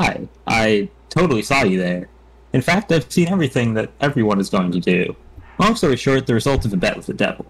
Hi, 0.00 0.28
I 0.46 0.90
totally 1.08 1.42
saw 1.42 1.64
you 1.64 1.76
there. 1.76 2.08
In 2.52 2.62
fact, 2.62 2.92
I've 2.92 3.10
seen 3.10 3.26
everything 3.26 3.74
that 3.74 3.90
everyone 4.00 4.38
is 4.38 4.48
going 4.48 4.70
to 4.70 4.78
do. 4.78 5.16
Long 5.58 5.74
story 5.74 5.96
short, 5.96 6.28
the 6.28 6.34
result 6.34 6.64
of 6.64 6.72
a 6.72 6.76
bet 6.76 6.96
with 6.96 7.06
the 7.06 7.14
devil. 7.14 7.46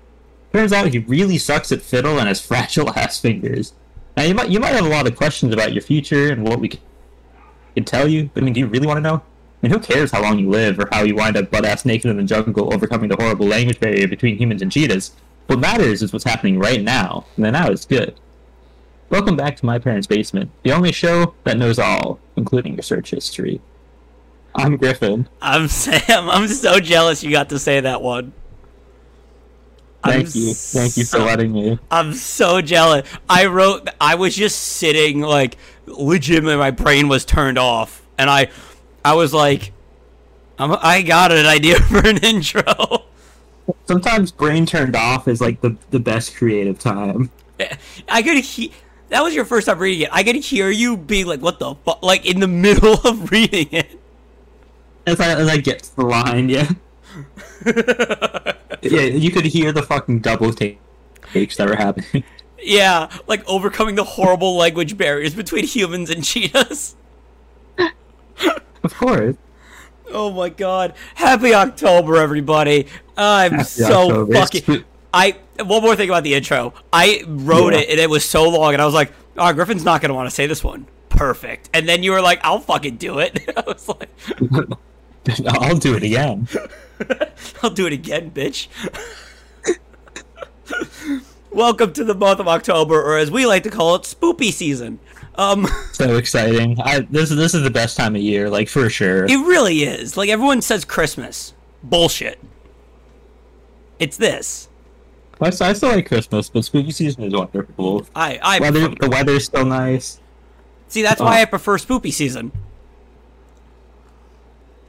Turns 0.54 0.72
out 0.72 0.88
he 0.88 1.00
really 1.00 1.37
sucks 1.37 1.71
at 1.72 1.82
fiddle 1.82 2.19
and 2.19 2.26
has 2.26 2.40
fragile 2.46 2.88
ass 2.98 3.21
fingers. 3.21 3.74
Now 4.16 4.22
you 4.22 4.34
might 4.34 4.48
you 4.48 4.61
might 4.61 4.72
have 4.72 4.87
a 4.87 4.88
lot 4.88 5.06
of 5.06 5.14
questions 5.14 5.53
about 5.53 5.74
your 5.74 5.82
future 5.82 6.32
and 6.32 6.42
what 6.42 6.58
we 6.58 6.71
can, 6.71 7.84
tell 7.84 8.08
you, 8.08 8.30
but 8.33 8.42
I 8.42 8.47
mean, 8.47 8.54
do 8.54 8.60
you 8.60 8.67
really 8.67 8.87
want 8.87 8.96
to 8.96 9.03
know? 9.03 9.17
I 9.17 9.22
mean, 9.60 9.72
who 9.72 9.78
cares 9.78 10.10
how 10.10 10.22
long 10.22 10.38
you 10.38 10.49
live 10.49 10.78
or 10.78 10.88
how 10.90 11.03
you 11.03 11.17
wind 11.17 11.37
up 11.37 11.51
butt 11.51 11.67
ass 11.67 11.85
naked 11.85 12.10
in 12.10 12.17
the 12.17 12.22
jungle 12.22 12.72
overcoming 12.72 13.10
the 13.10 13.17
horrible 13.17 13.46
language 13.46 13.78
barrier 13.78 14.08
between 14.08 14.38
humans 14.38 14.62
and 14.62 14.72
cheetahs? 14.72 15.12
What 15.49 15.60
matters 15.60 16.02
is 16.02 16.15
what's 16.15 16.24
happening 16.24 16.59
right 16.59 16.80
now, 16.80 17.27
and 17.37 17.45
the 17.45 17.52
now 17.52 17.69
is 17.69 17.84
good. 17.84 18.19
Welcome 19.11 19.37
back 19.37 19.56
to 19.56 19.65
My 19.65 19.79
Parents' 19.79 20.06
Basement, 20.06 20.51
the 20.65 20.73
only 20.73 20.93
show 20.93 21.34
that 21.45 21.57
knows 21.57 21.79
all, 21.79 22.20
including 22.37 22.75
your 22.75 22.83
search 22.83 23.11
history. 23.11 23.62
I'm 24.55 24.77
Griffin. 24.77 25.27
I'm 25.41 25.69
Sam. 25.69 26.29
I'm 26.29 26.47
so 26.49 26.79
jealous 26.79 27.25
you 27.25 27.30
got 27.30 27.49
to 27.49 27.59
say 27.59 27.80
that 27.80 28.02
one. 28.02 28.35
Thank 30.05 30.27
I'm 30.27 30.33
you. 30.35 30.52
Thank 30.52 30.99
you 30.99 31.07
for 31.07 31.21
letting 31.21 31.52
me. 31.52 31.79
I'm 31.91 32.13
so 32.13 32.61
jealous. 32.61 33.09
I 33.30 33.47
wrote. 33.47 33.89
I 33.99 34.16
was 34.16 34.37
just 34.37 34.59
sitting 34.59 35.23
like 35.23 35.57
legitimately. 35.87 36.59
My 36.59 36.71
brain 36.71 37.09
was 37.09 37.25
turned 37.25 37.57
off, 37.57 38.07
and 38.19 38.29
I, 38.29 38.51
I 39.02 39.15
was 39.15 39.33
like, 39.33 39.73
I'm, 40.59 40.77
I 40.83 41.01
got 41.01 41.33
an 41.33 41.47
idea 41.47 41.77
for 41.80 42.07
an 42.07 42.19
intro. 42.19 43.05
Sometimes 43.87 44.33
brain 44.33 44.66
turned 44.66 44.97
off 44.97 45.29
is 45.29 45.41
like 45.41 45.63
the, 45.63 45.79
the 45.91 46.01
best 46.01 46.37
creative 46.37 46.79
time. 46.79 47.30
I 48.09 48.23
could 48.23 48.45
hear. 48.45 48.69
That 49.11 49.23
was 49.23 49.35
your 49.35 49.45
first 49.45 49.67
time 49.67 49.79
reading 49.79 50.03
it. 50.03 50.11
I 50.12 50.23
could 50.23 50.37
hear 50.37 50.71
you 50.71 50.97
being 50.97 51.27
like, 51.27 51.41
"What 51.41 51.59
the 51.59 51.75
fuck?" 51.77 52.03
Like 52.03 52.27
in 52.27 52.41
the 52.41 52.49
middle 52.49 52.95
of 53.05 53.30
reading 53.33 53.69
it. 53.73 53.99
As 55.07 55.19
I, 55.21 55.29
as 55.35 55.49
I 55.49 55.57
get 55.57 55.83
to 55.85 55.97
the 55.97 56.05
line, 56.05 56.49
yeah. 56.51 56.69
yeah, 58.82 59.01
you 59.02 59.30
could 59.30 59.47
hear 59.47 59.73
the 59.73 59.82
fucking 59.82 60.21
double 60.21 60.52
take- 60.52 60.79
takes 61.32 61.57
that 61.57 61.69
were 61.69 61.77
happening. 61.77 62.24
Yeah, 62.60 63.09
like 63.27 63.49
overcoming 63.49 63.95
the 63.95 64.05
horrible 64.05 64.56
language 64.56 64.97
barriers 64.98 65.34
between 65.34 65.64
humans 65.64 66.10
and 66.10 66.22
cheetahs. 66.25 66.97
of 68.82 68.94
course. 68.94 69.36
Oh 70.10 70.30
my 70.32 70.48
god. 70.48 70.94
Happy 71.14 71.54
October, 71.54 72.16
everybody. 72.16 72.86
I'm 73.16 73.52
Happy 73.52 73.64
so 73.64 74.08
October. 74.08 74.34
fucking. 74.34 74.84
I. 75.14 75.36
One 75.64 75.82
more 75.82 75.96
thing 75.96 76.08
about 76.08 76.22
the 76.24 76.34
intro. 76.34 76.72
I 76.92 77.22
wrote 77.26 77.72
Yeah. 77.72 77.80
it 77.80 77.90
and 77.90 77.98
it 78.00 78.08
was 78.10 78.24
so 78.24 78.48
long, 78.48 78.72
and 78.74 78.80
I 78.82 78.84
was 78.84 78.94
like, 78.94 79.12
oh, 79.36 79.52
Griffin's 79.52 79.84
not 79.84 80.00
going 80.00 80.08
to 80.10 80.14
want 80.14 80.28
to 80.28 80.34
say 80.34 80.46
this 80.46 80.62
one. 80.62 80.86
Perfect. 81.08 81.68
And 81.74 81.88
then 81.88 82.02
you 82.02 82.12
were 82.12 82.20
like, 82.22 82.40
I'll 82.44 82.60
fucking 82.60 82.96
do 82.96 83.18
it. 83.18 83.40
I 83.56 83.62
was 83.66 83.88
like, 83.88 84.08
I'll 85.48 85.76
do 85.76 85.94
it 85.96 86.02
again. 86.04 86.46
I'll 87.62 87.70
do 87.70 87.86
it 87.86 87.92
again, 87.92 88.30
bitch. 88.30 88.68
Welcome 91.50 91.92
to 91.94 92.04
the 92.04 92.14
month 92.14 92.40
of 92.40 92.46
October, 92.48 93.02
or 93.02 93.16
as 93.16 93.30
we 93.30 93.46
like 93.46 93.62
to 93.64 93.70
call 93.70 93.94
it, 93.96 94.02
spoopy 94.02 94.52
season. 94.52 94.98
Um, 95.36 95.66
So 95.92 96.16
exciting. 96.16 96.78
I 96.80 97.00
this 97.00 97.30
this 97.30 97.54
is 97.54 97.62
the 97.62 97.70
best 97.70 97.96
time 97.96 98.14
of 98.14 98.20
year, 98.22 98.50
like 98.50 98.68
for 98.68 98.90
sure. 98.90 99.24
it 99.24 99.30
really 99.46 99.82
is. 99.82 100.16
Like 100.16 100.28
everyone 100.28 100.60
says 100.62 100.84
Christmas. 100.84 101.54
Bullshit. 101.82 102.38
It's 103.98 104.16
this. 104.16 104.67
I 105.41 105.50
still, 105.50 105.67
I 105.69 105.72
still 105.72 105.91
like 105.91 106.06
Christmas, 106.08 106.48
but 106.48 106.64
spooky 106.64 106.91
season 106.91 107.25
is 107.25 107.33
wonderful. 107.33 108.06
I 108.14 108.39
I 108.42 108.58
Weather 108.58 108.89
the 108.89 109.08
weather's 109.08 109.44
still 109.44 109.64
nice. 109.64 110.20
see. 110.89 111.03
That's 111.03 111.20
why 111.20 111.39
Oh. 111.39 111.42
I 111.42 111.44
prefer 111.44 111.78
spooky 111.78 112.11
season. 112.11 112.50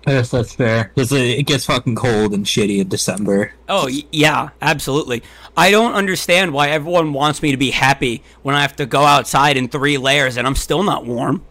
Yes, 0.07 0.31
that's 0.31 0.55
fair. 0.55 0.91
Because 0.95 1.11
it, 1.11 1.21
it 1.39 1.43
gets 1.43 1.65
fucking 1.65 1.95
cold 1.95 2.33
and 2.33 2.45
shitty 2.45 2.79
in 2.79 2.87
December. 2.87 3.53
Oh 3.67 3.85
y- 3.85 4.05
yeah, 4.11 4.49
absolutely. 4.61 5.21
I 5.57 5.71
don't 5.71 5.93
understand 5.93 6.51
why 6.53 6.69
everyone 6.69 7.13
wants 7.13 7.41
me 7.43 7.51
to 7.51 7.57
be 7.57 7.71
happy 7.71 8.23
when 8.41 8.55
I 8.55 8.61
have 8.61 8.75
to 8.77 8.85
go 8.85 9.01
outside 9.03 9.57
in 9.57 9.67
three 9.67 9.97
layers 9.97 10.37
and 10.37 10.47
I'm 10.47 10.55
still 10.55 10.83
not 10.83 11.05
warm. 11.05 11.43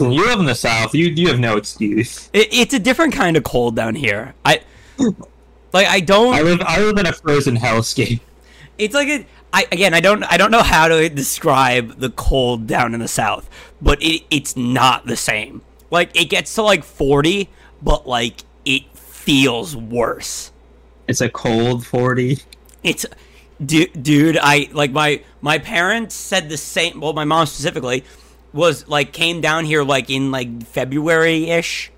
You 0.00 0.08
live 0.08 0.40
in 0.40 0.46
the 0.46 0.54
south. 0.54 0.94
You 0.94 1.06
you 1.08 1.28
have 1.28 1.38
no 1.38 1.56
excuse. 1.56 2.30
It, 2.32 2.48
it's 2.52 2.74
a 2.74 2.78
different 2.80 3.12
kind 3.14 3.36
of 3.36 3.44
cold 3.44 3.76
down 3.76 3.94
here. 3.94 4.34
I 4.44 4.62
like. 5.74 5.86
I 5.88 6.00
don't. 6.00 6.34
I 6.34 6.40
live 6.42 6.60
I 6.62 6.80
live 6.80 6.96
in 6.98 7.06
a 7.06 7.12
frozen 7.12 7.56
hellscape. 7.56 8.20
it's 8.78 8.94
like 8.94 9.08
a, 9.08 9.26
I 9.52 9.66
again 9.70 9.94
I 9.94 10.00
don't 10.00 10.24
I 10.24 10.36
don't 10.36 10.50
know 10.50 10.62
how 10.62 10.88
to 10.88 11.08
describe 11.08 12.00
the 12.00 12.10
cold 12.10 12.66
down 12.66 12.94
in 12.94 13.00
the 13.00 13.08
south, 13.08 13.48
but 13.80 14.02
it 14.02 14.24
it's 14.30 14.56
not 14.56 15.06
the 15.06 15.16
same. 15.16 15.62
Like 15.90 16.16
it 16.18 16.26
gets 16.26 16.54
to 16.56 16.62
like 16.62 16.82
40, 16.82 17.48
but 17.82 18.06
like 18.06 18.42
it 18.64 18.82
feels 18.96 19.76
worse. 19.76 20.50
It's 21.06 21.20
a 21.20 21.28
cold 21.28 21.86
forty. 21.86 22.38
It's 22.82 23.06
dude, 23.64 24.02
dude, 24.02 24.38
I 24.40 24.68
like 24.72 24.90
my 24.90 25.22
my 25.40 25.58
parents 25.58 26.14
said 26.14 26.48
the 26.48 26.56
same, 26.56 27.00
well 27.00 27.12
my 27.12 27.24
mom 27.24 27.46
specifically 27.46 28.04
was 28.52 28.88
like 28.88 29.12
came 29.12 29.40
down 29.40 29.64
here 29.64 29.82
like 29.82 30.10
in 30.10 30.30
like 30.30 30.64
February-ish 30.64 31.90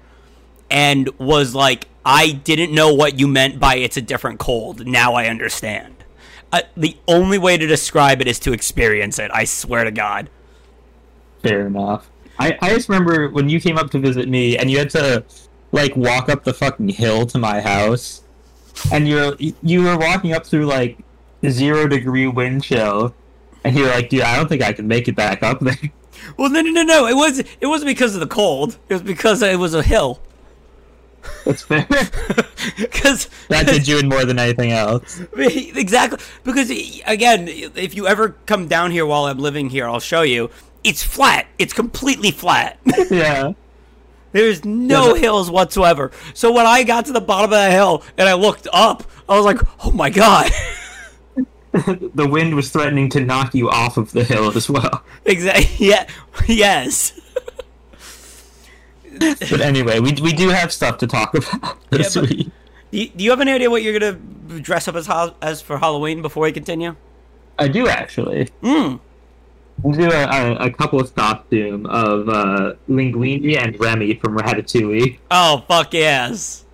and 0.71 1.09
was 1.19 1.55
like 1.55 1.87
I 2.07 2.31
didn't 2.31 2.73
know 2.73 2.95
what 2.95 3.19
you 3.19 3.27
meant 3.27 3.59
by 3.59 3.75
it's 3.77 3.97
a 3.97 4.01
different 4.01 4.39
cold. 4.39 4.87
Now 4.87 5.15
I 5.15 5.27
understand. 5.27 6.05
Uh, 6.53 6.63
the 6.77 6.97
only 7.09 7.37
way 7.37 7.59
to 7.59 7.67
describe 7.67 8.21
it 8.21 8.29
is 8.29 8.39
to 8.39 8.53
experience 8.53 9.19
it. 9.19 9.29
I 9.35 9.45
swear 9.45 9.83
to 9.83 9.91
God. 9.91 10.31
Fair 11.43 11.67
enough. 11.67 12.09
I, 12.39 12.57
I 12.63 12.71
just 12.75 12.89
remember 12.89 13.29
when 13.31 13.49
you 13.49 13.61
came 13.61 13.77
up 13.77 13.91
to 13.91 13.99
visit 13.99 14.29
me 14.29 14.57
and 14.57 14.71
you 14.71 14.79
had 14.79 14.91
to 14.91 15.25
like 15.73 15.97
walk 15.97 16.29
up 16.29 16.45
the 16.45 16.55
fucking 16.55 16.91
hill 16.91 17.27
to 17.27 17.39
my 17.39 17.61
house, 17.61 18.23
and 18.93 19.09
you're 19.09 19.35
you 19.63 19.83
were 19.83 19.99
walking 19.99 20.33
up 20.33 20.47
through 20.47 20.67
like 20.67 20.99
zero 21.49 21.89
degree 21.89 22.29
wind 22.29 22.63
chill, 22.63 23.15
and 23.65 23.77
you're 23.77 23.89
like, 23.89 24.11
dude, 24.11 24.23
I 24.23 24.37
don't 24.37 24.49
think 24.49 24.63
I 24.63 24.73
can 24.73 24.87
make 24.87 25.09
it 25.09 25.17
back 25.17 25.43
up 25.43 25.59
there. 25.59 25.75
Well, 26.37 26.51
no, 26.51 26.61
no, 26.61 26.71
no, 26.71 26.83
no. 26.83 27.07
It 27.07 27.15
was 27.15 27.41
it 27.41 27.67
wasn't 27.67 27.89
because 27.89 28.15
of 28.15 28.21
the 28.21 28.27
cold. 28.27 28.79
It 28.89 28.95
was 28.95 29.03
because 29.03 29.43
it 29.43 29.59
was 29.59 29.75
a 29.75 29.83
hill. 29.83 30.21
That's 31.45 31.63
fair. 31.63 31.87
Because 32.77 33.29
that 33.49 33.67
did 33.67 33.87
you 33.89 33.99
in 33.99 34.09
more 34.09 34.25
than 34.25 34.39
anything 34.39 34.73
else. 34.73 35.21
exactly 35.37 36.19
because 36.45 36.71
again, 37.07 37.47
if 37.49 37.95
you 37.95 38.07
ever 38.09 38.31
come 38.47 38.67
down 38.67 38.91
here 38.91 39.07
while 39.07 39.27
I'm 39.27 39.39
living 39.39 39.71
here, 39.71 39.87
I'll 39.89 40.01
show 40.01 40.23
you. 40.23 40.51
It's 40.83 41.03
flat. 41.03 41.47
It's 41.59 41.73
completely 41.73 42.33
flat. 42.33 42.79
Yeah. 43.11 43.53
There's 44.33 44.65
no 44.65 45.15
Yeah, 45.15 45.21
hills 45.21 45.51
whatsoever. 45.51 46.11
So 46.35 46.53
when 46.53 46.67
I 46.67 46.83
got 46.83 47.07
to 47.07 47.13
the 47.13 47.21
bottom 47.21 47.53
of 47.53 47.59
the 47.59 47.71
hill 47.71 48.03
and 48.19 48.29
I 48.29 48.35
looked 48.35 48.67
up, 48.73 49.05
I 49.29 49.37
was 49.37 49.45
like, 49.45 49.59
"Oh 49.85 49.91
my 49.93 50.11
god!" 50.11 50.51
the 51.73 52.29
wind 52.31 52.55
was 52.55 52.71
threatening 52.71 53.09
to 53.11 53.21
knock 53.21 53.55
you 53.55 53.71
off 53.71 53.97
of 53.97 54.13
the 54.13 54.25
hill 54.25 54.55
as 54.57 54.69
well. 54.69 55.03
exactly. 55.25 55.87
Yeah. 55.87 56.07
Yes. 56.47 57.19
But 59.19 59.61
anyway, 59.61 60.01
we, 60.01 60.13
we 60.23 60.33
do 60.33 60.49
have 60.51 60.73
stuff 60.73 60.99
to 60.99 61.07
talk 61.07 61.35
about 61.35 61.79
this 61.91 62.15
but- 62.15 62.29
week. 62.31 62.51
Do 62.93 62.99
you, 62.99 63.09
do 63.09 63.25
you 63.25 63.31
have 63.31 63.41
any 63.41 63.51
idea 63.53 63.69
what 63.69 63.83
you're 63.83 63.99
gonna 63.99 64.13
dress 64.61 64.87
up 64.87 64.95
as 64.95 65.07
hol- 65.07 65.35
as 65.43 65.61
for 65.61 65.79
Halloween 65.79 66.23
before 66.23 66.45
we 66.45 66.53
continue? 66.53 66.95
I 67.59 67.67
do 67.69 67.89
actually. 67.89 68.49
Hmm. 68.63 68.97
We'll 69.83 69.93
do 69.99 70.11
a, 70.11 70.25
a, 70.25 70.55
a 70.67 70.71
couple 70.71 71.01
of 71.01 71.13
costume 71.15 71.85
of 71.87 72.29
uh, 72.29 72.75
Linguini 72.89 73.57
and 73.59 73.79
Remy 73.79 74.15
from 74.15 74.39
Ratatouille. 74.39 75.19
Oh 75.31 75.65
fuck 75.67 75.93
yes! 75.93 76.65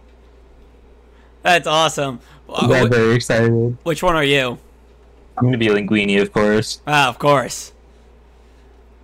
That's 1.43 1.67
awesome. 1.67 2.21
I'm 2.55 2.69
wh- 2.69 2.91
very 2.91 3.15
excited. 3.15 3.77
which 3.83 4.03
one 4.03 4.15
are 4.15 4.23
you? 4.25 4.59
I'm 5.39 5.45
gonna 5.47 5.57
be 5.59 5.69
Linguini, 5.69 6.21
of 6.21 6.33
course. 6.33 6.83
Ah, 6.87 7.09
of 7.09 7.19
course. 7.19 7.73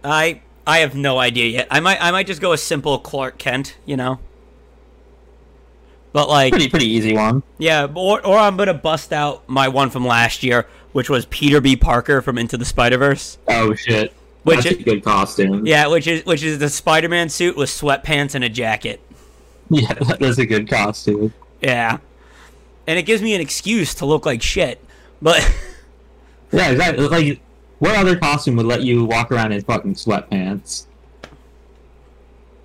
I 0.04 0.42
I 0.68 0.78
have 0.78 0.94
no 0.94 1.18
idea 1.18 1.46
yet. 1.46 1.66
I 1.70 1.80
might 1.80 2.00
I 2.00 2.10
might 2.12 2.26
just 2.28 2.40
go 2.40 2.52
a 2.52 2.58
simple 2.58 2.98
Clark 2.98 3.38
Kent, 3.38 3.76
you 3.86 3.96
know. 3.96 4.20
But 6.12 6.28
like, 6.28 6.52
Pretty 6.52 6.68
pretty 6.68 6.86
easy 6.86 7.14
one. 7.14 7.42
yeah, 7.58 7.86
or 7.94 8.24
or 8.26 8.36
I'm 8.38 8.56
gonna 8.56 8.74
bust 8.74 9.12
out 9.12 9.48
my 9.48 9.68
one 9.68 9.90
from 9.90 10.06
last 10.06 10.42
year, 10.42 10.66
which 10.92 11.10
was 11.10 11.26
Peter 11.26 11.60
B. 11.60 11.76
Parker 11.76 12.22
from 12.22 12.38
Into 12.38 12.56
the 12.56 12.64
Spider 12.64 12.98
Verse. 12.98 13.38
Oh 13.48 13.74
shit. 13.74 14.12
Which 14.44 14.56
That's 14.64 14.76
it- 14.76 14.80
a 14.80 14.84
good 14.84 15.04
costume. 15.04 15.66
Yeah, 15.66 15.88
which 15.88 16.06
is 16.06 16.24
which 16.24 16.42
is 16.42 16.58
the 16.58 16.68
Spider-Man 16.70 17.28
suit 17.28 17.56
with 17.56 17.68
sweatpants 17.68 18.34
and 18.34 18.44
a 18.44 18.48
jacket. 18.48 19.00
Yeah, 19.70 19.92
that's 19.92 20.38
a 20.38 20.46
good 20.46 20.66
costume. 20.66 21.34
Yeah, 21.60 21.98
and 22.86 22.98
it 22.98 23.02
gives 23.02 23.20
me 23.20 23.34
an 23.34 23.42
excuse 23.42 23.92
to 23.96 24.06
look 24.06 24.24
like 24.24 24.40
shit. 24.40 24.82
But 25.20 25.42
Yeah, 26.52 26.70
exactly. 26.70 27.06
Like, 27.06 27.40
what 27.78 27.96
other 27.96 28.16
costume 28.16 28.56
would 28.56 28.66
let 28.66 28.82
you 28.82 29.04
walk 29.04 29.30
around 29.30 29.52
in 29.52 29.62
fucking 29.62 29.94
sweatpants? 29.94 30.86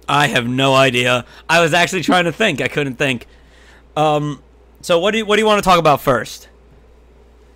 I 0.08 0.28
have 0.28 0.48
no 0.48 0.76
idea. 0.76 1.26
I 1.48 1.62
was 1.62 1.74
actually 1.74 2.02
trying 2.02 2.26
to 2.26 2.32
think. 2.32 2.62
I 2.62 2.68
couldn't 2.68 2.96
think. 2.96 3.28
Um, 3.96 4.42
so 4.82 5.00
what 5.00 5.12
do 5.12 5.20
you, 5.20 5.26
what 5.26 5.38
do 5.38 5.42
you 5.42 5.46
want 5.46 5.64
to 5.64 5.68
talk 5.68 5.80
about 5.80 6.02
first? 6.02 6.50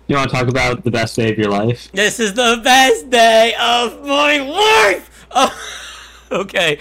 You 0.06 0.16
want 0.16 0.30
to 0.30 0.36
talk 0.36 0.48
about 0.48 0.84
the 0.84 0.90
best 0.90 1.16
day 1.16 1.30
of 1.30 1.38
your 1.38 1.50
life? 1.50 1.92
This 1.92 2.18
is 2.18 2.32
the 2.32 2.60
best 2.64 3.10
day 3.10 3.54
of 3.60 4.06
my 4.06 4.38
life. 4.38 5.26
Oh, 5.30 6.26
okay. 6.32 6.78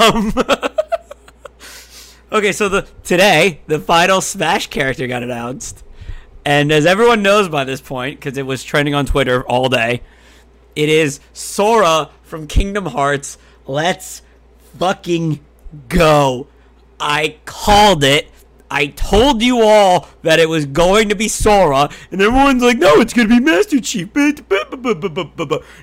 Um, 0.00 0.32
okay, 2.32 2.52
so 2.52 2.70
the 2.70 2.86
today 3.04 3.60
the 3.66 3.78
final 3.78 4.22
Smash 4.22 4.68
character 4.68 5.06
got 5.06 5.22
announced, 5.22 5.84
and 6.46 6.72
as 6.72 6.86
everyone 6.86 7.22
knows 7.22 7.50
by 7.50 7.64
this 7.64 7.82
point, 7.82 8.18
because 8.18 8.38
it 8.38 8.46
was 8.46 8.64
trending 8.64 8.94
on 8.94 9.04
Twitter 9.04 9.46
all 9.46 9.68
day, 9.68 10.00
it 10.76 10.88
is 10.88 11.20
Sora 11.32 12.10
from 12.22 12.46
Kingdom 12.46 12.86
Hearts. 12.86 13.38
Let's 13.66 14.22
fucking 14.78 15.40
go! 15.88 16.46
I 16.98 17.36
called 17.44 18.04
it. 18.04 18.30
I 18.70 18.86
told 18.86 19.42
you 19.42 19.62
all 19.62 20.08
that 20.22 20.38
it 20.38 20.48
was 20.48 20.64
going 20.64 21.08
to 21.08 21.16
be 21.16 21.26
Sora, 21.26 21.90
and 22.12 22.22
everyone's 22.22 22.62
like, 22.62 22.78
no, 22.78 23.00
it's 23.00 23.12
going 23.12 23.28
to 23.28 23.34
be 23.34 23.44
Master 23.44 23.80
Chief. 23.80 24.08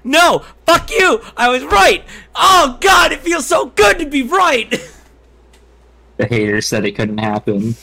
No, 0.04 0.46
fuck 0.66 0.90
you. 0.92 1.22
I 1.36 1.50
was 1.50 1.64
right. 1.66 2.06
Oh, 2.34 2.78
God, 2.80 3.12
it 3.12 3.20
feels 3.20 3.46
so 3.46 3.66
good 3.68 4.00
to 4.00 4.06
be 4.06 4.24
right. 4.24 4.74
The 6.18 6.26
haters 6.26 6.66
said 6.66 6.84
it 6.84 6.94
couldn't 6.94 7.20
happen. 7.20 7.76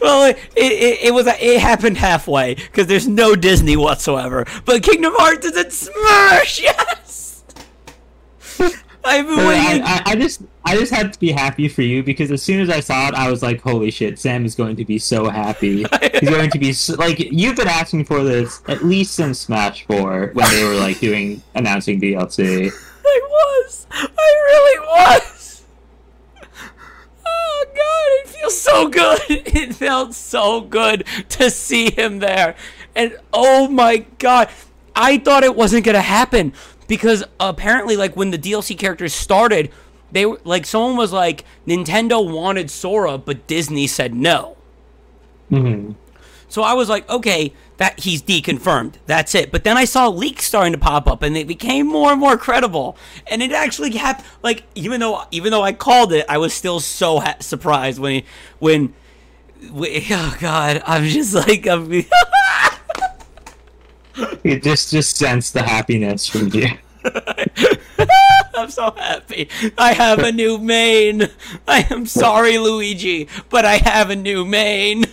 Well, 0.00 0.30
it, 0.30 0.38
it, 0.56 0.98
it 1.04 1.14
was 1.14 1.26
it 1.26 1.60
happened 1.60 1.96
halfway 1.96 2.54
because 2.54 2.86
there's 2.86 3.08
no 3.08 3.34
Disney 3.34 3.76
whatsoever. 3.76 4.46
But 4.64 4.82
Kingdom 4.82 5.12
Hearts 5.16 5.46
is 5.46 5.56
in 5.56 5.70
Smash. 5.70 6.60
Yes. 6.70 7.20
I've 9.02 9.26
been 9.26 9.38
waiting. 9.38 9.82
I, 9.82 9.86
I, 9.86 10.02
I 10.06 10.16
just 10.16 10.42
I 10.64 10.76
just 10.76 10.92
had 10.92 11.12
to 11.12 11.18
be 11.18 11.32
happy 11.32 11.68
for 11.68 11.82
you 11.82 12.02
because 12.02 12.30
as 12.30 12.42
soon 12.42 12.60
as 12.60 12.68
I 12.68 12.80
saw 12.80 13.08
it, 13.08 13.14
I 13.14 13.30
was 13.30 13.42
like, 13.42 13.60
"Holy 13.60 13.90
shit! 13.90 14.18
Sam 14.18 14.44
is 14.44 14.54
going 14.54 14.76
to 14.76 14.84
be 14.84 14.98
so 14.98 15.28
happy. 15.30 15.84
He's 16.20 16.28
going 16.28 16.50
to 16.50 16.58
be 16.58 16.72
so, 16.72 16.94
like 16.96 17.18
you've 17.18 17.56
been 17.56 17.68
asking 17.68 18.04
for 18.04 18.22
this 18.22 18.62
at 18.68 18.84
least 18.84 19.14
since 19.14 19.40
Smash 19.40 19.86
Four 19.86 20.30
when 20.34 20.50
they 20.50 20.64
were 20.64 20.74
like 20.74 21.00
doing 21.00 21.42
announcing 21.54 22.00
DLC." 22.00 22.70
I 23.04 23.20
was. 23.28 23.86
I 23.90 24.06
really 24.46 24.80
was. 24.86 25.39
God, 27.80 28.08
it 28.20 28.28
feels 28.28 28.60
so 28.60 28.88
good. 28.88 29.20
It 29.30 29.74
felt 29.74 30.14
so 30.14 30.60
good 30.60 31.06
to 31.30 31.50
see 31.50 31.90
him 31.90 32.18
there. 32.18 32.54
And 32.94 33.16
oh 33.32 33.68
my 33.68 33.98
god, 34.18 34.48
I 34.94 35.18
thought 35.18 35.44
it 35.44 35.54
wasn't 35.56 35.84
going 35.84 35.94
to 35.94 36.00
happen 36.02 36.52
because 36.88 37.24
apparently 37.38 37.96
like 37.96 38.16
when 38.16 38.30
the 38.30 38.38
DLC 38.38 38.76
characters 38.76 39.14
started, 39.14 39.70
they 40.12 40.26
were 40.26 40.40
like 40.44 40.66
someone 40.66 40.96
was 40.96 41.12
like 41.12 41.44
Nintendo 41.66 42.18
wanted 42.28 42.70
Sora 42.70 43.16
but 43.18 43.46
Disney 43.46 43.86
said 43.86 44.14
no. 44.14 44.56
hmm 45.48 45.92
So 46.48 46.62
I 46.62 46.74
was 46.74 46.88
like, 46.88 47.08
okay, 47.08 47.52
that 47.80 48.00
he's 48.00 48.22
deconfirmed. 48.22 48.96
That's 49.06 49.34
it. 49.34 49.50
But 49.50 49.64
then 49.64 49.78
I 49.78 49.86
saw 49.86 50.06
leaks 50.06 50.44
starting 50.44 50.74
to 50.74 50.78
pop 50.78 51.06
up, 51.06 51.22
and 51.22 51.34
they 51.34 51.44
became 51.44 51.86
more 51.86 52.12
and 52.12 52.20
more 52.20 52.36
credible. 52.36 52.94
And 53.26 53.42
it 53.42 53.52
actually 53.52 53.90
happened. 53.96 54.28
Like 54.42 54.64
even 54.74 55.00
though 55.00 55.22
even 55.30 55.50
though 55.50 55.62
I 55.62 55.72
called 55.72 56.12
it, 56.12 56.26
I 56.28 56.36
was 56.36 56.52
still 56.52 56.78
so 56.80 57.20
ha- 57.20 57.38
surprised 57.40 57.98
when 57.98 58.12
he, 58.12 58.24
when, 58.58 58.94
when. 59.72 59.90
Oh 60.10 60.36
God, 60.40 60.82
I'm 60.86 61.04
just 61.04 61.34
like 61.34 61.66
I'm. 61.66 61.90
It 64.44 64.62
just 64.62 64.90
just 64.90 65.16
sensed 65.16 65.54
the 65.54 65.62
happiness 65.62 66.26
from 66.28 66.48
you. 66.48 66.66
I'm 68.54 68.68
so 68.68 68.90
happy. 68.90 69.48
I 69.78 69.94
have 69.94 70.18
a 70.18 70.32
new 70.32 70.58
main. 70.58 71.28
I 71.66 71.86
am 71.90 72.04
sorry, 72.04 72.58
Luigi, 72.58 73.28
but 73.48 73.64
I 73.64 73.76
have 73.76 74.10
a 74.10 74.16
new 74.16 74.44
main. 74.44 75.06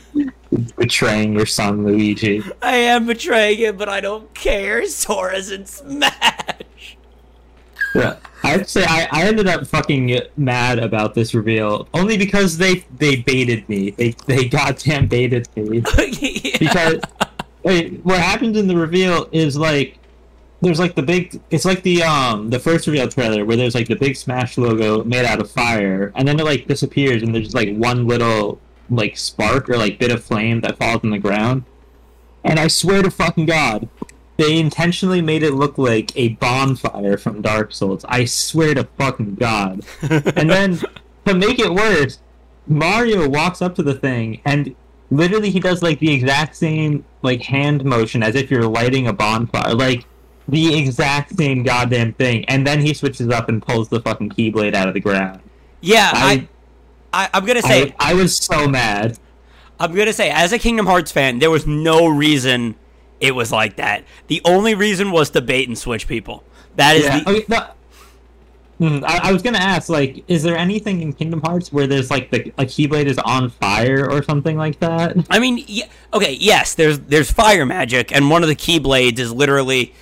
Betraying 0.78 1.34
your 1.34 1.46
son, 1.48 1.86
Luigi. 1.86 2.44
I 2.62 2.76
am 2.76 3.08
betraying 3.08 3.58
him, 3.58 3.78
but 3.78 3.90
I 3.90 4.00
don't 4.00 4.32
care. 4.36 4.86
Sora's 4.88 5.52
in 5.52 5.66
Smash. 5.66 6.98
Yeah, 7.96 8.18
I'd 8.44 8.70
say 8.70 8.86
I, 8.88 9.08
I 9.12 9.24
ended 9.28 9.48
up 9.48 9.66
fucking 9.66 10.20
mad 10.36 10.78
about 10.78 11.16
this 11.16 11.34
reveal 11.34 11.88
only 11.96 12.16
because 12.18 12.58
they 12.58 12.86
they 12.98 13.16
baited 13.16 13.68
me. 13.68 13.92
They 13.92 14.12
they 14.28 14.48
goddamn 14.48 15.08
baited 15.08 15.48
me 15.56 15.82
Yeah. 15.98 16.58
because 16.60 17.00
wait, 17.64 18.06
what 18.06 18.20
happens 18.20 18.56
in 18.56 18.68
the 18.68 18.76
reveal 18.78 19.28
is 19.32 19.58
like 19.58 19.98
there's 20.62 20.80
like 20.80 20.94
the 20.96 21.02
big 21.02 21.40
it's 21.50 21.66
like 21.66 21.82
the 21.82 22.04
um 22.04 22.50
the 22.52 22.60
first 22.60 22.86
reveal 22.86 23.08
trailer 23.08 23.46
where 23.46 23.58
there's 23.58 23.74
like 23.74 23.88
the 23.88 23.96
big 23.96 24.16
Smash 24.16 24.58
logo 24.60 25.04
made 25.04 25.26
out 25.26 25.40
of 25.40 25.50
fire 25.50 26.12
and 26.16 26.28
then 26.28 26.40
it 26.40 26.44
like 26.44 26.68
disappears 26.68 27.24
and 27.24 27.34
there's 27.34 27.46
just 27.46 27.56
like 27.56 27.76
one 27.78 28.06
little 28.06 28.60
like 28.90 29.18
spark 29.18 29.70
or 29.70 29.78
like 29.78 30.00
bit 30.00 30.12
of 30.12 30.24
flame 30.24 30.62
that 30.62 30.78
falls 30.78 31.04
on 31.04 31.10
the 31.10 31.20
ground. 31.20 31.64
And 32.44 32.60
I 32.60 32.68
swear 32.68 33.02
to 33.02 33.12
fucking 33.12 33.46
god, 33.46 33.90
they 34.38 34.60
intentionally 34.60 35.22
made 35.22 35.44
it 35.44 35.54
look 35.54 35.78
like 35.78 36.16
a 36.16 36.30
bonfire 36.30 37.18
from 37.18 37.42
Dark 37.42 37.74
Souls. 37.74 38.06
I 38.08 38.26
swear 38.26 38.74
to 38.76 38.86
fucking 38.98 39.36
god. 39.36 39.82
And 40.02 40.50
then 40.50 40.80
to 41.26 41.34
make 41.34 41.60
it 41.60 41.74
worse, 41.74 42.20
Mario 42.68 43.28
walks 43.28 43.62
up 43.62 43.76
to 43.76 43.84
the 43.84 43.96
thing 43.96 44.42
and 44.46 44.76
literally 45.10 45.50
he 45.50 45.60
does 45.60 45.82
like 45.82 46.00
the 46.00 46.14
exact 46.14 46.56
same 46.56 47.06
like 47.22 47.42
hand 47.42 47.84
motion 47.86 48.24
as 48.24 48.36
if 48.36 48.52
you're 48.52 48.68
lighting 48.68 49.08
a 49.08 49.14
bonfire. 49.14 49.74
Like 49.74 50.06
the 50.48 50.78
exact 50.78 51.36
same 51.36 51.64
goddamn 51.64 52.14
thing. 52.14 52.46
And 52.46 52.66
then 52.66 52.80
he 52.82 52.94
switches 52.94 53.30
up 53.30 53.50
and 53.50 53.62
pulls 53.62 53.90
the 53.90 54.00
fucking 54.00 54.30
keyblade 54.30 54.74
out 54.74 54.88
of 54.88 54.94
the 54.94 55.00
ground. 55.00 55.42
Yeah, 55.82 56.12
I, 56.14 56.32
I 56.32 56.48
I, 57.14 57.30
I'm 57.34 57.46
gonna 57.46 57.62
say, 57.62 57.94
I, 58.00 58.12
I 58.12 58.14
was 58.14 58.38
so 58.38 58.68
mad. 58.68 59.18
I'm 59.80 59.94
gonna 59.96 60.14
say, 60.14 60.30
as 60.30 60.52
a 60.52 60.60
Kingdom 60.60 60.86
Hearts 60.88 61.12
fan, 61.12 61.40
there 61.40 61.52
was 61.52 61.66
no 61.68 62.08
reason 62.08 62.76
it 63.20 63.34
was 63.36 63.52
like 63.52 63.78
that. 63.78 64.04
The 64.28 64.42
only 64.46 64.76
reason 64.76 65.12
was 65.12 65.30
to 65.32 65.42
bait 65.42 65.68
and 65.68 65.78
switch 65.78 66.08
people. 66.08 66.44
That 66.76 66.96
is 66.96 67.06
Yeah. 67.06 67.20
the. 67.20 67.30
Okay, 67.30 67.46
no, 67.48 67.68
Hmm, 68.80 69.04
I, 69.04 69.20
I 69.24 69.32
was 69.34 69.42
gonna 69.42 69.58
ask, 69.58 69.90
like, 69.90 70.24
is 70.28 70.44
there 70.44 70.56
anything 70.56 71.02
in 71.02 71.12
Kingdom 71.12 71.42
Hearts 71.42 71.74
where 71.74 71.88
there's 71.88 72.12
like 72.12 72.30
the 72.30 72.54
like 72.60 72.68
Keyblade 72.68 73.08
is 73.08 73.18
on 73.18 73.50
fire 73.50 74.08
or 74.08 74.22
something 74.22 74.56
like 74.56 74.80
that? 74.82 75.18
I 75.32 75.40
mean, 75.40 75.64
yeah, 75.68 75.86
okay, 76.14 76.34
yes, 76.34 76.76
there's 76.76 77.00
there's 77.00 77.32
fire 77.32 77.66
magic, 77.66 78.12
and 78.16 78.30
one 78.30 78.44
of 78.44 78.50
the 78.50 78.56
keyblades 78.56 79.18
is 79.18 79.32
literally 79.34 79.96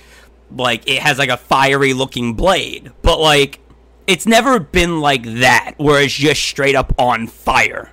like 0.54 0.86
it 0.90 1.00
has 1.00 1.18
like 1.18 1.30
a 1.30 1.38
fiery 1.38 1.94
looking 1.94 2.34
blade, 2.34 2.92
but 3.00 3.18
like 3.18 3.60
it's 4.06 4.26
never 4.26 4.58
been 4.58 5.00
like 5.00 5.22
that 5.24 5.74
where 5.76 6.02
it's 6.02 6.14
just 6.14 6.42
straight 6.42 6.74
up 6.74 6.94
on 6.98 7.26
fire. 7.26 7.92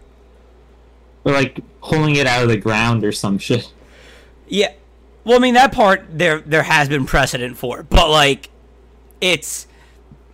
Or 1.24 1.32
like 1.32 1.60
pulling 1.82 2.16
it 2.16 2.28
out 2.28 2.44
of 2.44 2.50
the 2.50 2.58
ground 2.58 3.04
or 3.04 3.12
some 3.12 3.38
shit. 3.38 3.72
Yeah. 4.48 4.74
Well, 5.24 5.38
I 5.38 5.40
mean 5.40 5.54
that 5.54 5.72
part 5.72 6.06
there 6.12 6.40
there 6.42 6.64
has 6.64 6.90
been 6.90 7.06
precedent 7.06 7.58
for, 7.58 7.84
but 7.84 8.10
like 8.10 8.50
it's 9.22 9.68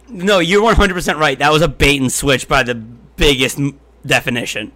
no, 0.10 0.40
you're 0.40 0.64
100% 0.64 1.20
right. 1.20 1.38
That 1.38 1.52
was 1.52 1.62
a 1.62 1.68
bait 1.68 2.02
and 2.02 2.12
switch 2.12 2.48
by 2.48 2.64
the 2.64 2.74
biggest 2.74 3.60
m- 3.60 3.80
definition. 4.04 4.72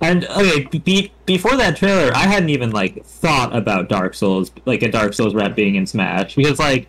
And 0.00 0.24
okay, 0.24 0.64
be, 0.64 1.12
before 1.26 1.56
that 1.56 1.76
trailer, 1.76 2.12
I 2.12 2.26
hadn't 2.26 2.48
even 2.50 2.72
like 2.72 3.04
thought 3.04 3.54
about 3.54 3.88
Dark 3.88 4.14
Souls, 4.14 4.50
like 4.66 4.82
a 4.82 4.90
Dark 4.90 5.14
Souls 5.14 5.32
rep 5.32 5.54
being 5.54 5.76
in 5.76 5.86
Smash, 5.86 6.34
because 6.34 6.58
like 6.58 6.88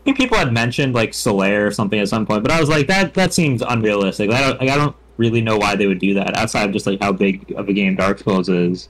I 0.00 0.02
think 0.04 0.16
people 0.16 0.38
had 0.38 0.52
mentioned 0.52 0.94
like 0.94 1.10
Solaire 1.10 1.66
or 1.66 1.70
something 1.70 2.00
at 2.00 2.08
some 2.08 2.26
point, 2.26 2.42
but 2.42 2.50
I 2.50 2.58
was 2.58 2.68
like 2.68 2.86
that 2.86 3.14
that 3.14 3.34
seems 3.34 3.60
unrealistic. 3.62 4.30
I 4.30 4.40
don't 4.40 4.60
like, 4.60 4.70
I 4.70 4.76
don't 4.76 4.96
really 5.18 5.42
know 5.42 5.58
why 5.58 5.76
they 5.76 5.86
would 5.86 5.98
do 5.98 6.14
that 6.14 6.36
outside 6.36 6.64
of 6.64 6.72
just 6.72 6.86
like 6.86 7.02
how 7.02 7.12
big 7.12 7.52
of 7.56 7.68
a 7.68 7.72
game 7.72 7.96
Dark 7.96 8.18
Souls 8.18 8.48
is. 8.48 8.88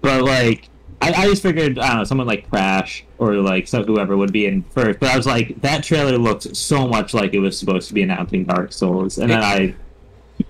But 0.00 0.24
like 0.24 0.68
I, 1.00 1.12
I 1.12 1.26
just 1.26 1.42
figured 1.42 1.78
I 1.78 1.88
don't 1.88 1.98
know 1.98 2.04
someone 2.04 2.26
like 2.26 2.50
Crash 2.50 3.04
or 3.18 3.34
like 3.36 3.68
so 3.68 3.84
whoever 3.84 4.16
would 4.16 4.32
be 4.32 4.46
in 4.46 4.62
first. 4.64 4.98
But 4.98 5.10
I 5.10 5.16
was 5.16 5.26
like 5.26 5.60
that 5.62 5.84
trailer 5.84 6.18
looked 6.18 6.56
so 6.56 6.88
much 6.88 7.14
like 7.14 7.32
it 7.32 7.38
was 7.38 7.56
supposed 7.56 7.86
to 7.88 7.94
be 7.94 8.02
announcing 8.02 8.44
Dark 8.44 8.72
Souls, 8.72 9.18
and 9.18 9.30
then 9.30 9.42
I 9.42 9.74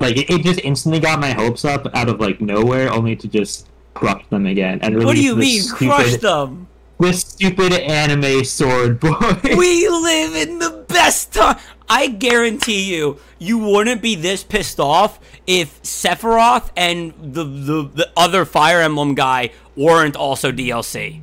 like 0.01 0.17
it, 0.17 0.31
it 0.31 0.43
just 0.43 0.61
instantly 0.65 1.01
got 1.01 1.21
my 1.21 1.33
hopes 1.33 1.65
up 1.65 1.87
out 1.95 2.09
of 2.09 2.21
like 2.21 2.41
nowhere, 2.41 2.91
only 2.91 3.17
to 3.17 3.29
just 3.29 3.69
crush 3.95 4.25
them 4.29 4.47
again. 4.47 4.79
And 4.83 5.05
What 5.05 5.17
do 5.17 5.23
you 5.23 5.37
mean, 5.37 5.59
this 5.59 5.73
crush 5.73 6.17
them? 6.17 6.69
This 6.99 7.21
stupid 7.21 7.73
anime 7.73 8.45
sword 8.45 9.01
boy. 9.01 9.13
We 9.45 9.89
live 9.89 10.35
in 10.49 10.59
the 10.59 10.85
best 10.89 11.35
time. 11.35 11.59
I 11.89 12.09
guarantee 12.09 12.93
you, 12.95 13.19
you 13.39 13.59
wouldn't 13.59 14.03
be 14.03 14.15
this 14.17 14.43
pissed 14.43 14.81
off 14.81 15.21
if 15.47 15.81
Sephiroth 15.83 16.71
and 16.77 17.13
the, 17.21 17.45
the, 17.45 17.91
the 17.95 18.11
other 18.17 18.45
Fire 18.45 18.81
Emblem 18.81 19.15
guy 19.15 19.51
weren't 19.77 20.17
also 20.17 20.51
DLC. 20.51 21.21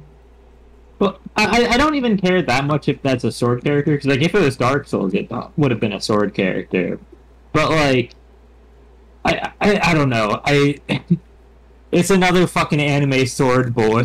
Well, 0.99 1.19
I, 1.35 1.63
I- 1.65 1.73
I 1.73 1.77
don't 1.77 1.95
even 1.95 2.17
care 2.17 2.41
that 2.41 2.65
much 2.65 2.87
if 2.87 3.01
that's 3.01 3.23
a 3.25 3.31
sword 3.31 3.63
character 3.63 3.91
because 3.93 4.05
like 4.07 4.21
if 4.21 4.33
it 4.35 4.39
was 4.39 4.55
Dark 4.55 4.87
Souls, 4.87 5.13
it 5.13 5.29
would 5.57 5.71
have 5.71 5.79
been 5.81 5.93
a 5.93 5.99
sword 5.99 6.33
character. 6.33 6.97
But 7.51 7.71
like, 7.71 8.11
I 9.25 9.51
I, 9.59 9.79
I 9.91 9.93
don't 9.93 10.09
know. 10.09 10.39
I 10.45 10.79
it's 11.91 12.09
another 12.11 12.47
fucking 12.47 12.79
anime 12.79 13.25
sword 13.25 13.73
boy. 13.73 14.03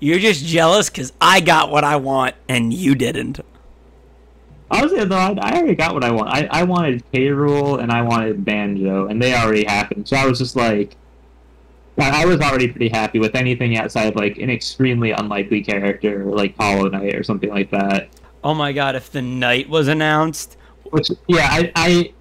You're 0.00 0.18
just 0.18 0.44
jealous 0.44 0.88
because 0.88 1.12
I 1.20 1.40
got 1.40 1.70
what 1.70 1.84
I 1.84 1.96
want 1.96 2.36
and 2.48 2.72
you 2.72 2.94
didn't. 2.94 3.40
Honestly, 4.70 5.04
though, 5.04 5.16
I, 5.16 5.34
I 5.40 5.56
already 5.56 5.74
got 5.74 5.94
what 5.94 6.04
I 6.04 6.10
want. 6.10 6.28
I, 6.28 6.46
I 6.50 6.62
wanted 6.62 7.02
K. 7.12 7.28
Rool 7.28 7.82
and 7.82 7.90
I 7.90 8.02
wanted 8.02 8.44
Banjo, 8.44 9.06
and 9.06 9.20
they 9.20 9.34
already 9.34 9.64
happened. 9.64 10.06
So 10.06 10.16
I 10.16 10.26
was 10.26 10.38
just 10.38 10.56
like, 10.56 10.94
I 11.98 12.22
I 12.22 12.26
was 12.26 12.40
already 12.40 12.68
pretty 12.68 12.90
happy 12.90 13.18
with 13.18 13.34
anything 13.34 13.76
outside 13.76 14.08
of 14.08 14.14
like 14.16 14.36
an 14.38 14.50
extremely 14.50 15.10
unlikely 15.12 15.62
character, 15.62 16.24
like 16.24 16.54
Hollow 16.56 16.88
Knight 16.88 17.14
or 17.14 17.24
something 17.24 17.50
like 17.50 17.70
that. 17.70 18.10
Oh 18.44 18.54
my 18.54 18.72
god, 18.72 18.94
if 18.94 19.10
the 19.10 19.22
night 19.22 19.68
was 19.68 19.88
announced, 19.88 20.56
Which, 20.90 21.10
yeah, 21.26 21.48
I, 21.50 21.72
I, 21.74 22.12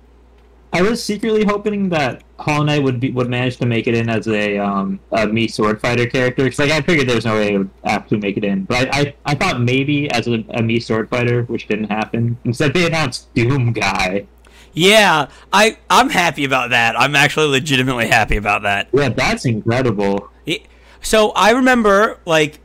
I 0.73 0.81
was 0.81 1.03
secretly 1.03 1.45
hoping 1.45 1.89
that 1.89 2.23
Hollow 2.39 2.63
Knight 2.63 2.83
would 2.83 2.99
be 2.99 3.11
would 3.11 3.29
manage 3.29 3.57
to 3.57 3.65
make 3.65 3.87
it 3.87 3.95
in 3.95 4.09
as 4.09 4.27
a 4.27 4.57
um 4.57 4.99
a 5.11 5.27
Mii 5.27 5.49
sword 5.49 5.81
fighter 5.81 6.05
character. 6.05 6.43
Because 6.43 6.59
like 6.59 6.71
I 6.71 6.81
figured 6.81 7.07
there's 7.07 7.25
no 7.25 7.35
way 7.35 7.53
it 7.53 7.57
would 7.57 7.69
actually 7.85 8.19
make 8.19 8.37
it 8.37 8.43
in, 8.43 8.65
but 8.65 8.93
I 8.93 8.99
I, 8.99 9.15
I 9.25 9.35
thought 9.35 9.61
maybe 9.61 10.09
as 10.11 10.27
a, 10.27 10.33
a 10.33 10.61
Mii 10.61 10.81
sword 10.83 11.09
fighter, 11.09 11.43
which 11.43 11.67
didn't 11.67 11.89
happen. 11.89 12.37
Instead, 12.43 12.73
they 12.73 12.85
announced 12.85 13.33
Doom 13.33 13.73
Guy. 13.73 14.27
Yeah, 14.73 15.29
I 15.51 15.77
I'm 15.89 16.09
happy 16.09 16.45
about 16.45 16.69
that. 16.71 16.99
I'm 16.99 17.15
actually 17.15 17.47
legitimately 17.47 18.07
happy 18.07 18.37
about 18.37 18.63
that. 18.63 18.89
Yeah, 18.93 19.09
that's 19.09 19.45
incredible. 19.45 20.29
So 21.01 21.31
I 21.31 21.51
remember 21.51 22.19
like 22.25 22.59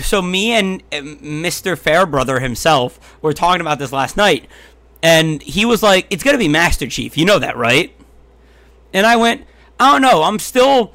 so 0.00 0.22
me 0.22 0.52
and 0.52 0.82
uh, 0.92 0.96
Mr. 0.96 1.76
Fairbrother 1.76 2.40
himself 2.40 3.18
were 3.22 3.32
talking 3.32 3.60
about 3.60 3.78
this 3.78 3.92
last 3.92 4.16
night 4.16 4.46
and 5.02 5.42
he 5.42 5.64
was 5.64 5.82
like 5.82 6.06
it's 6.10 6.22
going 6.22 6.34
to 6.34 6.38
be 6.38 6.48
Master 6.48 6.86
Chief. 6.86 7.16
You 7.16 7.24
know 7.24 7.38
that, 7.38 7.56
right? 7.56 7.94
And 8.92 9.06
I 9.06 9.16
went, 9.16 9.46
"I 9.78 9.92
don't 9.92 10.02
know. 10.02 10.22
I'm 10.22 10.38
still 10.38 10.92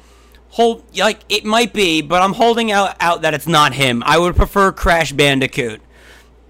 hold 0.50 0.84
like 0.96 1.20
it 1.28 1.44
might 1.44 1.72
be, 1.72 2.02
but 2.02 2.22
I'm 2.22 2.34
holding 2.34 2.70
out 2.70 2.96
out 3.00 3.22
that 3.22 3.34
it's 3.34 3.46
not 3.46 3.74
him. 3.74 4.02
I 4.06 4.18
would 4.18 4.36
prefer 4.36 4.72
Crash 4.72 5.12
Bandicoot." 5.12 5.80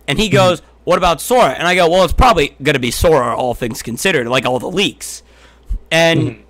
And 0.08 0.18
he 0.18 0.26
mm-hmm. 0.26 0.34
goes, 0.34 0.62
"What 0.84 0.98
about 0.98 1.20
Sora?" 1.20 1.50
And 1.50 1.66
I 1.66 1.74
go, 1.74 1.88
"Well, 1.88 2.04
it's 2.04 2.12
probably 2.12 2.56
going 2.62 2.74
to 2.74 2.80
be 2.80 2.90
Sora 2.90 3.34
all 3.34 3.54
things 3.54 3.82
considered, 3.82 4.28
like 4.28 4.44
all 4.44 4.58
the 4.58 4.70
leaks." 4.70 5.22
And 5.90 6.20
mm-hmm. 6.20 6.42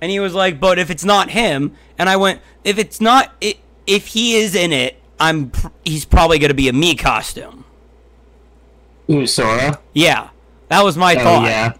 and 0.00 0.10
he 0.10 0.20
was 0.20 0.34
like, 0.34 0.60
"But 0.60 0.78
if 0.78 0.90
it's 0.90 1.04
not 1.04 1.30
him," 1.30 1.76
and 1.98 2.08
I 2.08 2.16
went, 2.16 2.40
"If 2.64 2.78
it's 2.78 3.00
not, 3.00 3.32
i 3.42 3.56
if 3.86 4.08
he 4.08 4.36
is 4.36 4.54
in 4.54 4.72
it, 4.72 5.00
I'm 5.18 5.50
pr- 5.50 5.68
he's 5.84 6.04
probably 6.04 6.38
going 6.38 6.50
to 6.50 6.54
be 6.54 6.68
a 6.68 6.72
Mii 6.72 6.98
costume." 6.98 7.64
Ooh, 9.10 9.26
Sora. 9.26 9.80
Yeah, 9.92 10.30
that 10.68 10.82
was 10.84 10.96
my 10.96 11.14
Oh 11.16 11.18
thought. 11.18 11.44
yeah. 11.46 11.72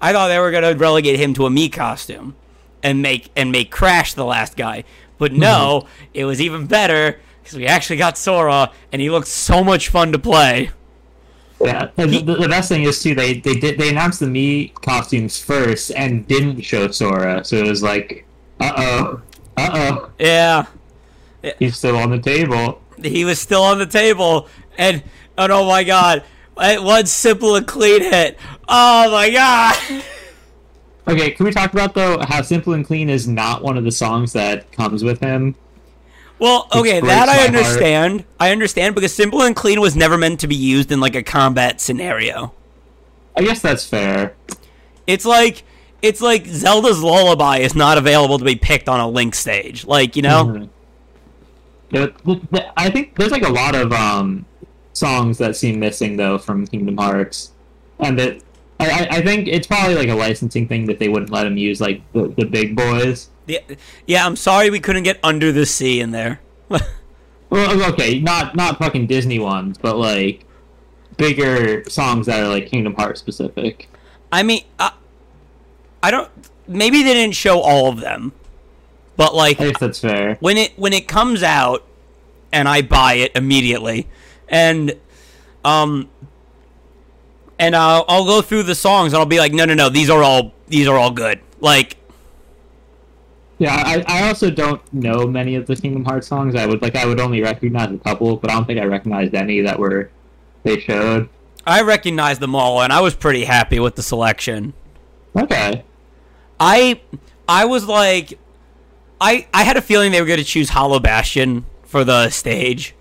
I 0.00 0.12
thought 0.12 0.28
they 0.28 0.38
were 0.38 0.50
going 0.52 0.62
to 0.62 0.78
relegate 0.78 1.18
him 1.18 1.34
to 1.34 1.46
a 1.46 1.50
Mii 1.50 1.72
costume 1.72 2.36
and 2.82 3.02
make 3.02 3.30
and 3.34 3.50
make 3.50 3.70
Crash 3.70 4.14
the 4.14 4.24
last 4.24 4.56
guy. 4.56 4.84
But 5.18 5.32
no, 5.32 5.86
it 6.14 6.24
was 6.24 6.40
even 6.40 6.66
better 6.66 7.18
because 7.42 7.58
we 7.58 7.66
actually 7.66 7.96
got 7.96 8.16
Sora, 8.16 8.70
and 8.92 9.02
he 9.02 9.10
looked 9.10 9.26
so 9.26 9.64
much 9.64 9.88
fun 9.88 10.12
to 10.12 10.18
play. 10.18 10.70
Yeah, 11.60 11.90
and 11.96 12.12
the, 12.12 12.20
the 12.22 12.48
best 12.48 12.68
thing 12.68 12.84
is 12.84 13.02
too 13.02 13.16
they 13.16 13.40
they 13.40 13.54
did 13.54 13.78
they 13.78 13.88
announced 13.88 14.20
the 14.20 14.28
me 14.28 14.68
costumes 14.80 15.40
first 15.42 15.90
and 15.96 16.24
didn't 16.28 16.60
show 16.60 16.88
Sora, 16.92 17.44
so 17.44 17.56
it 17.56 17.66
was 17.66 17.82
like, 17.82 18.24
uh 18.60 18.72
oh, 18.76 19.22
uh 19.56 19.70
oh, 19.74 20.10
Yeah, 20.20 20.66
he's 21.58 21.76
still 21.76 21.96
on 21.96 22.10
the 22.10 22.20
table. 22.20 22.80
he 23.02 23.24
was 23.24 23.40
still 23.40 23.62
on 23.62 23.78
the 23.78 23.86
table, 23.86 24.46
and 24.76 25.02
and 25.36 25.50
oh 25.50 25.66
my 25.66 25.82
god, 25.82 26.22
one 26.58 27.06
simple 27.06 27.56
and 27.56 27.66
clean 27.66 28.02
hit. 28.02 28.38
Oh 28.68 29.10
my 29.10 29.30
god. 29.30 30.02
Okay, 31.06 31.30
can 31.30 31.46
we 31.46 31.52
talk 31.52 31.72
about 31.72 31.94
though 31.94 32.18
how 32.20 32.42
simple 32.42 32.74
and 32.74 32.84
clean 32.84 33.08
is 33.08 33.26
not 33.26 33.62
one 33.62 33.78
of 33.78 33.84
the 33.84 33.90
songs 33.92 34.32
that 34.34 34.70
comes 34.72 35.02
with 35.02 35.20
him? 35.20 35.54
Well, 36.38 36.68
okay, 36.74 37.00
that 37.00 37.28
I 37.28 37.36
heart. 37.36 37.48
understand. 37.48 38.24
I 38.38 38.52
understand 38.52 38.94
because 38.94 39.12
simple 39.14 39.42
and 39.42 39.56
clean 39.56 39.80
was 39.80 39.96
never 39.96 40.16
meant 40.18 40.40
to 40.40 40.46
be 40.46 40.54
used 40.54 40.92
in 40.92 41.00
like 41.00 41.14
a 41.14 41.22
combat 41.22 41.80
scenario. 41.80 42.52
I 43.36 43.42
guess 43.42 43.60
that's 43.60 43.86
fair. 43.86 44.36
It's 45.06 45.24
like 45.24 45.62
it's 46.02 46.20
like 46.20 46.46
Zelda's 46.46 47.02
Lullaby 47.02 47.58
is 47.58 47.74
not 47.74 47.98
available 47.98 48.38
to 48.38 48.44
be 48.44 48.54
picked 48.56 48.88
on 48.88 49.00
a 49.00 49.08
Link 49.08 49.34
stage. 49.34 49.84
Like, 49.86 50.14
you 50.14 50.22
know? 50.22 50.44
Mhm. 50.44 50.68
Th- 52.52 52.64
I 52.76 52.90
think 52.90 53.16
there's 53.16 53.32
like 53.32 53.42
a 53.46 53.48
lot 53.50 53.74
of 53.74 53.92
um, 53.92 54.44
songs 54.98 55.38
that 55.38 55.56
seem 55.56 55.78
missing 55.80 56.16
though 56.16 56.38
from 56.38 56.66
Kingdom 56.66 56.96
Hearts, 56.96 57.52
and 57.98 58.18
that 58.18 58.40
I, 58.80 59.08
I- 59.10 59.22
think 59.22 59.48
it's 59.48 59.66
probably 59.66 59.94
like 59.94 60.08
a 60.08 60.14
licensing 60.14 60.68
thing 60.68 60.86
that 60.86 60.98
they 60.98 61.08
wouldn't 61.08 61.30
let 61.30 61.44
them 61.44 61.56
use 61.56 61.80
like 61.80 62.00
the, 62.12 62.28
the 62.28 62.44
big 62.44 62.76
boys. 62.76 63.28
Yeah, 63.46 63.60
yeah, 64.06 64.26
I'm 64.26 64.36
sorry 64.36 64.70
we 64.70 64.80
couldn't 64.80 65.04
get 65.04 65.18
Under 65.22 65.52
the 65.52 65.66
Sea 65.66 66.00
in 66.00 66.10
there. 66.10 66.40
Well, 67.50 67.80
oh, 67.82 67.90
okay, 67.92 68.18
not 68.20 68.54
not 68.56 68.78
fucking 68.78 69.06
Disney 69.06 69.38
ones, 69.38 69.78
but 69.78 69.96
like 69.96 70.44
bigger 71.16 71.82
songs 71.88 72.26
that 72.26 72.42
are 72.42 72.48
like 72.48 72.66
Kingdom 72.66 72.94
Hearts 72.94 73.20
specific. 73.20 73.88
I 74.30 74.42
mean, 74.42 74.64
I, 74.78 74.92
I 76.02 76.10
don't 76.10 76.30
maybe 76.66 77.02
they 77.02 77.14
didn't 77.14 77.34
show 77.34 77.60
all 77.60 77.88
of 77.88 78.00
them. 78.00 78.32
But 79.16 79.34
like 79.34 79.58
I 79.60 79.70
guess 79.70 79.80
that's 79.80 79.98
fair. 79.98 80.36
when 80.40 80.58
it 80.58 80.78
when 80.78 80.92
it 80.92 81.08
comes 81.08 81.42
out 81.42 81.84
and 82.52 82.68
I 82.68 82.82
buy 82.82 83.14
it 83.14 83.32
immediately 83.34 84.06
and 84.48 84.96
um 85.64 86.08
and 87.58 87.74
I'll, 87.74 88.04
I'll 88.08 88.24
go 88.24 88.40
through 88.42 88.62
the 88.64 88.74
songs 88.74 89.12
and 89.12 89.20
I'll 89.20 89.26
be 89.26 89.38
like 89.38 89.52
no 89.52 89.64
no 89.64 89.74
no 89.74 89.88
these 89.88 90.10
are 90.10 90.22
all 90.22 90.52
these 90.68 90.86
are 90.86 90.96
all 90.96 91.10
good 91.10 91.40
like 91.60 91.96
Yeah, 93.58 93.74
I, 93.74 94.04
I 94.06 94.28
also 94.28 94.50
don't 94.50 94.80
know 94.92 95.26
many 95.26 95.56
of 95.56 95.66
the 95.66 95.74
Kingdom 95.74 96.04
Hearts 96.04 96.28
songs. 96.28 96.54
I 96.54 96.66
would 96.66 96.80
like 96.80 96.94
I 96.94 97.04
would 97.06 97.18
only 97.20 97.42
recognize 97.42 97.90
a 97.92 97.98
couple, 97.98 98.36
but 98.36 98.50
I 98.50 98.54
don't 98.54 98.66
think 98.66 98.78
I 98.78 98.84
recognized 98.84 99.34
any 99.34 99.60
that 99.62 99.78
were 99.78 100.10
they 100.62 100.78
showed. 100.78 101.28
I 101.66 101.82
recognized 101.82 102.40
them 102.40 102.54
all 102.54 102.80
and 102.82 102.92
I 102.92 103.00
was 103.00 103.14
pretty 103.14 103.44
happy 103.44 103.78
with 103.80 103.96
the 103.96 104.02
selection 104.02 104.74
Okay. 105.36 105.84
I 106.58 107.00
I 107.48 107.64
was 107.66 107.86
like 107.86 108.38
I 109.20 109.46
I 109.52 109.64
had 109.64 109.76
a 109.76 109.82
feeling 109.82 110.12
they 110.12 110.20
were 110.20 110.26
going 110.26 110.38
to 110.38 110.44
choose 110.44 110.70
Hollow 110.70 111.00
Bastion 111.00 111.66
for 111.84 112.04
the 112.04 112.30
stage 112.30 112.94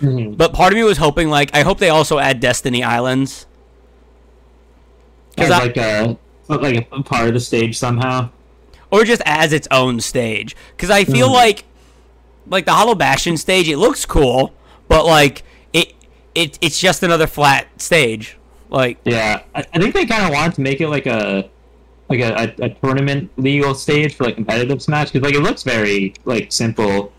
Mhm. 0.00 0.36
but 0.36 0.52
part 0.52 0.72
of 0.72 0.76
me 0.76 0.84
was 0.84 0.98
hoping 0.98 1.28
like 1.30 1.50
I 1.54 1.62
hope 1.62 1.78
they 1.78 1.88
also 1.88 2.18
add 2.18 2.40
Destiny 2.40 2.82
Islands 2.84 3.46
As 5.36 5.50
I- 5.50 5.58
like 5.58 5.76
a 5.76 6.16
like 6.48 6.88
a 6.92 7.02
part 7.02 7.28
of 7.28 7.34
the 7.34 7.40
stage 7.40 7.76
somehow. 7.78 8.30
or 8.90 9.04
just 9.04 9.20
as 9.26 9.52
its 9.52 9.68
own 9.70 10.00
stage 10.00 10.56
because 10.74 10.88
i 10.88 11.04
feel 11.04 11.28
Mhm. 11.28 11.34
like 11.34 11.64
like 12.48 12.64
the 12.64 12.72
hollow 12.72 12.94
bastion 12.94 13.36
stage 13.36 13.68
it 13.68 13.76
looks 13.76 14.06
cool 14.06 14.54
but 14.88 15.04
like 15.04 15.42
it 15.74 15.92
it 16.34 16.58
it's 16.62 16.80
just 16.80 17.02
another 17.02 17.26
flat 17.26 17.66
stage 17.76 18.38
like 18.70 18.96
Yeah, 19.04 19.40
I, 19.54 19.64
I 19.74 19.78
think 19.78 19.94
they 19.94 20.06
kind 20.06 20.24
of 20.24 20.30
wanted 20.32 20.54
to 20.54 20.60
make 20.62 20.80
it 20.80 20.88
like 20.88 21.06
a 21.06 21.48
like 22.08 22.20
a, 22.20 22.54
a, 22.58 22.64
a 22.66 22.68
tournament 22.70 23.30
legal 23.36 23.74
stage 23.74 24.14
for 24.14 24.24
like 24.24 24.36
competitive 24.36 24.80
smash 24.82 25.10
because 25.10 25.24
like 25.26 25.34
it 25.34 25.42
looks 25.42 25.62
very 25.62 26.14
like 26.24 26.50
simple. 26.50 27.12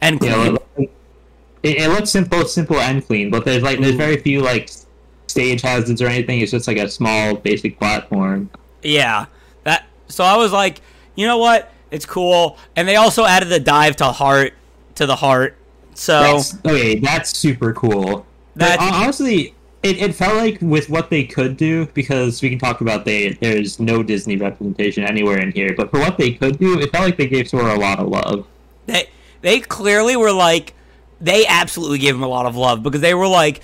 and 0.00 0.20
You 0.22 0.30
know, 0.30 0.58
it, 0.78 0.90
it, 1.64 1.78
it 1.78 1.88
looks 1.88 2.10
simple, 2.10 2.44
simple 2.44 2.76
and 2.78 3.04
clean, 3.04 3.30
but 3.30 3.44
there's 3.44 3.62
like 3.62 3.80
there's 3.80 3.96
very 3.96 4.18
few 4.18 4.40
like 4.40 4.70
stage 5.26 5.62
hazards 5.62 6.00
or 6.00 6.06
anything. 6.06 6.40
It's 6.40 6.52
just 6.52 6.68
like 6.68 6.76
a 6.76 6.88
small 6.88 7.34
basic 7.34 7.78
platform. 7.78 8.50
yeah 8.82 9.26
that 9.64 9.86
so 10.08 10.22
i 10.22 10.36
was 10.36 10.52
like 10.52 10.80
you 11.16 11.26
know 11.26 11.38
what 11.38 11.72
it's 11.90 12.04
cool 12.04 12.58
and 12.76 12.86
they 12.86 12.96
also 12.96 13.24
added 13.24 13.48
the 13.48 13.58
dive 13.58 13.96
to 13.96 14.04
heart 14.04 14.52
to 14.94 15.06
the 15.06 15.16
heart 15.16 15.56
so 15.94 16.20
That's 16.20 16.54
okay. 16.66 16.98
That's 16.98 17.30
super 17.36 17.72
cool. 17.72 18.26
That- 18.56 18.80
honestly, 18.80 19.54
it, 19.84 19.98
it 19.98 20.12
felt 20.14 20.34
like 20.34 20.58
with 20.60 20.90
what 20.90 21.08
they 21.08 21.22
could 21.24 21.56
do 21.56 21.86
because 21.94 22.42
we 22.42 22.50
can 22.50 22.58
talk 22.58 22.80
about 22.80 23.04
they 23.04 23.34
there's 23.34 23.78
no 23.78 24.02
Disney 24.02 24.36
representation 24.36 25.04
anywhere 25.04 25.38
in 25.38 25.52
here. 25.52 25.72
But 25.76 25.90
for 25.92 26.00
what 26.00 26.18
they 26.18 26.32
could 26.32 26.58
do, 26.58 26.80
it 26.80 26.90
felt 26.90 27.04
like 27.04 27.16
they 27.16 27.28
gave 27.28 27.48
Sora 27.48 27.76
a 27.76 27.78
lot 27.78 28.00
of 28.00 28.08
love. 28.08 28.44
they 28.86 29.08
they 29.42 29.60
clearly 29.60 30.16
were 30.16 30.32
like 30.32 30.74
they 31.20 31.46
absolutely 31.46 31.98
gave 31.98 32.14
him 32.14 32.22
a 32.22 32.28
lot 32.28 32.46
of 32.46 32.56
love 32.56 32.82
because 32.82 33.00
they 33.00 33.14
were 33.14 33.28
like 33.28 33.62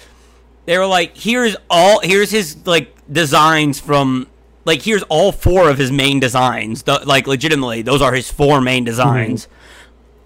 they 0.66 0.78
were 0.78 0.86
like 0.86 1.16
here's 1.16 1.56
all 1.68 2.00
here's 2.00 2.30
his 2.30 2.66
like 2.66 2.94
designs 3.12 3.80
from 3.80 4.26
like 4.64 4.82
here's 4.82 5.02
all 5.04 5.32
four 5.32 5.68
of 5.68 5.78
his 5.78 5.90
main 5.90 6.20
designs. 6.20 6.82
The, 6.82 7.00
like 7.04 7.26
legitimately 7.26 7.82
those 7.82 8.02
are 8.02 8.12
his 8.14 8.30
four 8.30 8.60
main 8.60 8.84
designs. 8.84 9.48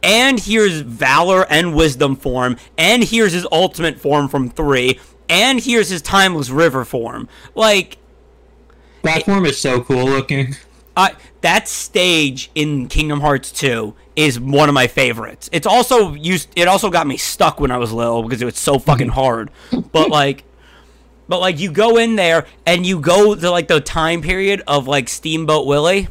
And 0.02 0.38
here's 0.38 0.80
valor 0.80 1.46
and 1.48 1.74
wisdom 1.74 2.14
form 2.16 2.56
and 2.76 3.02
here's 3.02 3.32
his 3.32 3.46
ultimate 3.50 3.98
form 3.98 4.28
from 4.28 4.50
3 4.50 5.00
and 5.30 5.60
here's 5.60 5.88
his 5.88 6.02
timeless 6.02 6.50
river 6.50 6.84
form. 6.84 7.28
Like 7.54 7.96
That 9.02 9.24
form 9.24 9.46
is 9.46 9.58
so 9.58 9.82
cool 9.82 10.04
looking. 10.04 10.56
I 10.96 11.14
that 11.40 11.68
stage 11.68 12.50
in 12.54 12.88
Kingdom 12.88 13.20
Hearts 13.20 13.50
2 13.52 13.94
is 14.16 14.38
one 14.38 14.68
of 14.68 14.74
my 14.74 14.86
favorites. 14.86 15.48
It's 15.52 15.66
also 15.66 16.14
used 16.14 16.48
it 16.56 16.68
also 16.68 16.90
got 16.90 17.06
me 17.06 17.16
stuck 17.16 17.60
when 17.60 17.70
I 17.70 17.78
was 17.78 17.92
little 17.92 18.22
because 18.22 18.40
it 18.40 18.44
was 18.44 18.56
so 18.58 18.78
fucking 18.78 19.08
hard. 19.08 19.50
But 19.92 20.10
like 20.10 20.44
but 21.28 21.40
like 21.40 21.58
you 21.58 21.72
go 21.72 21.96
in 21.96 22.16
there 22.16 22.46
and 22.66 22.84
you 22.86 23.00
go 23.00 23.34
to 23.34 23.50
like 23.50 23.68
the 23.68 23.80
time 23.80 24.22
period 24.22 24.62
of 24.66 24.86
like 24.86 25.08
Steamboat 25.08 25.66
Willie 25.66 26.08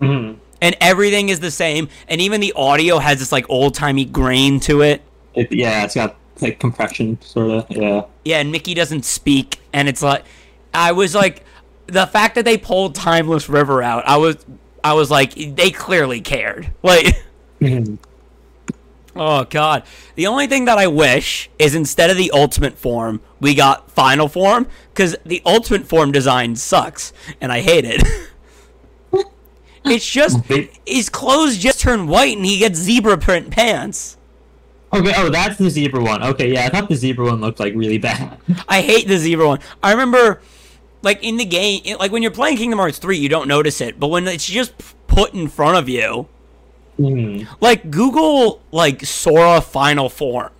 Mhm. 0.00 0.36
and 0.60 0.76
everything 0.80 1.28
is 1.30 1.40
the 1.40 1.50
same 1.50 1.88
and 2.08 2.20
even 2.20 2.40
the 2.40 2.52
audio 2.54 2.98
has 2.98 3.18
this 3.18 3.32
like 3.32 3.46
old-timey 3.48 4.04
grain 4.04 4.60
to 4.60 4.82
it. 4.82 5.00
It, 5.34 5.50
yeah, 5.52 5.84
it's 5.84 5.94
got 5.94 6.16
like 6.42 6.60
compression, 6.60 7.18
sort 7.22 7.50
of. 7.50 7.66
Yeah. 7.70 8.02
Yeah, 8.24 8.40
and 8.40 8.52
Mickey 8.52 8.74
doesn't 8.74 9.04
speak 9.06 9.60
and 9.72 9.88
it's 9.88 10.02
like 10.02 10.24
I 10.74 10.92
was 10.92 11.14
like 11.14 11.44
the 11.86 12.06
fact 12.06 12.34
that 12.34 12.44
they 12.44 12.58
pulled 12.58 12.94
Timeless 12.94 13.48
River 13.48 13.82
out, 13.82 14.04
I 14.06 14.16
was 14.18 14.36
I 14.86 14.92
was 14.92 15.10
like 15.10 15.34
they 15.34 15.70
clearly 15.72 16.20
cared. 16.20 16.72
Like. 16.82 17.22
Oh 19.18 19.44
god. 19.44 19.84
The 20.14 20.26
only 20.26 20.46
thing 20.46 20.66
that 20.66 20.76
I 20.76 20.88
wish 20.88 21.48
is 21.58 21.74
instead 21.74 22.10
of 22.10 22.18
the 22.18 22.30
ultimate 22.32 22.76
form, 22.76 23.22
we 23.40 23.54
got 23.54 23.90
final 23.90 24.28
form 24.28 24.68
cuz 24.92 25.16
the 25.24 25.40
ultimate 25.46 25.86
form 25.86 26.12
design 26.12 26.54
sucks 26.54 27.14
and 27.40 27.50
I 27.50 27.62
hate 27.62 27.86
it. 27.86 28.02
it's 29.86 30.06
just 30.06 30.44
his 30.84 31.08
clothes 31.08 31.56
just 31.56 31.80
turn 31.80 32.08
white 32.08 32.36
and 32.36 32.44
he 32.44 32.58
gets 32.58 32.78
zebra 32.78 33.16
print 33.16 33.50
pants. 33.50 34.18
Okay, 34.92 35.14
oh, 35.16 35.30
that's 35.30 35.56
the 35.56 35.70
zebra 35.70 36.02
one. 36.02 36.22
Okay, 36.22 36.52
yeah, 36.52 36.66
I 36.66 36.68
thought 36.68 36.90
the 36.90 36.94
zebra 36.94 37.24
one 37.24 37.40
looked 37.40 37.58
like 37.58 37.72
really 37.74 37.96
bad. 37.96 38.38
I 38.68 38.82
hate 38.82 39.08
the 39.08 39.16
zebra 39.16 39.48
one. 39.48 39.60
I 39.82 39.92
remember 39.92 40.42
like 41.02 41.22
in 41.22 41.36
the 41.36 41.44
game, 41.44 41.82
it- 41.84 41.98
like 42.00 42.10
when 42.12 42.22
you're 42.22 42.30
playing 42.32 42.56
Kingdom 42.56 42.78
Hearts 42.78 42.98
3, 42.98 43.16
you 43.16 43.28
don't 43.28 43.48
notice 43.48 43.80
it, 43.80 43.98
but 44.00 44.08
when 44.08 44.26
it's 44.28 44.46
just 44.46 44.72
put 45.06 45.34
in 45.34 45.48
front 45.48 45.76
of 45.78 45.88
you, 45.88 46.26
Mhm. 46.98 47.46
like 47.60 47.90
Google 47.90 48.60
like 48.72 49.04
Sora 49.04 49.60
final 49.60 50.08
form 50.08 50.50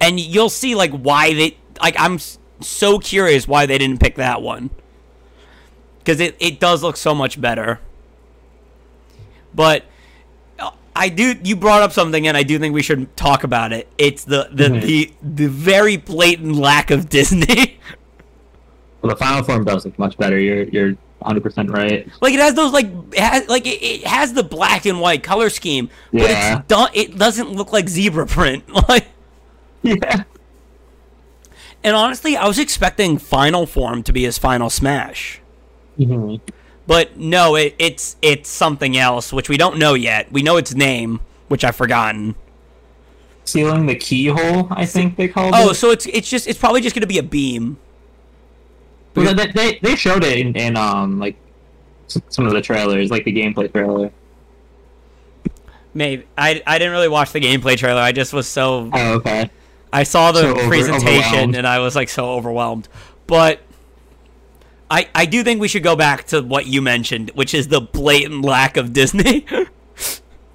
and 0.00 0.20
you'll 0.20 0.48
see 0.48 0.74
like 0.74 0.92
why 0.92 1.34
they 1.34 1.56
like 1.82 1.96
I'm 1.98 2.18
so 2.60 2.98
curious 2.98 3.48
why 3.48 3.66
they 3.66 3.76
didn't 3.78 3.98
pick 4.00 4.14
that 4.16 4.40
one. 4.40 4.70
Cuz 6.04 6.20
it 6.20 6.36
it 6.38 6.60
does 6.60 6.82
look 6.82 6.96
so 6.96 7.14
much 7.14 7.40
better. 7.40 7.80
But 9.54 9.84
I 10.94 11.08
do 11.08 11.34
you 11.42 11.56
brought 11.56 11.82
up 11.82 11.92
something 11.92 12.26
and 12.26 12.36
I 12.36 12.42
do 12.42 12.58
think 12.58 12.74
we 12.74 12.82
should 12.82 13.16
talk 13.16 13.42
about 13.44 13.72
it. 13.72 13.88
It's 13.98 14.24
the 14.24 14.48
the 14.52 14.64
Mhm. 14.64 14.82
the, 14.82 15.12
the 15.22 15.46
very 15.48 15.96
blatant 15.96 16.56
lack 16.56 16.90
of 16.90 17.08
Disney. 17.08 17.78
Well, 19.02 19.10
the 19.10 19.16
final 19.16 19.42
form 19.42 19.64
does 19.64 19.84
look 19.84 19.98
much 19.98 20.16
better. 20.18 20.38
You're 20.38 20.64
you're 20.64 20.88
100 21.20 21.42
percent 21.42 21.70
right. 21.70 22.06
Like 22.20 22.34
it 22.34 22.40
has 22.40 22.54
those 22.54 22.72
like 22.72 22.86
it 23.12 23.18
has, 23.18 23.48
like 23.48 23.66
it, 23.66 23.82
it 23.82 24.06
has 24.06 24.32
the 24.34 24.42
black 24.42 24.84
and 24.86 25.00
white 25.00 25.22
color 25.22 25.48
scheme, 25.50 25.88
but 26.12 26.22
Yeah. 26.22 26.58
it's 26.58 26.66
done. 26.68 26.90
It 26.94 27.16
doesn't 27.16 27.50
look 27.52 27.72
like 27.72 27.88
zebra 27.88 28.26
print. 28.26 28.64
Like, 28.88 29.06
Yeah. 29.82 30.24
and 31.82 31.96
honestly, 31.96 32.36
I 32.36 32.46
was 32.46 32.58
expecting 32.58 33.16
Final 33.18 33.66
Form 33.66 34.02
to 34.02 34.12
be 34.12 34.24
his 34.24 34.36
final 34.38 34.68
smash, 34.70 35.40
hmm 35.96 36.36
but 36.86 37.16
no, 37.16 37.54
it, 37.54 37.76
it's 37.78 38.16
it's 38.20 38.48
something 38.50 38.96
else, 38.96 39.32
which 39.32 39.48
we 39.48 39.56
don't 39.56 39.78
know 39.78 39.94
yet. 39.94 40.30
We 40.32 40.42
know 40.42 40.56
its 40.56 40.74
name, 40.74 41.20
which 41.48 41.62
I've 41.64 41.76
forgotten. 41.76 42.34
Sealing 43.44 43.86
the 43.86 43.94
keyhole, 43.94 44.66
I 44.70 44.86
think 44.86 45.16
they 45.16 45.28
called 45.28 45.54
Oh, 45.54 45.68
it. 45.68 45.70
Oh, 45.70 45.72
so 45.72 45.90
it's 45.90 46.06
it's 46.06 46.28
just 46.28 46.46
it's 46.48 46.58
probably 46.58 46.80
just 46.80 46.94
gonna 46.96 47.06
be 47.06 47.18
a 47.18 47.22
beam. 47.22 47.78
Well, 49.14 49.34
they, 49.34 49.46
they 49.48 49.78
they 49.82 49.96
showed 49.96 50.24
it 50.24 50.38
in, 50.38 50.54
in 50.56 50.76
um 50.76 51.18
like 51.18 51.36
some 52.28 52.46
of 52.46 52.52
the 52.52 52.60
trailers, 52.62 53.10
like 53.10 53.24
the 53.24 53.32
gameplay 53.32 53.70
trailer. 53.72 54.10
Maybe 55.92 56.24
I 56.38 56.62
I 56.66 56.78
didn't 56.78 56.92
really 56.92 57.08
watch 57.08 57.32
the 57.32 57.40
gameplay 57.40 57.76
trailer. 57.76 58.00
I 58.00 58.12
just 58.12 58.32
was 58.32 58.46
so 58.46 58.88
Oh, 58.92 59.14
okay. 59.14 59.50
I 59.92 60.04
saw 60.04 60.30
the 60.30 60.40
So 60.42 60.68
presentation 60.68 61.18
overwhelmed. 61.24 61.56
and 61.56 61.66
I 61.66 61.80
was 61.80 61.96
like 61.96 62.08
so 62.08 62.30
overwhelmed. 62.32 62.88
But 63.26 63.60
I 64.90 65.08
I 65.14 65.26
do 65.26 65.42
think 65.42 65.60
we 65.60 65.66
should 65.68 65.82
go 65.82 65.96
back 65.96 66.24
to 66.28 66.42
what 66.42 66.66
you 66.66 66.80
mentioned, 66.80 67.30
which 67.34 67.54
is 67.54 67.68
the 67.68 67.80
blatant 67.80 68.44
lack 68.44 68.76
of 68.76 68.92
Disney. 68.92 69.46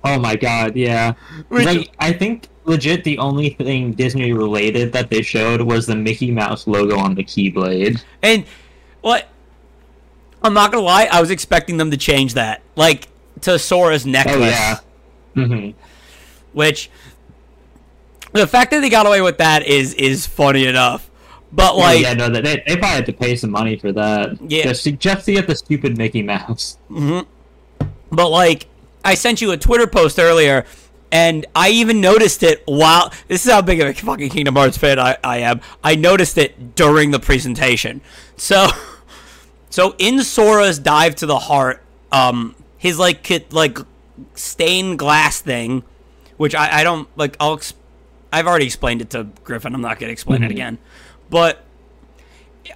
Oh 0.08 0.20
my 0.20 0.36
god, 0.36 0.76
yeah. 0.76 1.14
Which- 1.48 1.66
Like 1.66 1.90
I 1.98 2.14
think 2.14 2.48
legit 2.66 3.04
the 3.04 3.18
only 3.18 3.52
thing 3.52 3.94
Disney 3.94 4.34
related 4.34 4.92
that 4.94 5.10
they 5.10 5.22
showed 5.22 5.62
was 5.62 5.86
the 5.86 5.96
Mickey 5.96 6.32
Mouse 6.32 6.68
logo 6.68 6.98
on 6.98 7.16
the 7.16 7.24
Keyblade. 7.24 8.04
and 8.22 8.44
what 9.02 9.28
I'm 10.42 10.54
not 10.54 10.72
gonna 10.72 10.84
lie, 10.84 11.08
I 11.12 11.22
was 11.22 11.32
expecting 11.32 11.78
them 11.78 11.92
to 11.92 11.98
change 11.98 12.34
that, 12.36 12.62
like 12.76 13.08
to 13.42 13.58
Sora's 13.60 14.06
necklace, 14.06 14.36
Oh 14.36 14.40
yeah. 14.40 14.78
hmm 15.34 15.70
which 16.54 16.90
the 18.32 18.48
fact 18.48 18.72
that 18.72 18.80
they 18.80 18.90
got 18.90 19.06
away 19.06 19.22
with 19.22 19.38
that 19.40 19.66
is 19.68 19.94
is 19.96 20.26
funny 20.26 20.66
enough. 20.68 21.10
But 21.52 21.76
like, 21.78 22.02
yeah, 22.02 22.14
no, 22.14 22.30
they 22.30 22.42
they 22.42 22.76
probably 22.78 22.88
had 22.96 23.06
to 23.08 23.14
pay 23.14 23.36
some 23.36 23.52
money 23.52 23.78
for 23.78 23.92
that. 23.94 24.38
Yeah. 24.50 24.64
just 24.64 24.84
to, 24.86 24.92
just 24.94 25.26
to 25.26 25.34
get 25.34 25.48
the 25.48 25.56
stupid 25.56 25.98
Mickey 25.98 26.22
Mouse. 26.22 26.78
Mm-hmm. 26.90 27.28
But 28.12 28.30
like, 28.30 28.68
I 29.04 29.16
sent 29.16 29.42
you 29.42 29.52
a 29.52 29.58
Twitter 29.58 29.88
post 29.88 30.20
earlier, 30.20 30.66
and 31.16 31.46
I 31.56 31.70
even 31.70 32.02
noticed 32.02 32.44
it 32.44 32.62
while. 32.66 33.10
This 33.30 33.46
is 33.46 33.52
how 33.52 33.62
big 33.62 33.80
of 33.80 33.88
a 33.88 33.94
fucking 33.94 34.30
Kingdom 34.32 34.58
Hearts 34.58 34.78
fan 34.78 35.00
I, 35.00 35.16
I 35.24 35.38
am. 35.38 35.62
I 35.82 35.96
noticed 35.96 36.38
it 36.38 36.76
during 36.76 37.12
the 37.12 37.22
presentation. 37.22 38.02
So, 38.36 38.68
so 39.70 39.96
in 39.98 40.22
Sora's 40.24 40.78
dive 40.78 41.16
to 41.16 41.26
the 41.26 41.40
heart, 41.40 41.82
um, 42.12 42.54
his 42.78 43.00
like 43.00 43.32
like 43.54 43.78
stained 44.34 45.00
glass 45.00 45.40
thing, 45.40 45.84
which 46.36 46.54
I, 46.54 46.80
I 46.80 46.84
don't 46.84 47.08
like. 47.18 47.38
I'll 47.40 47.62
I've 48.34 48.46
already 48.46 48.66
explained 48.66 49.00
it 49.02 49.10
to 49.12 49.24
Griffin. 49.46 49.74
I'm 49.74 49.80
not 49.80 50.00
gonna 50.00 50.12
explain 50.12 50.44
it 50.44 50.48
Mhm. 50.48 50.52
again, 50.52 50.78
but 51.30 51.64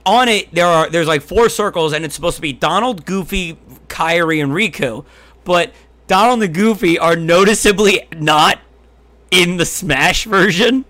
on 0.06 0.30
it 0.30 0.54
there 0.56 0.66
are 0.66 0.90
there's 0.90 1.08
like 1.08 1.24
four 1.24 1.50
circles 1.50 1.92
and 1.92 2.06
it's 2.06 2.16
supposed 2.16 2.38
to 2.38 2.42
be 2.42 2.54
Donald, 2.54 3.06
Goofy, 3.06 3.58
Kairi, 3.90 4.42
and 4.42 4.54
Riku, 4.54 5.04
but 5.44 5.74
Donald 6.10 6.34
and 6.34 6.42
the 6.42 6.48
Goofy 6.48 7.00
are 7.00 7.16
noticeably 7.16 8.02
not 8.18 8.60
in 9.32 9.56
the 9.58 9.66
Smash 9.66 10.26
version. 10.26 10.84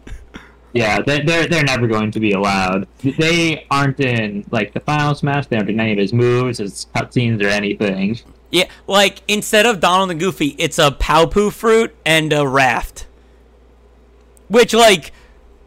Yeah, 0.73 1.01
they- 1.01 1.21
they're 1.21 1.45
they're 1.47 1.63
never 1.63 1.87
going 1.87 2.09
to 2.11 2.19
be 2.19 2.31
allowed. 2.31 2.87
They 3.03 3.65
aren't 3.69 3.99
in 3.99 4.45
like 4.49 4.73
the 4.73 4.79
final 4.79 5.13
Smash. 5.13 5.47
They 5.47 5.57
aren't 5.57 5.69
in 5.69 5.79
any 5.79 5.91
of 5.91 5.97
his 5.97 6.13
moves, 6.13 6.59
his 6.59 6.87
cutscenes, 6.95 7.43
or 7.43 7.47
anything. 7.47 8.17
Yeah, 8.51 8.65
like 8.87 9.21
instead 9.27 9.65
of 9.65 9.79
Donald 9.79 10.09
and 10.09 10.19
Goofy, 10.19 10.55
it's 10.57 10.79
a 10.79 10.89
Paopu 10.91 11.51
fruit 11.51 11.95
and 12.05 12.31
a 12.33 12.47
raft. 12.47 13.05
Which 14.47 14.73
like 14.73 15.11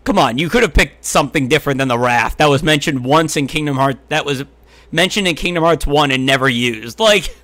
come 0.05 0.19
on, 0.19 0.38
you 0.38 0.49
could 0.49 0.62
have 0.62 0.75
picked 0.75 1.05
something 1.05 1.47
different 1.47 1.79
than 1.79 1.88
the 1.88 1.99
raft. 1.99 2.38
That 2.38 2.49
was 2.49 2.62
mentioned 2.62 3.05
once 3.05 3.37
in 3.37 3.47
Kingdom 3.47 3.77
Hearts 3.77 3.99
that 4.09 4.25
was 4.25 4.45
mentioned 4.91 5.29
in 5.29 5.35
Kingdom 5.37 5.62
Hearts 5.62 5.87
1 5.87 6.11
and 6.11 6.25
never 6.27 6.49
used. 6.49 6.99
Like 7.01 7.37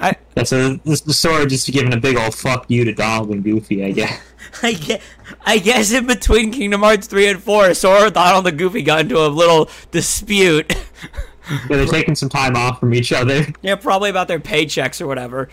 I 0.00 0.16
Yeah, 0.36 0.42
so 0.44 0.74
this 0.84 1.02
just 1.02 1.70
giving 1.70 1.92
a 1.92 1.96
big 1.98 2.16
old 2.16 2.34
fuck 2.34 2.64
you 2.68 2.84
to 2.84 2.92
Donald 2.92 3.30
and 3.30 3.44
Goofy, 3.44 3.84
I 3.84 3.92
guess. 3.92 4.20
I 4.62 4.72
guess, 4.72 5.02
I 5.46 5.58
guess 5.58 5.92
in 5.92 6.06
between 6.06 6.50
Kingdom 6.50 6.80
Hearts 6.80 7.06
3 7.06 7.28
and 7.28 7.42
4, 7.42 7.74
Sora, 7.74 8.10
Donald, 8.10 8.46
and 8.46 8.58
Goofy 8.58 8.82
got 8.82 9.00
into 9.02 9.18
a 9.18 9.28
little 9.28 9.68
dispute. 9.90 10.74
Yeah, 11.68 11.78
they're 11.78 11.86
taking 11.86 12.14
some 12.14 12.28
time 12.28 12.54
off 12.54 12.78
from 12.78 12.94
each 12.94 13.10
other. 13.12 13.44
yeah, 13.62 13.74
probably 13.74 14.08
about 14.08 14.28
their 14.28 14.38
paychecks 14.38 15.00
or 15.00 15.08
whatever. 15.08 15.48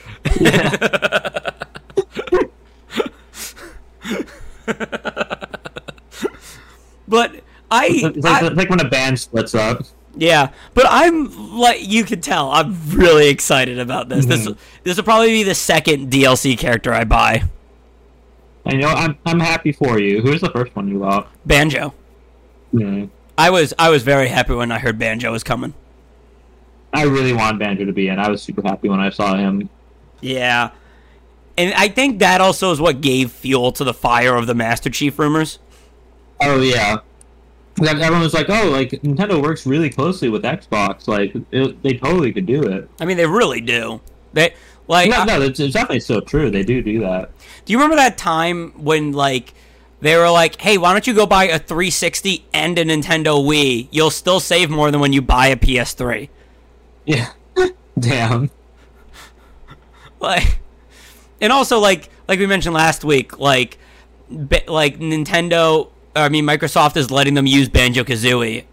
But 7.07 7.41
I, 7.71 7.88
It's 7.88 8.17
like, 8.25 8.43
I- 8.43 8.47
it's 8.47 8.55
like 8.55 8.69
when 8.69 8.79
a 8.81 8.89
band 8.89 9.19
splits 9.19 9.55
up. 9.55 9.83
Yeah, 10.17 10.49
but 10.73 10.86
I'm 10.89 11.58
like 11.58 11.88
you 11.88 12.03
can 12.03 12.21
tell 12.21 12.51
I'm 12.51 12.75
really 12.89 13.27
excited 13.30 13.80
about 13.80 14.10
this. 14.10 14.25
This 14.25 14.47
Mhm. 14.47 14.58
this 14.84 14.97
will 14.97 15.03
probably 15.03 15.30
be 15.30 15.43
the 15.43 15.56
second 15.56 16.12
DLC 16.12 16.58
character 16.58 16.93
I 16.93 17.03
buy. 17.03 17.43
I 18.65 18.75
know 18.75 18.89
I'm 18.89 19.17
I'm 19.25 19.39
happy 19.39 19.71
for 19.71 19.99
you. 19.99 20.21
Who's 20.21 20.41
the 20.41 20.49
first 20.49 20.75
one 20.75 20.88
you 20.88 20.99
bought? 20.99 21.30
Banjo. 21.45 21.93
Hmm. 22.71 23.06
I 23.38 23.49
was 23.49 23.73
I 23.80 23.89
was 23.89 24.03
very 24.03 24.27
happy 24.27 24.53
when 24.53 24.71
I 24.71 24.80
heard 24.80 24.97
Banjo 24.99 25.32
was 25.32 25.43
coming. 25.43 25.73
I 26.93 27.03
really 27.03 27.34
wanted 27.34 27.60
Banjo 27.60 27.86
to 27.86 27.93
be 27.93 28.08
in. 28.08 28.17
I 28.19 28.30
was 28.30 28.41
super 28.41 28.62
happy 28.62 28.89
when 28.89 28.99
I 28.99 29.10
saw 29.10 29.36
him. 29.36 29.69
Yeah. 30.21 30.71
And 31.58 31.73
I 31.75 31.88
think 31.88 32.19
that 32.19 32.39
also 32.41 32.71
is 32.71 32.80
what 32.80 33.01
gave 33.01 33.32
fuel 33.32 33.71
to 33.73 33.84
the 33.84 33.93
fire 33.93 34.36
of 34.36 34.47
the 34.47 34.53
Master 34.56 34.89
Chief 34.89 35.17
rumors. 35.19 35.60
Oh 36.41 36.62
yeah. 36.62 36.97
Everyone 37.86 38.22
was 38.22 38.34
like, 38.34 38.50
"Oh, 38.50 38.70
like 38.70 38.92
Nintendo 39.04 39.42
works 39.42 39.66
really 39.66 39.90
closely 39.90 40.30
with 40.30 40.44
Xbox. 40.44 41.08
Like 41.08 41.34
it, 41.52 41.84
they 41.84 41.94
totally 41.98 42.32
could 42.34 42.46
do 42.46 42.63
it." 42.63 42.90
I 43.00 43.06
mean, 43.06 43.18
they 43.18 43.26
really 43.28 43.62
do. 43.62 44.02
They 44.34 44.54
like. 44.88 45.10
No, 45.10 45.18
I- 45.18 45.26
no, 45.26 45.42
it's, 45.42 45.60
it's 45.60 45.74
definitely 45.74 46.00
still 46.00 46.22
true. 46.22 46.50
They 46.50 46.63
do 46.63 46.82
do 46.82 47.00
that. 47.02 47.32
do 47.66 47.74
you 47.74 47.78
remember 47.78 47.96
that 47.98 48.18
time 48.18 48.72
when 48.84 49.12
like 49.12 49.54
they 50.02 50.16
were 50.16 50.30
like, 50.30 50.60
"Hey, 50.62 50.78
why 50.78 50.92
don't 50.92 51.06
you 51.06 51.13
go 51.13 51.26
buy 51.26 51.46
a 51.46 51.60
360 51.60 52.46
and 52.54 52.78
a 52.80 52.84
Nintendo 52.86 53.44
Wii? 53.44 53.88
You'll 53.92 54.10
still 54.12 54.40
save 54.40 54.70
more 54.70 54.90
than 54.92 55.00
when 55.00 55.13
you 55.13 55.22
buy 55.22 55.48
a 55.48 55.56
PS3." 55.56 56.30
Yeah. 57.06 57.30
Damn. 57.98 58.50
Like, 60.20 60.60
and 61.40 61.54
also 61.54 61.80
like 61.80 62.10
like 62.28 62.40
we 62.40 62.48
mentioned 62.48 62.74
last 62.74 63.04
week, 63.06 63.40
like 63.40 63.78
like 64.68 65.00
Nintendo. 65.00 65.90
I 66.17 66.30
mean, 66.30 66.45
Microsoft 66.45 66.97
is 66.97 67.10
letting 67.12 67.34
them 67.36 67.45
use 67.47 67.69
Banjo 67.69 68.03
Kazooie 68.03 68.65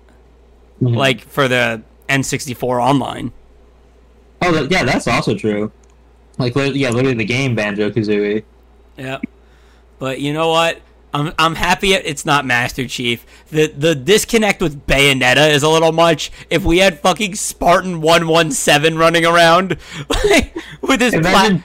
Mhm. 0.83 0.97
like 0.97 1.21
for 1.29 1.47
the 1.49 1.83
N64 2.09 2.81
online. 2.83 3.33
Oh, 4.43 4.67
yeah, 4.71 4.85
that's 4.85 5.07
also 5.09 5.35
true. 5.35 5.71
Like, 6.39 6.55
li- 6.57 6.73
yeah, 6.73 6.91
literally 6.91 7.15
the 7.15 7.25
game 7.25 7.55
Banjo 7.55 7.91
Kazooie. 7.91 8.43
Yeah. 8.99 9.19
But 9.99 10.21
you 10.21 10.33
know 10.33 10.49
what? 10.49 10.81
I'm 11.15 11.33
I'm 11.39 11.55
happy 11.55 11.95
it's 11.95 12.27
not 12.27 12.45
Master 12.45 12.89
Chief. 12.89 13.25
The 13.51 13.69
the 13.69 13.95
disconnect 13.95 14.61
with 14.61 14.85
Bayonetta 14.87 15.49
is 15.53 15.63
a 15.63 15.69
little 15.69 15.93
much. 15.93 16.33
If 16.51 16.65
we 16.65 16.79
had 16.79 16.99
fucking 16.99 17.37
Spartan 17.37 18.01
117 18.01 18.97
running 18.99 19.25
around 19.25 19.77
like, 20.29 20.57
with 20.83 21.01
his 21.01 21.15
pla- 21.15 21.59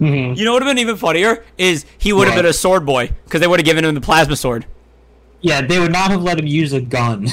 Imagine, 0.00 0.34
hmm 0.34 0.38
You 0.38 0.44
know 0.44 0.52
what 0.52 0.62
would 0.62 0.66
have 0.68 0.76
been 0.76 0.80
even 0.82 0.96
funnier 0.96 1.44
is 1.58 1.84
he 1.98 2.12
would 2.12 2.26
have 2.28 2.36
What? 2.36 2.42
been 2.42 2.50
a 2.50 2.52
sword 2.52 2.84
boy 2.86 3.10
because 3.24 3.40
they 3.40 3.46
would 3.46 3.60
have 3.60 3.64
given 3.64 3.84
him 3.84 3.94
the 3.94 4.00
plasma 4.00 4.36
sword. 4.36 4.66
Yeah, 5.40 5.60
they 5.60 5.78
would 5.78 5.92
not 5.92 6.10
have 6.10 6.22
let 6.22 6.38
him 6.38 6.46
use 6.46 6.72
a 6.72 6.80
gun. 6.80 7.28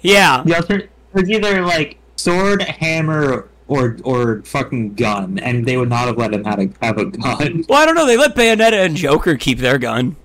Yeah, 0.00 0.42
the 0.46 0.56
alter- 0.56 0.78
it 0.78 0.90
was 1.12 1.28
either 1.30 1.62
like 1.62 1.98
sword, 2.16 2.62
hammer, 2.62 3.48
or 3.68 3.96
or 4.04 4.42
fucking 4.42 4.94
gun, 4.94 5.38
and 5.38 5.66
they 5.66 5.76
would 5.76 5.88
not 5.88 6.06
have 6.06 6.16
let 6.18 6.32
him 6.32 6.44
have 6.44 6.58
a 6.58 6.70
have 6.82 6.98
a 6.98 7.06
gun. 7.06 7.64
Well, 7.68 7.80
I 7.80 7.86
don't 7.86 7.94
know. 7.94 8.06
They 8.06 8.16
let 8.16 8.34
Bayonetta 8.34 8.84
and 8.84 8.96
Joker 8.96 9.36
keep 9.36 9.58
their 9.58 9.78
gun. 9.78 10.16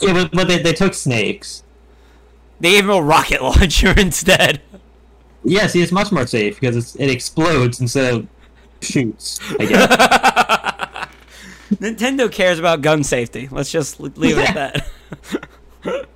Yeah, 0.00 0.12
but, 0.14 0.32
but 0.32 0.48
they, 0.48 0.58
they 0.62 0.72
took 0.72 0.94
snakes. 0.94 1.62
They 2.60 2.72
gave 2.72 2.84
him 2.84 2.90
a 2.90 3.02
rocket 3.02 3.42
launcher 3.42 3.92
instead. 3.98 4.60
Yeah, 5.44 5.66
see, 5.66 5.82
it's 5.82 5.92
much 5.92 6.12
more 6.12 6.26
safe 6.26 6.58
because 6.60 6.76
it's, 6.76 6.94
it 6.96 7.10
explodes 7.10 7.80
instead 7.80 8.14
of 8.14 8.26
shoots. 8.80 9.40
I 9.58 9.64
guess. 9.66 10.71
Nintendo 11.76 12.30
cares 12.30 12.58
about 12.58 12.82
gun 12.82 13.04
safety. 13.04 13.48
Let's 13.50 13.70
just 13.70 14.00
leave 14.00 14.38
it 14.38 14.50
at 14.50 14.54
that. 14.54 15.48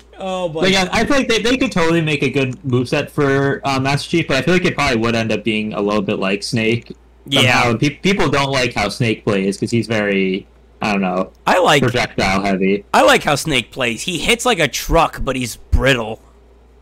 oh 0.18 0.48
boy. 0.48 0.62
but 0.62 0.70
yeah, 0.70 0.88
I 0.92 1.04
feel 1.04 1.16
like 1.16 1.28
they, 1.28 1.42
they 1.42 1.56
could 1.56 1.72
totally 1.72 2.00
make 2.00 2.22
a 2.22 2.30
good 2.30 2.56
moveset 2.62 3.10
for 3.10 3.60
uh, 3.64 3.80
Master 3.80 4.08
Chief, 4.08 4.28
but 4.28 4.36
I 4.36 4.42
feel 4.42 4.54
like 4.54 4.64
it 4.64 4.74
probably 4.74 4.98
would 4.98 5.14
end 5.14 5.32
up 5.32 5.44
being 5.44 5.72
a 5.72 5.80
little 5.80 6.02
bit 6.02 6.18
like 6.18 6.42
Snake. 6.42 6.96
Yeah. 7.26 7.62
Somehow. 7.62 7.78
Pe- 7.78 7.96
people 7.96 8.28
don't 8.28 8.50
like 8.50 8.74
how 8.74 8.88
Snake 8.88 9.24
plays 9.24 9.56
because 9.56 9.70
he's 9.70 9.86
very, 9.86 10.46
I 10.80 10.92
don't 10.92 11.02
know, 11.02 11.32
I 11.46 11.58
like 11.58 11.82
projectile 11.82 12.42
heavy. 12.42 12.84
I 12.94 13.02
like 13.02 13.22
how 13.22 13.34
Snake 13.34 13.70
plays. 13.70 14.02
He 14.02 14.18
hits 14.18 14.46
like 14.46 14.58
a 14.58 14.68
truck, 14.68 15.20
but 15.22 15.36
he's 15.36 15.56
brittle. 15.56 16.22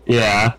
Yeah. 0.06 0.54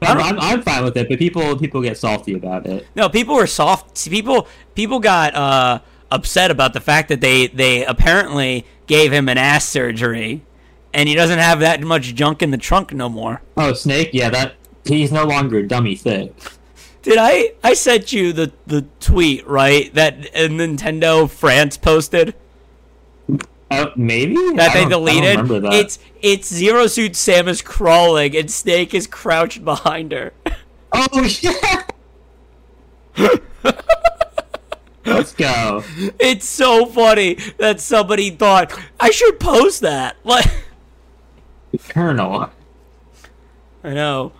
I 0.00 0.12
I'm, 0.12 0.18
I'm, 0.20 0.40
I'm 0.40 0.62
fine 0.62 0.84
with 0.84 0.96
it, 0.96 1.08
but 1.08 1.18
people 1.18 1.56
people 1.56 1.82
get 1.82 1.98
salty 1.98 2.34
about 2.34 2.66
it. 2.66 2.86
No, 2.94 3.08
people 3.08 3.34
were 3.34 3.48
soft. 3.48 4.08
People 4.08 4.46
people 4.76 5.00
got 5.00 5.34
uh, 5.34 5.80
upset 6.10 6.50
about 6.50 6.72
the 6.72 6.80
fact 6.80 7.08
that 7.08 7.20
they 7.20 7.46
they 7.48 7.84
apparently 7.84 8.64
gave 8.86 9.12
him 9.12 9.28
an 9.28 9.38
ass 9.38 9.64
surgery, 9.66 10.42
and 10.94 11.08
he 11.08 11.14
doesn't 11.14 11.38
have 11.38 11.60
that 11.60 11.80
much 11.82 12.14
junk 12.14 12.42
in 12.42 12.50
the 12.50 12.56
trunk 12.58 12.92
no 12.92 13.08
more. 13.08 13.42
Oh, 13.56 13.72
Snake, 13.72 14.10
yeah, 14.12 14.30
that 14.30 14.54
he's 14.84 15.12
no 15.12 15.24
longer 15.24 15.58
a 15.58 15.66
dummy 15.68 15.94
thick. 15.96 16.34
Did 17.02 17.18
I 17.18 17.52
I 17.62 17.74
sent 17.74 18.12
you 18.12 18.32
the 18.32 18.52
the 18.66 18.82
tweet 19.00 19.46
right 19.46 19.92
that 19.94 20.14
uh, 20.34 20.48
Nintendo 20.48 21.28
France 21.30 21.76
posted 21.76 22.34
Uh, 23.70 23.86
maybe 23.96 24.34
that 24.34 24.44
they 24.56 24.56
don't- 24.56 24.66
I 24.66 24.80
don't 24.80 24.90
deleted? 24.90 25.30
remember 25.38 25.60
that. 25.60 25.72
It's 25.74 25.98
it's 26.22 26.48
Zero 26.52 26.86
Suit 26.86 27.12
Samus 27.12 27.62
crawling 27.64 28.34
and 28.36 28.50
Snake 28.50 28.94
is 28.94 29.06
crouched 29.06 29.64
behind 29.64 30.12
her. 30.12 30.32
oh 30.92 31.08
yeah. 31.40 31.82
Let's 35.18 35.32
go. 35.34 35.84
It's 36.18 36.46
so 36.46 36.86
funny 36.86 37.34
that 37.58 37.80
somebody 37.80 38.30
thought 38.30 38.72
I 38.98 39.10
should 39.10 39.38
post 39.40 39.80
that. 39.82 40.16
Like 40.24 40.46
Colonel. 41.88 42.50
I 43.84 43.94
know. 43.94 44.32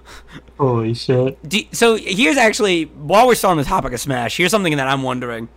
Holy 0.58 0.94
shit. 0.94 1.46
Do, 1.48 1.58
so 1.72 1.96
here's 1.96 2.36
actually 2.36 2.84
while 2.84 3.26
we're 3.26 3.34
still 3.34 3.50
on 3.50 3.56
the 3.58 3.64
topic 3.64 3.92
of 3.92 4.00
Smash, 4.00 4.36
here's 4.36 4.50
something 4.50 4.76
that 4.76 4.88
I'm 4.88 5.02
wondering. 5.02 5.48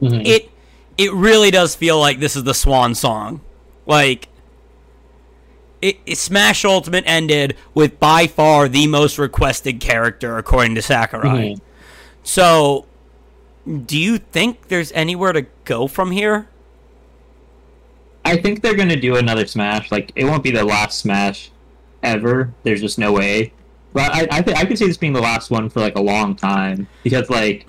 Mhm. 0.00 0.26
It 0.26 0.50
it 0.98 1.12
really 1.12 1.50
does 1.50 1.74
feel 1.74 2.00
like 2.00 2.18
this 2.18 2.34
is 2.34 2.44
the 2.44 2.54
swan 2.54 2.94
song. 2.94 3.40
Like 3.84 4.28
it, 5.82 5.98
it 6.06 6.16
Smash 6.16 6.64
Ultimate 6.64 7.04
ended 7.06 7.56
with 7.74 8.00
by 8.00 8.26
far 8.26 8.68
the 8.68 8.86
most 8.86 9.18
requested 9.18 9.78
character 9.80 10.38
according 10.38 10.74
to 10.76 10.82
Sakurai. 10.82 11.54
Mhm. 11.56 11.60
So 12.22 12.85
do 13.66 13.98
you 13.98 14.18
think 14.18 14.68
there's 14.68 14.92
anywhere 14.92 15.32
to 15.32 15.46
go 15.64 15.86
from 15.86 16.12
here? 16.12 16.48
I 18.24 18.36
think 18.36 18.62
they're 18.62 18.76
gonna 18.76 19.00
do 19.00 19.16
another 19.16 19.46
Smash. 19.46 19.90
Like 19.90 20.12
it 20.16 20.24
won't 20.24 20.42
be 20.42 20.50
the 20.50 20.64
last 20.64 20.98
Smash 20.98 21.50
ever. 22.02 22.52
There's 22.62 22.80
just 22.80 22.98
no 22.98 23.12
way. 23.12 23.52
But 23.92 24.12
I 24.12 24.28
I, 24.30 24.42
th- 24.42 24.56
I 24.56 24.64
could 24.64 24.78
see 24.78 24.86
this 24.86 24.96
being 24.96 25.12
the 25.12 25.20
last 25.20 25.50
one 25.50 25.68
for 25.68 25.80
like 25.80 25.96
a 25.96 26.02
long 26.02 26.34
time 26.34 26.86
because 27.02 27.30
like 27.30 27.66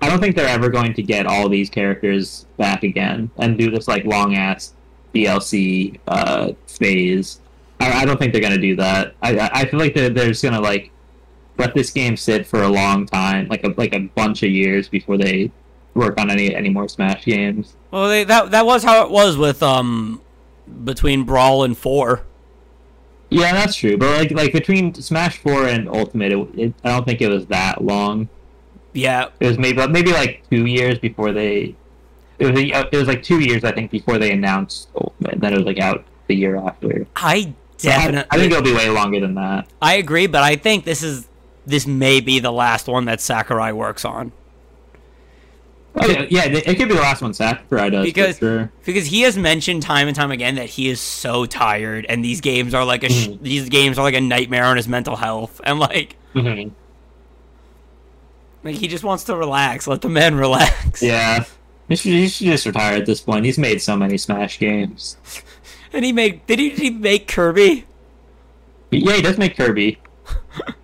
I 0.00 0.08
don't 0.08 0.20
think 0.20 0.36
they're 0.36 0.48
ever 0.48 0.70
going 0.70 0.94
to 0.94 1.02
get 1.02 1.26
all 1.26 1.48
these 1.48 1.70
characters 1.70 2.46
back 2.56 2.82
again 2.82 3.30
and 3.36 3.58
do 3.58 3.70
this 3.70 3.86
like 3.86 4.04
long 4.04 4.34
ass 4.34 4.74
DLC 5.14 5.98
uh, 6.08 6.52
phase. 6.66 7.40
I, 7.80 8.02
I 8.02 8.04
don't 8.04 8.18
think 8.18 8.32
they're 8.32 8.42
gonna 8.42 8.58
do 8.58 8.76
that. 8.76 9.14
I 9.22 9.50
I 9.52 9.64
feel 9.66 9.78
like 9.78 9.94
they're, 9.94 10.10
just 10.10 10.42
gonna 10.42 10.60
like 10.60 10.90
let 11.58 11.74
this 11.74 11.90
game 11.90 12.16
sit 12.16 12.46
for 12.46 12.62
a 12.62 12.68
long 12.68 13.06
time, 13.06 13.48
like 13.48 13.64
a 13.64 13.68
like 13.76 13.94
a 13.94 14.00
bunch 14.00 14.42
of 14.42 14.50
years 14.50 14.88
before 14.88 15.16
they 15.16 15.50
work 15.94 16.18
on 16.18 16.30
any 16.30 16.54
any 16.54 16.68
more 16.70 16.88
Smash 16.88 17.24
games. 17.24 17.76
Well, 17.90 18.08
they, 18.08 18.24
that 18.24 18.50
that 18.50 18.66
was 18.66 18.82
how 18.84 19.04
it 19.04 19.10
was 19.10 19.36
with 19.36 19.62
um 19.62 20.20
between 20.84 21.24
Brawl 21.24 21.62
and 21.62 21.76
4. 21.76 22.22
Yeah, 23.30 23.52
that's 23.52 23.76
true. 23.76 23.96
But 23.96 24.18
like 24.18 24.30
like 24.32 24.52
between 24.52 24.94
Smash 24.94 25.38
Four 25.38 25.66
and 25.68 25.88
Ultimate, 25.88 26.32
it, 26.32 26.48
it, 26.58 26.74
I 26.84 26.90
don't 26.90 27.04
think 27.04 27.20
it 27.20 27.28
was 27.28 27.46
that 27.46 27.82
long. 27.82 28.28
Yeah, 28.92 29.28
It 29.40 29.46
was 29.48 29.58
maybe 29.58 29.84
maybe 29.88 30.12
like 30.12 30.42
two 30.50 30.66
years 30.66 30.98
before 30.98 31.32
they. 31.32 31.74
It 32.38 32.46
was 32.52 32.60
a, 32.60 32.88
it 32.92 32.96
was 32.96 33.08
like 33.08 33.22
two 33.22 33.40
years 33.40 33.64
I 33.64 33.72
think 33.72 33.90
before 33.90 34.18
they 34.18 34.30
announced 34.32 34.88
Ultimate. 34.94 35.40
Then 35.40 35.52
it 35.52 35.56
was 35.56 35.66
like 35.66 35.80
out 35.80 36.04
the 36.28 36.34
year 36.36 36.56
after. 36.56 37.06
I 37.16 37.52
So 37.76 37.90
I- 37.90 37.96
definitely 37.96 38.28
I, 38.30 38.36
think 38.38 38.52
it'll 38.52 38.62
be 38.62 38.72
way 38.74 38.88
longer 38.90 39.18
than 39.20 39.34
that. 39.34 39.66
I 39.82 39.94
agree, 39.94 40.26
but 40.28 40.42
I 40.44 40.54
think 40.56 40.84
this 40.84 41.02
is 41.02 41.28
this 41.66 41.86
may 41.86 42.20
be 42.20 42.38
the 42.40 42.52
last 42.52 42.86
one 42.88 43.04
that 43.06 43.20
Sakurai 43.20 43.72
works 43.72 44.04
on 44.04 44.32
Oh, 45.96 46.08
yeah, 46.08 46.26
yeah, 46.28 46.44
it 46.46 46.76
could 46.76 46.88
be 46.88 46.94
the 46.96 47.00
last 47.00 47.22
one 47.22 47.32
Sakurai 47.34 47.88
does 47.88 48.04
Because- 48.04 48.38
sure. 48.38 48.72
because 48.84 49.06
he 49.06 49.20
has 49.22 49.38
mentioned 49.38 49.82
time 49.82 50.08
and 50.08 50.16
time 50.16 50.32
again 50.32 50.56
that 50.56 50.68
he 50.70 50.88
is 50.88 51.00
so 51.00 51.46
tired, 51.46 52.04
and 52.08 52.24
these 52.24 52.40
games 52.40 52.74
are 52.74 52.84
like 52.84 53.04
a 53.04 53.08
sh- 53.08 53.28
Mhm. 53.28 53.42
these 53.42 53.68
games 53.68 53.96
are 53.96 54.02
like 54.02 54.14
a 54.16 54.20
nightmare 54.20 54.64
on 54.64 54.76
his 54.76 54.88
mental 54.88 55.14
health, 55.14 55.60
and 55.62 55.78
like 55.78 56.16
hmm 56.32 56.70
like 58.64 58.74
he 58.76 58.88
just 58.88 59.04
wants 59.04 59.24
to 59.24 59.36
relax. 59.36 59.86
Let 59.86 60.00
the 60.00 60.08
men 60.08 60.34
relax. 60.34 61.00
Yeah, 61.02 61.44
he 61.88 61.94
should, 61.96 62.12
he 62.12 62.28
should 62.28 62.46
just 62.48 62.66
retire 62.66 62.96
at 62.96 63.06
this 63.06 63.20
point. 63.20 63.44
He's 63.44 63.58
made 63.58 63.80
so 63.80 63.96
many 63.96 64.16
Smash 64.18 64.58
games. 64.58 65.16
And 65.92 66.04
he 66.04 66.12
made 66.12 66.44
did 66.46 66.58
he, 66.58 66.70
did 66.70 66.78
he 66.80 66.90
make 66.90 67.28
Kirby? 67.28 67.84
Yeah, 68.90 69.14
he 69.14 69.22
does 69.22 69.38
make 69.38 69.56
Kirby. 69.56 69.98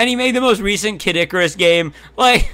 And 0.00 0.08
he 0.08 0.16
made 0.16 0.34
the 0.34 0.40
most 0.40 0.60
recent 0.62 0.98
Kid 0.98 1.14
Icarus 1.14 1.54
game. 1.54 1.92
Like 2.16 2.50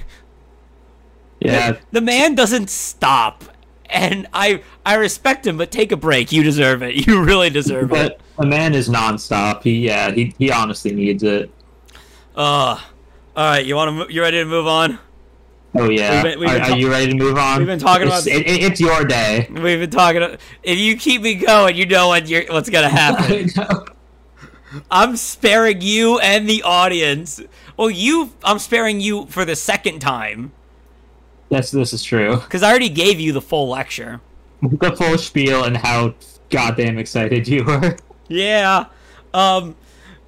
Yeah, 1.39 1.77
the 1.93 2.01
man 2.01 2.35
doesn't 2.35 2.69
stop. 2.69 3.45
And 3.89 4.27
I 4.33 4.61
I 4.85 4.95
respect 4.95 5.47
him, 5.47 5.57
but 5.57 5.71
take 5.71 5.93
a 5.93 5.97
break. 5.97 6.33
You 6.33 6.43
deserve 6.43 6.83
it. 6.83 6.95
You 7.07 7.23
really 7.23 7.49
deserve 7.49 7.85
it. 7.85 7.89
but 7.89 8.19
the 8.37 8.45
man 8.45 8.73
is 8.73 8.89
nonstop. 8.89 9.63
He 9.63 9.85
yeah, 9.85 10.11
he 10.11 10.35
he 10.37 10.51
honestly 10.51 10.91
needs 10.93 11.23
it. 11.23 11.49
Uh, 12.35 12.75
all 12.75 12.79
right. 13.37 13.65
You 13.65 13.75
want 13.75 14.09
to? 14.09 14.13
You 14.13 14.21
ready 14.21 14.39
to 14.39 14.45
move 14.45 14.67
on? 14.67 14.99
Oh 15.75 15.89
yeah. 15.89 16.15
We've 16.21 16.23
been- 16.33 16.39
we've 16.41 16.49
are, 16.49 16.59
been 16.59 16.71
are 16.73 16.77
you 16.77 16.89
ready 16.89 17.07
to 17.13 17.15
move 17.15 17.37
on? 17.37 17.59
we've 17.59 17.67
been 17.67 17.79
talking 17.79 18.07
It's- 18.07 18.25
about- 18.27 18.35
it, 18.41 18.45
it- 18.45 18.63
it's 18.63 18.81
your 18.81 19.05
day. 19.05 19.47
We've 19.49 19.79
been 19.79 19.89
talking. 19.89 20.21
If 20.63 20.77
you 20.79 20.97
keep 20.97 21.21
me 21.21 21.35
going, 21.35 21.77
you 21.77 21.85
know 21.85 22.09
what 22.09 22.27
you're, 22.27 22.43
what's 22.49 22.69
gonna 22.69 22.89
happen. 22.89 23.49
I'm 24.91 25.15
sparing 25.15 25.81
you 25.81 26.19
and 26.19 26.49
the 26.49 26.63
audience. 26.63 27.41
Well, 27.77 27.89
you. 27.89 28.31
I'm 28.43 28.59
sparing 28.59 28.99
you 28.99 29.25
for 29.27 29.45
the 29.45 29.55
second 29.55 29.99
time 29.99 30.51
yes, 31.49 31.71
this 31.71 31.93
is 31.93 32.03
true. 32.03 32.37
because 32.43 32.63
I 32.63 32.69
already 32.69 32.89
gave 32.89 33.19
you 33.19 33.33
the 33.33 33.41
full 33.41 33.69
lecture. 33.69 34.21
The 34.61 34.95
full 34.95 35.17
spiel 35.17 35.63
and 35.63 35.77
how 35.77 36.15
goddamn 36.49 36.97
excited 36.97 37.47
you 37.47 37.63
were. 37.63 37.97
Yeah. 38.29 38.87
Um, 39.33 39.77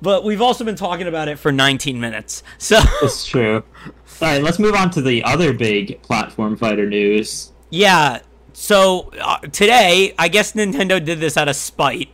but 0.01 0.23
we've 0.23 0.41
also 0.41 0.63
been 0.63 0.77
talking 0.77 1.05
about 1.05 1.27
it 1.27 1.37
for 1.37 1.51
19 1.51 1.99
minutes. 1.99 2.43
So 2.57 2.79
It's 3.01 3.25
true. 3.25 3.61
All 3.85 3.93
right, 4.21 4.41
let's 4.41 4.57
move 4.57 4.73
on 4.73 4.89
to 4.91 5.01
the 5.01 5.21
other 5.25 5.51
big 5.51 6.01
platform 6.01 6.55
fighter 6.55 6.87
news. 6.87 7.51
yeah. 7.71 8.21
So 8.53 9.11
uh, 9.19 9.39
today, 9.39 10.13
I 10.17 10.29
guess 10.29 10.53
Nintendo 10.53 11.03
did 11.03 11.19
this 11.19 11.35
out 11.35 11.49
of 11.49 11.57
spite. 11.57 12.07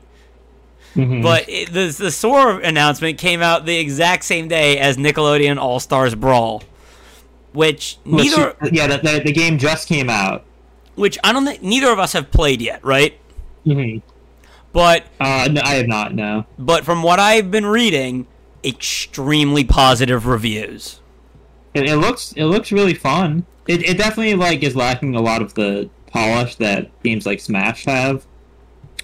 Mhm. 0.95 1.21
But 1.21 1.49
it, 1.49 1.73
the 1.73 1.88
the 1.97 2.10
Sora 2.12 2.58
announcement 2.63 3.17
came 3.17 3.41
out 3.41 3.65
the 3.65 3.77
exact 3.77 4.23
same 4.23 4.47
day 4.47 4.77
as 4.79 4.95
Nickelodeon 4.97 5.58
All 5.58 5.79
Stars 5.79 6.15
Brawl, 6.15 6.63
which 7.53 7.97
Which- 8.05 8.25
neither 8.25 8.55
yeah, 8.71 8.88
the, 8.88 8.97
the, 8.97 9.21
the 9.25 9.31
game 9.31 9.58
just 9.58 9.88
came 9.88 10.10
out. 10.10 10.43
which 10.95 11.17
I 11.23 11.34
don't 11.34 11.45
think 11.45 11.62
neither 11.62 11.91
of 11.91 11.99
us 11.99 12.13
have 12.13 12.31
played 12.31 12.62
yet, 12.62 12.84
right? 12.84 13.17
hmm 13.65 13.97
But 14.71 15.03
Uh, 15.19 15.49
no, 15.51 15.62
I 15.63 15.75
have 15.75 15.88
not. 15.88 16.13
No. 16.15 16.45
but 16.58 16.86
from 16.86 17.03
what 17.03 17.19
I've 17.19 17.51
been 17.51 17.65
reading, 17.65 18.27
extremely 18.63 19.63
positive 19.63 20.25
reviews. 20.25 20.99
It, 21.73 21.89
it 21.89 21.97
looks 21.97 22.31
it 22.38 22.45
looks 22.45 22.71
really 22.71 22.93
fun. 22.93 23.45
It, 23.67 23.84
it 23.84 23.97
definitely 23.97 24.36
like 24.36 24.63
is 24.63 24.75
lacking 24.75 25.15
a 25.15 25.21
lot 25.21 25.41
of 25.41 25.53
the 25.55 25.89
polish 26.12 26.55
that 26.55 26.89
games 27.03 27.25
like 27.25 27.41
Smash 27.41 27.84
have. 27.86 28.25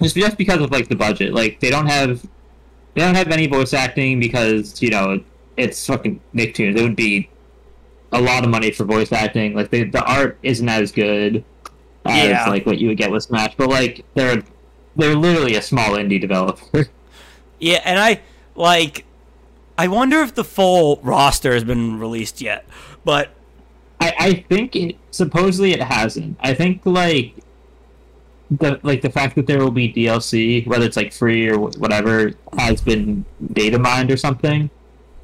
Just 0.02 0.16
just 0.16 0.36
because 0.36 0.60
of 0.60 0.70
like 0.70 0.88
the 0.88 0.96
budget. 0.96 1.32
Like 1.32 1.60
they 1.60 1.70
don't 1.70 1.86
have 1.86 2.22
they 2.94 3.00
don't 3.00 3.14
have 3.14 3.28
any 3.28 3.46
voice 3.46 3.72
acting 3.72 4.20
because 4.20 4.80
you 4.82 4.90
know 4.90 5.22
it's 5.56 5.86
fucking 5.86 6.20
Nicktoons. 6.34 6.76
It 6.78 6.82
would 6.82 6.96
be 6.96 7.28
a 8.12 8.20
lot 8.20 8.44
of 8.44 8.50
money 8.50 8.70
for 8.70 8.84
voice 8.84 9.12
acting. 9.12 9.54
Like 9.54 9.70
they, 9.70 9.84
the 9.84 10.02
art 10.04 10.38
isn't 10.42 10.68
as 10.68 10.92
good. 10.92 11.44
as 12.04 12.28
Yeah. 12.28 12.48
like 12.48 12.66
what 12.66 12.78
you 12.78 12.88
would 12.88 12.98
get 12.98 13.10
with 13.10 13.22
Smash, 13.22 13.54
but 13.56 13.68
like 13.68 14.04
they're 14.14 14.42
they're 14.96 15.14
literally 15.16 15.54
a 15.56 15.62
small 15.62 15.90
indie 15.92 16.20
developer. 16.20 16.86
Yeah, 17.58 17.80
and 17.84 17.96
I 18.00 18.20
like. 18.56 19.04
I 19.78 19.86
wonder 19.86 20.20
if 20.20 20.34
the 20.34 20.42
full 20.42 20.98
roster 21.04 21.54
has 21.54 21.62
been 21.62 22.00
released 22.00 22.40
yet, 22.40 22.66
but 23.04 23.30
I, 24.00 24.14
I 24.18 24.32
think 24.48 24.74
it 24.74 24.96
supposedly 25.12 25.70
it 25.72 25.80
hasn't. 25.80 26.38
I 26.40 26.54
think 26.54 26.84
like 26.84 27.36
the 28.58 28.80
like 28.82 29.02
the 29.02 29.10
fact 29.10 29.36
that 29.36 29.46
there 29.46 29.58
will 29.60 29.70
be 29.72 29.92
DLC, 29.92 30.66
whether 30.66 30.84
it's 30.86 30.96
like 30.96 31.12
free 31.12 31.48
or 31.48 31.58
whatever, 31.58 32.32
has 32.58 32.80
been 32.82 33.24
data 33.52 33.78
mined 33.78 34.10
or 34.10 34.16
something. 34.16 34.70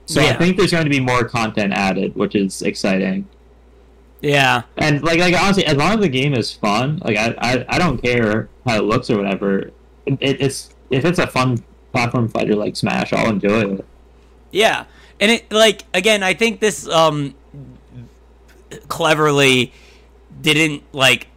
So 0.07 0.23
I 0.23 0.35
think 0.35 0.57
there's 0.57 0.71
going 0.73 0.85
to 0.85 0.91
be 0.91 1.01
more 1.01 1.25
content 1.25 1.73
added, 1.75 2.17
which 2.17 2.35
is 2.35 2.63
exciting. 2.63 3.29
yeah, 4.21 4.63
And 4.77 5.03
like 5.03 5.21
like 5.21 5.35
honestly, 5.35 5.65
as 5.67 5.77
long 5.77 5.95
as 5.95 6.01
the 6.01 6.09
game 6.09 6.35
is 6.35 6.53
fun, 6.53 7.01
like 7.05 7.17
I 7.17 7.35
I, 7.39 7.65
I 7.69 7.79
don't 7.79 8.03
care 8.03 8.51
how 8.67 8.77
it 8.79 8.85
looks 8.85 9.11
or 9.11 9.19
whatever. 9.19 9.71
It, 10.07 10.19
it's 10.21 10.75
if 10.91 11.05
it's 11.05 11.19
a 11.19 11.27
fun 11.27 11.63
platform 11.93 12.29
fighter 12.29 12.57
like 12.57 12.77
Smash, 12.77 13.13
I'll 13.13 13.31
enjoy 13.31 13.75
it. 13.75 13.87
yeah, 14.51 14.87
and 15.21 15.31
it 15.31 15.53
like 15.53 15.85
again, 15.95 16.23
I 16.23 16.35
think 16.35 16.61
this 16.61 16.89
um 16.89 17.35
cleverly 18.89 19.73
didn't 20.41 20.83
like 20.95 21.29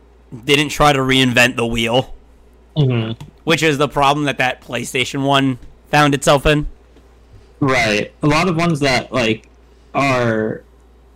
didn't 0.46 0.70
try 0.70 0.94
to 0.94 1.00
reinvent 1.00 1.56
the 1.56 1.66
wheel, 1.66 2.14
Mm-hmm. 2.78 3.22
which 3.44 3.62
is 3.64 3.78
the 3.78 3.90
problem 3.90 4.26
that 4.26 4.38
that 4.38 4.62
PlayStation 4.62 5.26
One 5.26 5.60
found 5.90 6.14
itself 6.14 6.46
in. 6.46 6.68
Right. 7.60 8.14
A 8.24 8.28
lot 8.28 8.48
of 8.48 8.56
ones 8.56 8.80
that 8.80 9.12
like 9.12 9.50
are 9.94 10.64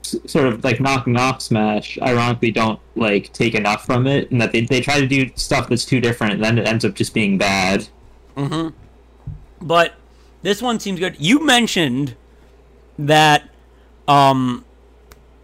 sort 0.03 0.47
of 0.47 0.63
like 0.63 0.79
knocking 0.81 1.15
off 1.17 1.41
Smash, 1.41 1.97
ironically, 2.01 2.51
don't 2.51 2.79
like 2.95 3.31
take 3.33 3.55
enough 3.55 3.85
from 3.85 4.05
it, 4.05 4.29
and 4.31 4.41
that 4.41 4.51
they 4.51 4.61
they 4.61 4.81
try 4.81 4.99
to 4.99 5.07
do 5.07 5.29
stuff 5.35 5.69
that's 5.69 5.85
too 5.85 6.01
different, 6.01 6.33
and 6.33 6.43
then 6.43 6.57
it 6.57 6.67
ends 6.67 6.83
up 6.83 6.93
just 6.93 7.13
being 7.13 7.37
bad. 7.37 7.87
But 9.61 9.93
this 10.41 10.61
one 10.61 10.79
seems 10.79 10.99
good. 10.99 11.15
You 11.19 11.43
mentioned 11.45 12.15
that 12.99 13.49
um 14.07 14.65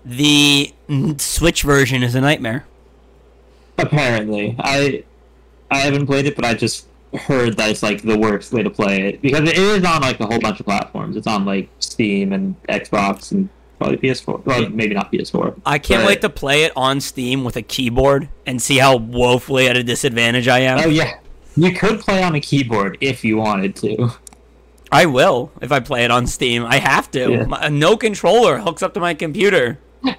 the 0.04 0.74
Switch 1.18 1.64
version 1.64 2.04
is 2.04 2.16
a 2.16 2.22
nightmare. 2.22 2.66
Apparently, 3.82 4.56
I 4.60 5.04
I 5.70 5.80
haven't 5.80 6.06
played 6.06 6.26
it, 6.26 6.36
but 6.36 6.46
I 6.46 6.54
just 6.54 6.88
heard 7.18 7.58
that 7.58 7.70
it's 7.70 7.84
like 7.84 8.02
the 8.02 8.18
worst 8.18 8.54
way 8.54 8.64
to 8.64 8.70
play 8.70 9.10
it 9.10 9.22
because 9.22 9.42
it 9.50 9.58
is 9.58 9.84
on 9.84 10.02
like 10.02 10.20
a 10.20 10.26
whole 10.26 10.40
bunch 10.40 10.60
of 10.60 10.66
platforms. 10.66 11.16
It's 11.18 11.28
on 11.28 11.46
like 11.46 11.70
Steam 11.80 12.32
and 12.34 12.56
Xbox 12.68 13.32
and 13.32 13.50
probably 13.78 13.98
PS4. 13.98 14.46
Well, 14.46 14.70
maybe 14.70 14.94
not 14.94 15.12
PS4. 15.12 15.60
I 15.66 15.78
can't 15.80 16.04
But- 16.04 16.08
wait 16.08 16.22
to 16.22 16.30
play 16.30 16.64
it 16.64 16.72
on 16.76 17.02
Steam 17.02 17.44
with 17.44 17.56
a 17.58 17.62
keyboard 17.62 18.30
and 18.46 18.62
see 18.62 18.78
how 18.78 18.96
woefully 18.98 19.68
at 19.68 19.76
a 19.76 19.84
disadvantage 19.84 20.48
I 20.48 20.60
am. 20.60 20.80
Oh 20.80 20.88
yeah, 20.90 21.16
you 21.58 21.72
could 21.74 22.00
play 22.00 22.24
on 22.24 22.36
a 22.36 22.40
keyboard 22.40 22.98
if 23.02 23.24
you 23.26 23.38
wanted 23.38 23.76
to. 23.78 24.12
I 24.94 25.06
will 25.06 25.52
if 25.62 25.72
I 25.72 25.80
play 25.80 26.04
it 26.04 26.12
on 26.12 26.28
Steam. 26.28 26.66
I 26.66 26.78
have 26.78 27.10
to. 27.12 27.32
Yeah. 27.32 27.44
My, 27.46 27.68
no 27.70 27.96
controller 27.98 28.58
hooks 28.60 28.84
up 28.84 28.94
to 28.96 29.00
my 29.00 29.14
computer. 29.14 29.80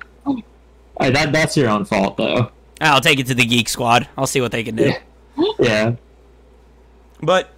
That 1.01 1.33
that's 1.33 1.57
your 1.57 1.69
own 1.69 1.85
fault 1.85 2.17
though. 2.17 2.53
I'll 2.91 3.01
take 3.01 3.19
it 3.21 3.27
to 3.29 3.35
the 3.35 3.45
Geek 3.45 3.69
Squad. 3.69 4.09
I'll 4.17 4.27
see 4.27 4.41
what 4.41 4.53
they 4.53 4.65
can 4.65 4.77
do. 4.77 4.93
Yeah. 5.37 5.53
Yeah. 5.59 5.95
But 7.23 7.51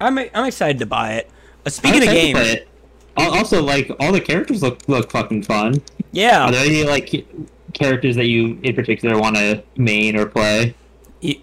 I'm 0.00 0.18
I'm 0.18 0.44
excited 0.46 0.78
to 0.80 0.86
buy 0.86 1.14
it. 1.14 1.30
Uh, 1.64 1.70
speaking 1.70 2.02
of 2.02 2.08
I'm 2.08 2.14
excited 2.14 2.34
to 2.34 2.54
games. 2.54 2.68
Also, 3.16 3.62
like 3.62 3.90
all 4.00 4.12
the 4.12 4.20
characters 4.20 4.62
look 4.62 4.80
look 4.88 5.10
fucking 5.10 5.44
fun. 5.44 5.80
Yeah. 6.12 6.46
Are 6.46 6.52
there 6.52 6.66
any 6.66 6.84
like 6.84 7.26
characters 7.72 8.16
that 8.16 8.26
you 8.26 8.58
in 8.62 8.74
particular 8.74 9.18
want 9.18 9.36
to 9.36 9.62
main 9.76 10.16
or 10.16 10.26
play? 10.26 10.74
you, 11.20 11.36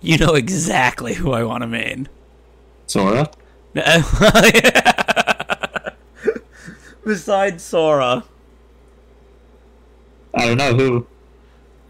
you 0.00 0.16
know 0.18 0.34
exactly 0.34 1.14
who 1.14 1.32
I 1.32 1.44
want 1.44 1.62
to 1.62 1.66
main. 1.66 2.08
Sora. 2.86 3.30
Besides 7.04 7.62
Sora. 7.62 8.24
I 10.34 10.46
don't 10.46 10.56
know 10.58 10.74
who. 10.74 11.06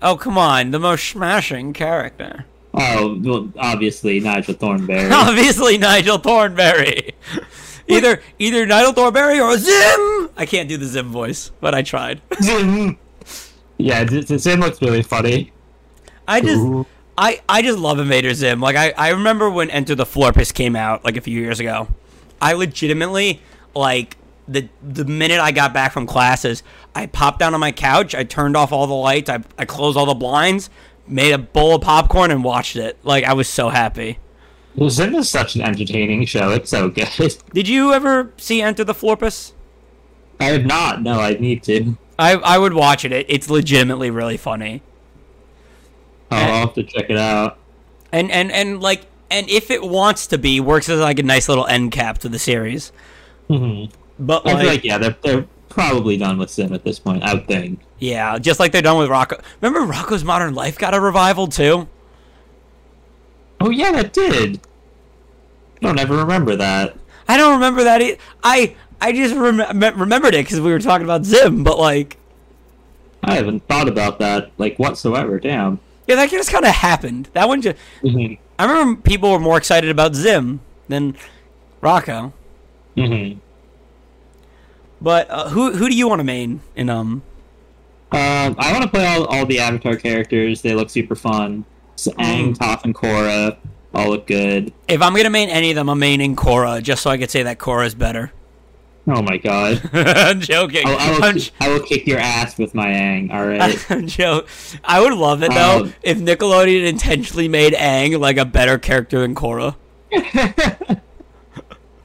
Oh 0.01 0.17
come 0.17 0.39
on, 0.39 0.71
the 0.71 0.79
most 0.79 1.09
smashing 1.09 1.73
character. 1.73 2.47
Oh, 2.75 3.19
well, 3.21 3.53
obviously 3.59 4.21
Nigel 4.21 4.55
Thornberry. 4.55 5.11
Obviously 5.13 5.79
Nigel 5.79 6.19
Thornberry. 6.19 7.15
Either 7.89 8.23
either 8.39 8.67
Nigel 8.67 8.93
Thornberry 8.93 9.41
or 9.41 9.57
Zim. 9.57 10.31
I 10.37 10.47
can't 10.47 10.69
do 10.69 10.77
the 10.77 10.85
Zim 10.85 11.09
voice, 11.09 11.51
but 11.61 11.75
I 11.75 11.83
tried. 11.83 12.21
Zim. 12.43 12.99
Yeah, 13.79 14.05
the 14.05 14.39
Zim 14.39 14.61
looks 14.61 14.81
really 14.83 15.03
funny. 15.03 15.51
I 16.29 16.41
just 16.41 16.61
Ooh. 16.61 16.87
I, 17.17 17.41
I 17.49 17.63
just 17.63 17.79
love 17.79 17.99
Invader 17.99 18.35
Zim. 18.35 18.61
Like 18.61 18.77
I, 18.77 18.93
I 18.97 19.09
remember 19.11 19.51
when 19.51 19.71
Enter 19.71 19.95
the 19.95 20.05
Florpus 20.05 20.55
came 20.55 20.77
out 20.77 21.05
like 21.05 21.17
a 21.17 21.21
few 21.21 21.41
years 21.41 21.59
ago. 21.59 21.89
I 22.41 22.53
legitimately 22.53 23.43
like 23.75 24.17
the 24.47 24.69
the 24.83 25.05
minute 25.05 25.41
I 25.41 25.53
got 25.53 25.73
back 25.73 25.93
from 25.93 26.07
classes, 26.07 26.63
I 26.99 27.07
popped 27.07 27.39
down 27.39 27.55
on 27.55 27.61
my 27.61 27.71
couch, 27.71 28.15
I 28.15 28.25
turned 28.25 28.57
off 28.57 28.73
all 28.73 28.87
the 28.89 28.95
lights, 28.95 29.31
I, 29.31 29.41
I 29.57 29.65
closed 29.65 29.97
all 29.97 30.07
the 30.07 30.15
blinds, 30.15 30.69
made 31.07 31.33
a 31.33 31.39
bowl 31.39 31.77
of 31.77 31.83
popcorn 31.83 32.33
and 32.33 32.43
watched 32.43 32.75
it. 32.75 32.99
Like 33.05 33.23
I 33.23 33.35
was 33.35 33.49
so 33.49 33.69
happy. 33.69 34.19
Zim 34.89 35.15
is 35.15 35.31
such 35.31 35.55
an 35.55 35.63
entertaining 35.63 36.25
show. 36.27 36.51
It's 36.51 36.71
so 36.71 36.89
good. 36.89 37.09
Did 37.53 37.69
you 37.69 37.93
ever 37.93 38.33
see 38.37 38.63
Enter 38.63 38.83
the 38.85 38.95
Florpus? 38.95 39.53
I 40.41 40.47
have 40.47 40.67
not. 40.67 41.03
No, 41.03 41.21
I 41.21 41.35
need 41.35 41.63
to. 41.65 41.97
I, 42.19 42.33
I 42.35 42.59
would 42.59 42.75
watch 42.75 43.05
it. 43.05 43.13
it. 43.13 43.27
It's 43.29 43.49
legitimately 43.49 44.11
really 44.11 44.37
funny. 44.37 44.83
I'll 46.31 46.53
I'll 46.53 46.61
have 46.67 46.75
to 46.75 46.83
check 46.83 47.11
it 47.11 47.17
out. 47.17 47.59
And 48.13 48.31
and 48.31 48.51
and 48.51 48.81
like 48.81 49.07
and 49.31 49.49
if 49.49 49.71
it 49.71 49.83
wants 49.83 50.27
to 50.29 50.39
be, 50.39 50.61
works 50.61 50.89
as 50.89 50.99
like 50.99 51.19
a 51.19 51.23
nice 51.23 51.49
little 51.49 51.67
end 51.67 51.93
cap 51.93 52.19
to 52.19 52.29
the 52.29 52.39
series. 52.39 52.93
Mhm. 53.49 53.91
But 54.19 54.47
I 54.47 54.53
like, 54.53 54.61
feel 54.61 54.71
like 54.71 54.85
yeah, 54.85 54.99
they're 54.99 55.17
they're 55.23 55.47
probably 55.79 56.17
done 56.17 56.39
with 56.39 56.51
Zim 56.51 56.73
at 56.73 56.83
this 56.85 56.99
point. 56.99 57.23
I 57.23 57.35
would 57.35 57.47
think. 57.47 57.81
Yeah, 58.01 58.39
just 58.39 58.59
like 58.61 58.73
they're 58.73 58.83
done 58.83 58.99
with 58.99 59.09
Rocko. 59.09 59.41
Remember 59.61 59.93
Rocko's 59.93 60.25
Modern 60.25 60.55
Life 60.55 60.79
got 60.79 60.95
a 60.95 61.01
revival 61.01 61.47
too? 61.47 61.89
Oh 63.61 63.71
yeah, 63.71 63.93
that 63.93 64.13
did. 64.13 64.61
I 65.83 65.87
don't 65.87 65.99
ever 65.99 66.17
remember 66.17 66.57
that. 66.57 66.97
I 67.29 67.37
don't 67.37 67.55
remember 67.55 67.85
that. 67.85 68.01
E- 68.03 68.17
I 68.43 68.75
I 69.01 69.13
just 69.13 69.35
rem- 69.35 69.61
remembered 69.99 70.35
it 70.35 70.45
because 70.45 70.61
we 70.61 70.71
were 70.73 70.79
talking 70.81 71.05
about 71.05 71.25
Zim, 71.25 71.63
but 71.65 71.79
like, 71.79 72.17
I 73.23 73.35
haven't 73.35 73.67
thought 73.69 73.89
about 73.89 74.19
that 74.21 74.51
like 74.59 74.77
whatsoever. 74.79 75.39
Damn. 75.39 75.81
yeah, 76.07 76.17
that 76.17 76.31
just 76.31 76.51
kind 76.51 76.65
of 76.65 76.73
happened. 76.73 77.29
That 77.35 77.49
one 77.49 77.63
just. 77.63 77.77
Mhm. 78.03 78.39
I 78.59 78.65
remember 78.67 79.01
people 79.03 79.31
were 79.31 79.39
more 79.39 79.57
excited 79.59 79.91
about 79.91 80.15
Zim 80.15 80.61
than 80.89 81.17
Rocko. 81.83 82.33
Mhm. 82.97 83.39
But 85.01 85.31
uh, 85.31 85.49
who 85.51 85.73
who 85.73 85.89
do 85.89 85.95
you 85.97 86.09
want 86.09 86.21
to 86.21 86.25
main 86.25 86.61
in 86.77 86.91
um? 86.91 87.23
Um, 88.11 88.57
I 88.59 88.73
want 88.73 88.83
to 88.85 88.89
play 88.89 89.07
all, 89.07 89.27
all 89.27 89.45
the 89.47 89.61
Avatar 89.61 89.97
characters. 89.97 90.63
They 90.63 90.75
look 90.75 90.89
super 90.91 91.15
fun. 91.15 91.65
So 91.97 92.11
Aang, 92.13 92.57
Toph, 92.57 92.85
and 92.85 92.95
Korra 92.95 93.59
all 93.95 94.11
look 94.11 94.27
good. 94.27 94.73
If 94.89 95.03
I'm 95.03 95.15
gonna 95.15 95.31
main 95.31 95.49
any 95.51 95.71
of 95.71 95.77
them, 95.77 95.89
I'm 95.89 96.01
maining 96.01 96.35
Korra 96.35 96.83
just 96.83 97.03
so 97.03 97.11
I 97.11 97.19
could 97.19 97.31
say 97.31 97.43
that 97.43 97.59
Korra 97.59 97.87
is 97.87 97.95
better. 97.95 98.33
Oh 99.07 99.23
my 99.23 99.37
god. 99.39 99.81
I'm 99.93 100.41
joking. 100.41 100.87
I, 100.87 100.95
I, 100.95 101.11
will, 101.11 101.25
I'm, 101.25 101.39
j- 101.39 101.51
I 101.61 101.69
will 101.69 101.81
kick 101.81 102.07
your 102.07 102.19
ass 102.19 102.59
with 102.59 102.75
my 102.75 102.87
Aang. 102.89 103.33
All 103.33 103.47
right. 103.47 103.91
I'm 103.91 104.07
joking. 104.07 104.49
I 104.85 105.01
would 105.01 105.15
love 105.15 105.43
it 105.43 105.51
though 105.53 105.85
Um, 105.85 105.95
if 106.03 106.19
Nickelodeon 106.19 106.87
intentionally 106.87 107.49
made 107.49 107.73
Aang 107.73 108.19
like 108.19 108.37
a 108.37 108.45
better 108.45 108.79
character 108.79 109.21
than 109.21 109.35
Korra. 109.35 109.77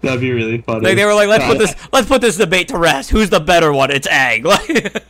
That'd 0.03 0.19
be 0.21 0.31
really 0.31 0.59
funny. 0.61 0.81
Like 0.85 0.95
they 0.97 1.05
were 1.05 1.13
like, 1.15 1.29
let's 1.29 1.45
put 1.45 1.55
Uh, 1.55 1.59
this 1.59 1.75
let's 1.91 2.07
put 2.07 2.21
this 2.21 2.37
debate 2.37 2.67
to 2.67 2.77
rest. 2.77 3.09
Who's 3.09 3.29
the 3.31 3.39
better 3.39 3.73
one? 3.73 3.89
It's 3.89 4.07
Aang. 4.07 4.43
Like, 4.43 5.03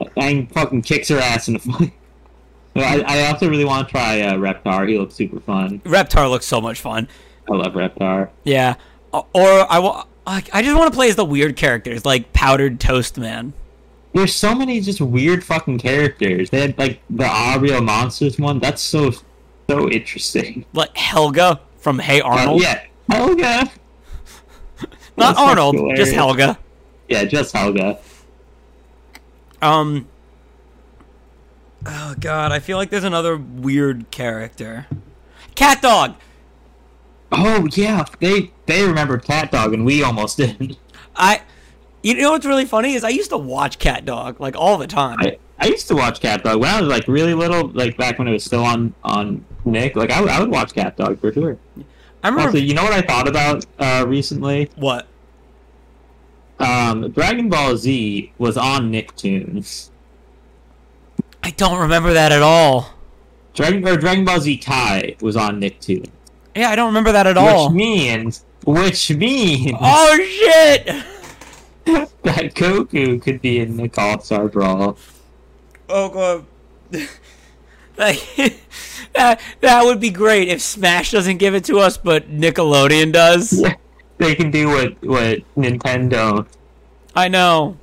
Aang 0.16 0.50
fucking 0.52 0.82
kicks 0.82 1.08
her 1.08 1.18
ass 1.18 1.48
in 1.48 1.54
the 1.54 1.60
fight. 1.60 1.92
I, 2.76 3.00
I 3.00 3.26
also 3.32 3.48
really 3.48 3.64
want 3.64 3.88
to 3.88 3.90
try 3.92 4.20
uh, 4.20 4.34
Reptar. 4.34 4.86
He 4.88 4.98
looks 4.98 5.14
super 5.14 5.40
fun. 5.40 5.80
Reptar 5.80 6.28
looks 6.30 6.44
so 6.46 6.60
much 6.60 6.80
fun. 6.80 7.08
I 7.50 7.54
love 7.54 7.72
Reptar. 7.72 8.28
Yeah. 8.44 8.74
Or 9.12 9.24
I 9.72 9.78
wa- 9.78 10.04
I 10.26 10.42
I 10.52 10.60
just 10.62 10.76
want 10.76 10.92
to 10.92 10.94
play 10.96 11.08
as 11.08 11.16
the 11.16 11.24
weird 11.24 11.56
characters 11.56 12.04
like 12.04 12.32
Powdered 12.34 12.78
Toast 12.78 13.16
Man. 13.16 13.54
There's 14.12 14.34
so 14.34 14.54
many 14.54 14.80
just 14.82 15.00
weird 15.00 15.42
fucking 15.44 15.78
characters. 15.78 16.50
They 16.50 16.60
had 16.60 16.78
like 16.78 17.00
the 17.08 17.24
Ariel 17.26 17.80
Monsters 17.80 18.38
one. 18.38 18.58
That's 18.58 18.82
so 18.82 19.12
so 19.70 19.88
interesting. 19.88 20.66
Like 20.74 20.94
Helga 20.96 21.60
from 21.78 21.98
Hey 21.98 22.20
Uh, 22.20 22.28
Arnold. 22.28 22.60
yeah, 22.62 22.82
Helga. 23.10 23.70
Not 25.16 25.36
Arnold, 25.36 25.76
just 25.96 26.12
Helga. 26.12 26.58
Yeah, 27.08 27.24
just 27.24 27.54
Helga. 27.54 27.98
Um 29.62 30.06
Oh 31.86 32.14
god, 32.18 32.52
I 32.52 32.58
feel 32.58 32.76
like 32.78 32.90
there's 32.90 33.04
another 33.04 33.36
weird 33.36 34.10
character. 34.10 34.86
Cat 35.54 35.80
Dog. 35.80 36.16
Oh 37.32 37.66
yeah, 37.72 38.04
they 38.20 38.50
they 38.66 38.84
remembered 38.86 39.24
Cat 39.24 39.50
Dog 39.52 39.72
and 39.72 39.84
we 39.84 40.02
almost 40.02 40.36
didn't. 40.38 40.76
I 41.14 41.42
you 42.02 42.14
know 42.14 42.32
what's 42.32 42.46
really 42.46 42.64
funny 42.64 42.94
is 42.94 43.04
I 43.04 43.08
used 43.10 43.30
to 43.30 43.38
watch 43.38 43.78
Cat 43.78 44.04
Dog 44.04 44.40
like 44.40 44.56
all 44.56 44.76
the 44.78 44.86
time. 44.86 45.16
I 45.20 45.38
I 45.58 45.66
used 45.68 45.88
to 45.88 45.94
watch 45.96 46.20
Cat 46.20 46.44
Dog 46.44 46.60
when 46.60 46.68
I 46.68 46.80
was 46.80 46.90
like 46.90 47.08
really 47.08 47.32
little, 47.34 47.68
like 47.68 47.96
back 47.96 48.18
when 48.18 48.28
it 48.28 48.32
was 48.32 48.44
still 48.44 48.62
on 48.64 48.92
on 49.02 49.44
Nick. 49.64 49.96
Like 49.96 50.10
I, 50.10 50.20
would- 50.20 50.30
I 50.30 50.40
would 50.40 50.50
watch 50.50 50.74
Cat 50.74 50.96
Dog 50.96 51.18
for 51.20 51.32
sure. 51.32 51.56
I 52.26 52.28
remember 52.28 52.48
Also, 52.48 52.58
you 52.58 52.74
know 52.74 52.82
what 52.82 52.92
I 52.92 53.02
thought 53.02 53.28
about 53.28 53.64
uh, 53.78 54.04
recently? 54.04 54.68
what? 54.74 55.06
Um, 56.58 57.12
Dragon 57.12 57.48
Ball 57.48 57.76
Z 57.76 58.32
was 58.36 58.56
on 58.56 58.90
Nicktoons. 58.90 59.90
I 61.44 61.50
don't 61.50 61.78
remember 61.78 62.12
that 62.14 62.32
at 62.32 62.42
all. 62.42 62.90
Dragon 63.54 63.86
or 63.86 63.96
Dragon 63.96 64.24
Ball 64.24 64.40
Z 64.40 64.56
Kai 64.56 65.14
was 65.20 65.36
on 65.36 65.60
Nicktoons, 65.60 66.08
Yeah, 66.56 66.70
I 66.70 66.74
don't 66.74 66.88
remember 66.88 67.12
that 67.12 67.28
at 67.28 67.36
all. 67.36 67.68
which 67.68 67.76
means 67.76 68.44
which 68.64 69.12
means 69.12 69.78
Oh 69.80 70.18
shit! 70.20 70.86
that 72.24 72.54
Goku 72.56 73.22
could 73.22 73.40
be 73.40 73.60
in 73.60 73.76
Nick 73.76 73.96
All 73.98 74.18
Star 74.18 74.48
Brawl. 74.48 74.98
Oh 75.88 76.08
god. 76.08 76.44
like 77.96 78.20
that 79.14 79.40
that 79.60 79.84
would 79.84 80.00
be 80.00 80.10
great 80.10 80.48
if 80.48 80.60
Smash 80.60 81.10
doesn't 81.10 81.38
give 81.38 81.54
it 81.54 81.64
to 81.64 81.78
us, 81.78 81.96
but 81.96 82.30
Nickelodeon 82.30 83.12
does. 83.12 83.62
They 84.18 84.34
can 84.34 84.50
do 84.50 84.68
what 84.68 85.02
what 85.02 85.38
Nintendo. 85.56 86.46
I 87.14 87.28
know. 87.28 87.78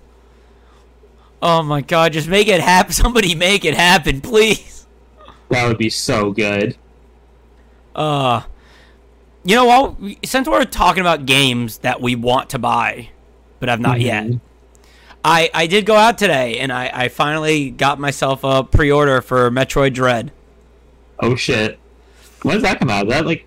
Oh 1.41 1.61
my 1.63 1.81
god, 1.81 2.13
just 2.13 2.27
make 2.27 2.47
it 2.47 2.61
happen. 2.61 2.93
Somebody 3.03 3.35
make 3.35 3.65
it 3.65 3.75
happen, 3.75 4.21
please. 4.21 4.87
That 5.49 5.67
would 5.67 5.77
be 5.77 5.89
so 5.89 6.31
good. 6.31 6.77
Uh 7.95 8.43
You 9.43 9.55
know 9.55 9.65
what? 9.65 9.95
Since 10.25 10.47
we're 10.47 10.65
talking 10.65 11.01
about 11.01 11.25
games 11.25 11.79
that 11.79 12.01
we 12.01 12.15
want 12.15 12.49
to 12.51 12.59
buy 12.59 13.09
but 13.63 13.69
I've 13.69 13.79
not 13.79 14.01
yet. 14.01 14.27
I 15.23 15.49
I 15.53 15.67
did 15.67 15.85
go 15.85 15.95
out 15.95 16.17
today 16.17 16.59
and 16.59 16.71
I 16.71 16.89
I 16.93 17.07
finally 17.07 17.69
got 17.69 17.99
myself 17.99 18.43
a 18.43 18.63
pre-order 18.63 19.21
for 19.21 19.49
Metroid 19.49 19.93
Dread. 19.93 20.31
Oh 21.19 21.35
shit! 21.35 21.79
When 22.41 22.55
does 22.55 22.63
that 22.63 22.79
come 22.79 22.89
out? 22.89 23.07
Is 23.07 23.13
that 23.13 23.25
like 23.25 23.45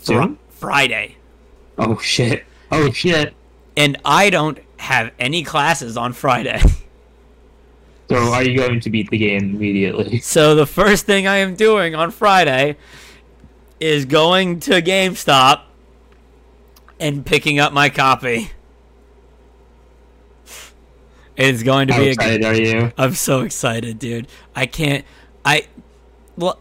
soon? 0.00 0.38
Friday. 0.50 1.16
Oh 1.76 1.98
shit! 1.98 2.44
Oh 2.72 2.90
shit! 2.90 3.34
And 3.76 3.98
I 4.04 4.30
don't 4.30 4.58
have 4.78 5.12
any 5.18 5.42
classes 5.42 5.96
on 5.96 6.12
Friday. 6.12 6.60
So 8.08 8.16
are 8.32 8.42
you 8.42 8.56
going 8.56 8.80
to 8.80 8.88
beat 8.88 9.10
the 9.10 9.18
game 9.18 9.54
immediately? 9.56 10.20
So 10.22 10.54
the 10.54 10.64
first 10.64 11.04
thing 11.04 11.26
I 11.26 11.36
am 11.36 11.54
doing 11.54 11.94
on 11.94 12.10
Friday 12.10 12.78
is 13.80 14.06
going 14.06 14.60
to 14.60 14.80
GameStop 14.80 15.60
and 16.98 17.26
picking 17.26 17.58
up 17.58 17.74
my 17.74 17.90
copy. 17.90 18.50
It's 21.38 21.62
going 21.62 21.86
to 21.86 21.94
How 21.94 22.00
be 22.00 22.10
a 22.10 22.48
are 22.48 22.54
you? 22.54 22.92
I'm 22.98 23.14
so 23.14 23.42
excited, 23.42 24.00
dude. 24.00 24.26
I 24.56 24.66
can't 24.66 25.04
I 25.44 25.68
well, 26.36 26.58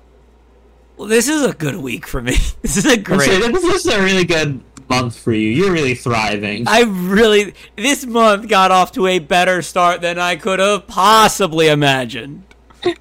well 0.95 1.07
this 1.07 1.27
is 1.27 1.43
a 1.43 1.53
good 1.53 1.77
week 1.77 2.07
for 2.07 2.21
me. 2.21 2.37
This 2.61 2.77
is 2.77 2.85
a 2.85 2.97
great 2.97 3.21
saying, 3.21 3.51
This 3.53 3.85
is 3.85 3.87
a 3.87 4.01
really 4.01 4.23
good 4.23 4.61
month 4.87 5.17
for 5.17 5.33
you. 5.33 5.49
You're 5.49 5.71
really 5.71 5.95
thriving. 5.95 6.67
I 6.67 6.83
really 6.83 7.55
this 7.75 8.05
month 8.05 8.47
got 8.47 8.69
off 8.69 8.91
to 8.93 9.07
a 9.07 9.17
better 9.17 9.63
start 9.63 10.01
than 10.01 10.19
I 10.19 10.35
could 10.35 10.59
have 10.59 10.85
possibly 10.85 11.69
imagined. 11.69 12.43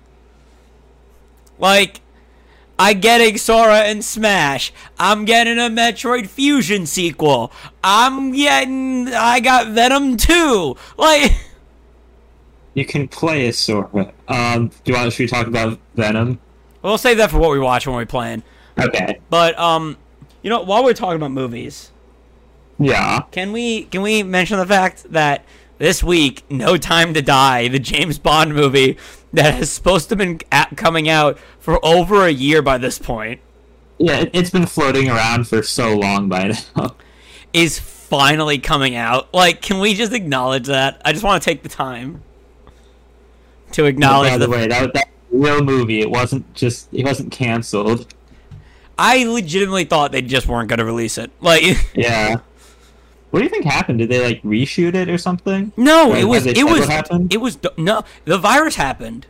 like 1.58 2.00
I 2.78 2.94
getting 2.94 3.36
Sora 3.36 3.80
and 3.80 4.02
Smash. 4.02 4.72
I'm 4.98 5.26
getting 5.26 5.58
a 5.58 5.68
Metroid 5.68 6.28
Fusion 6.28 6.86
sequel. 6.86 7.52
I'm 7.84 8.32
getting 8.32 9.08
I 9.08 9.40
got 9.40 9.68
Venom 9.68 10.16
2. 10.16 10.74
Like 10.96 11.32
You 12.76 12.84
can 12.84 13.08
play 13.08 13.48
as 13.48 13.56
Sora. 13.58 14.12
Um, 14.28 14.68
do 14.68 14.92
you 14.92 14.94
want 14.94 15.12
should 15.12 15.24
we 15.24 15.26
talk 15.28 15.46
about 15.48 15.78
Venom? 15.96 16.38
we'll 16.82 16.98
save 16.98 17.16
that 17.16 17.30
for 17.32 17.38
what 17.38 17.50
we 17.50 17.58
watch 17.58 17.86
when 17.86 17.96
we're 17.96 18.06
playing. 18.06 18.42
Okay. 18.78 19.18
But 19.30 19.58
um 19.58 19.96
you 20.42 20.50
know, 20.50 20.60
while 20.62 20.84
we're 20.84 20.92
talking 20.94 21.16
about 21.16 21.32
movies, 21.32 21.90
Yeah. 22.78 23.22
Can 23.32 23.52
we 23.52 23.84
can 23.84 24.02
we 24.02 24.22
mention 24.22 24.58
the 24.58 24.66
fact 24.66 25.10
that 25.12 25.44
this 25.78 26.04
week, 26.04 26.44
No 26.50 26.76
Time 26.76 27.12
to 27.14 27.22
Die, 27.22 27.68
the 27.68 27.78
James 27.78 28.18
Bond 28.18 28.54
movie 28.54 28.98
that 29.32 29.60
is 29.60 29.70
supposed 29.72 30.08
to 30.10 30.12
have 30.12 30.18
been 30.18 30.40
at, 30.52 30.76
coming 30.76 31.08
out 31.08 31.38
for 31.58 31.84
over 31.84 32.24
a 32.26 32.30
year 32.30 32.60
by 32.62 32.78
this 32.78 32.98
point, 32.98 33.40
Yeah, 33.98 34.18
it, 34.20 34.30
it's 34.34 34.50
been 34.50 34.66
floating 34.66 35.08
around 35.10 35.48
for 35.48 35.62
so 35.62 35.96
long 35.96 36.28
by 36.28 36.52
now. 36.76 36.94
is 37.52 37.78
finally 37.78 38.58
coming 38.58 38.94
out. 38.94 39.32
Like, 39.34 39.60
can 39.62 39.80
we 39.80 39.94
just 39.94 40.12
acknowledge 40.12 40.66
that? 40.66 41.00
I 41.04 41.12
just 41.12 41.24
want 41.24 41.42
to 41.42 41.48
take 41.50 41.62
the 41.62 41.68
time 41.68 42.22
to 43.72 43.84
acknowledge 43.86 44.30
by 44.30 44.38
the. 44.38 44.46
the 44.46 44.50
way, 44.52 44.66
that 44.68 44.92
that 44.94 45.08
real 45.30 45.62
movie. 45.62 46.00
It 46.00 46.10
wasn't 46.10 46.52
just. 46.54 46.88
It 46.92 47.04
wasn't 47.04 47.32
canceled. 47.32 48.12
I 48.98 49.24
legitimately 49.24 49.84
thought 49.84 50.12
they 50.12 50.22
just 50.22 50.46
weren't 50.46 50.68
going 50.70 50.78
to 50.78 50.84
release 50.84 51.18
it. 51.18 51.30
Like, 51.40 51.62
Yeah. 51.94 52.36
What 53.30 53.40
do 53.40 53.44
you 53.44 53.50
think 53.50 53.64
happened? 53.66 53.98
Did 53.98 54.08
they 54.08 54.24
like 54.24 54.40
reshoot 54.42 54.94
it 54.94 55.10
or 55.10 55.18
something? 55.18 55.72
no, 55.76 56.12
Or 56.12 56.16
it 56.16 56.24
was 56.24 56.46
it 56.46 56.64
was 56.64 56.86
happened? 56.86 57.32
it 57.34 57.36
was 57.38 57.58
no. 57.76 58.02
The 58.24 58.38
virus 58.38 58.76
happened. 58.76 59.26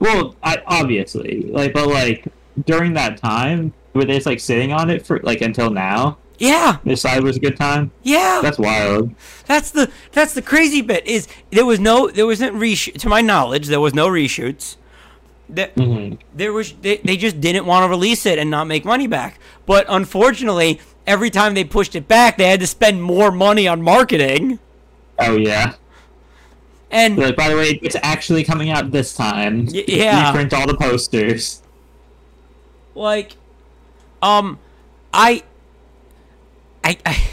Well, 0.00 0.34
I, 0.42 0.62
obviously, 0.66 1.42
like, 1.42 1.72
but 1.72 1.88
like 1.88 2.24
during 2.66 2.94
that 2.94 3.18
time, 3.18 3.72
were 3.94 4.04
they 4.04 4.14
just 4.14 4.26
like 4.26 4.40
sitting 4.40 4.72
on 4.72 4.90
it 4.90 5.06
for 5.06 5.20
like 5.20 5.40
until 5.42 5.70
now? 5.70 6.18
Yeah, 6.38 6.76
They 6.84 6.92
decided 6.92 7.24
it 7.24 7.26
was 7.26 7.36
a 7.36 7.40
good 7.40 7.56
time. 7.56 7.90
yeah. 8.04 8.40
That's 8.42 8.58
wild. 8.58 9.12
That's 9.46 9.70
the 9.72 9.90
that's 10.12 10.34
the 10.34 10.42
crazy 10.42 10.80
bit 10.82 11.04
is 11.06 11.26
there 11.50 11.66
was 11.66 11.80
no 11.80 12.08
there 12.08 12.26
wasn't 12.26 12.54
reshoot 12.56 12.94
to 13.00 13.08
my 13.08 13.20
knowledge 13.20 13.66
there 13.66 13.80
was 13.80 13.92
no 13.94 14.06
reshoots. 14.08 14.76
There, 15.48 15.70
hmm 15.74 16.14
there 16.34 16.52
was 16.52 16.74
they, 16.74 16.98
they 16.98 17.16
just 17.16 17.40
didn't 17.40 17.66
want 17.66 17.84
to 17.84 17.88
release 17.88 18.24
it 18.26 18.38
and 18.38 18.50
not 18.50 18.66
make 18.68 18.84
money 18.84 19.06
back. 19.08 19.40
But 19.66 19.86
unfortunately, 19.88 20.80
every 21.06 21.30
time 21.30 21.54
they 21.54 21.64
pushed 21.64 21.96
it 21.96 22.06
back, 22.06 22.36
they 22.38 22.48
had 22.48 22.60
to 22.60 22.66
spend 22.68 23.02
more 23.02 23.32
money 23.32 23.66
on 23.66 23.82
marketing. 23.82 24.58
Oh 25.18 25.36
yeah. 25.36 25.74
And 26.90 27.18
like, 27.18 27.34
by 27.36 27.48
the 27.48 27.56
way, 27.56 27.80
it's 27.82 27.96
actually 28.02 28.44
coming 28.44 28.70
out 28.70 28.92
this 28.92 29.12
time. 29.14 29.66
Y- 29.66 29.84
yeah. 29.88 30.28
Reprint 30.28 30.54
all 30.54 30.66
the 30.68 30.76
posters. 30.76 31.62
like 32.94 33.36
um 34.22 34.58
I 35.12 35.42
I 36.84 36.98
I 37.04 37.28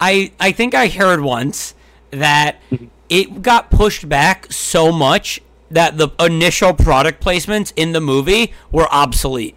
I, 0.00 0.32
I 0.38 0.52
think 0.52 0.74
I 0.74 0.88
heard 0.88 1.20
once 1.20 1.74
that 2.10 2.58
mm-hmm. 2.70 2.86
it 3.08 3.42
got 3.42 3.70
pushed 3.70 4.08
back 4.08 4.52
so 4.52 4.92
much 4.92 5.40
that 5.70 5.96
the 5.96 6.10
initial 6.20 6.74
product 6.74 7.22
placements 7.22 7.72
in 7.76 7.92
the 7.92 8.00
movie 8.00 8.52
were 8.70 8.86
obsolete. 8.92 9.56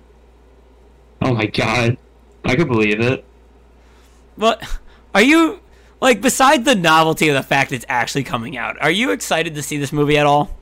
Oh 1.22 1.34
my 1.34 1.48
god. 1.48 1.98
I 2.46 2.56
could 2.56 2.68
believe 2.68 3.02
it. 3.02 3.26
But 4.38 4.64
are 5.14 5.22
you 5.22 5.60
like 6.00 6.22
besides 6.22 6.64
the 6.64 6.76
novelty 6.76 7.28
of 7.30 7.36
the 7.36 7.44
fact 7.44 7.72
it's 7.72 7.86
actually 7.90 8.24
coming 8.24 8.56
out, 8.56 8.82
are 8.82 8.92
you 8.92 9.12
excited 9.12 9.56
to 9.56 9.62
see 9.62 9.78
this 9.78 9.92
movie 9.92 10.18
at 10.18 10.26
all? 10.26 10.56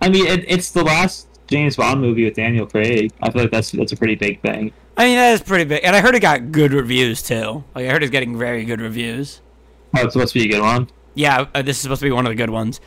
I 0.00 0.08
mean, 0.08 0.26
it, 0.26 0.44
it's 0.48 0.72
the 0.72 0.82
last 0.82 1.28
James 1.46 1.76
Bond 1.76 2.00
movie 2.00 2.24
with 2.24 2.34
Daniel 2.34 2.66
Craig. 2.66 3.12
I 3.22 3.30
feel 3.30 3.42
like 3.42 3.50
that's 3.50 3.70
that's 3.70 3.92
a 3.92 3.96
pretty 3.96 4.16
big 4.16 4.40
thing. 4.40 4.72
I 4.96 5.04
mean 5.06 5.16
that 5.16 5.32
is 5.32 5.42
pretty 5.42 5.64
big. 5.64 5.82
And 5.84 5.96
I 5.96 6.00
heard 6.00 6.14
it 6.14 6.20
got 6.20 6.52
good 6.52 6.72
reviews 6.72 7.22
too. 7.22 7.64
Like 7.74 7.86
I 7.86 7.90
heard 7.90 8.02
it's 8.02 8.10
getting 8.10 8.38
very 8.38 8.64
good 8.64 8.80
reviews. 8.80 9.40
Oh, 9.96 10.02
it's 10.04 10.12
supposed 10.14 10.32
to 10.34 10.38
be 10.38 10.46
a 10.46 10.48
good 10.52 10.62
one. 10.62 10.88
Yeah, 11.14 11.46
uh, 11.54 11.62
this 11.62 11.76
is 11.76 11.82
supposed 11.82 12.00
to 12.00 12.06
be 12.06 12.12
one 12.12 12.26
of 12.26 12.30
the 12.30 12.36
good 12.36 12.50
ones. 12.50 12.80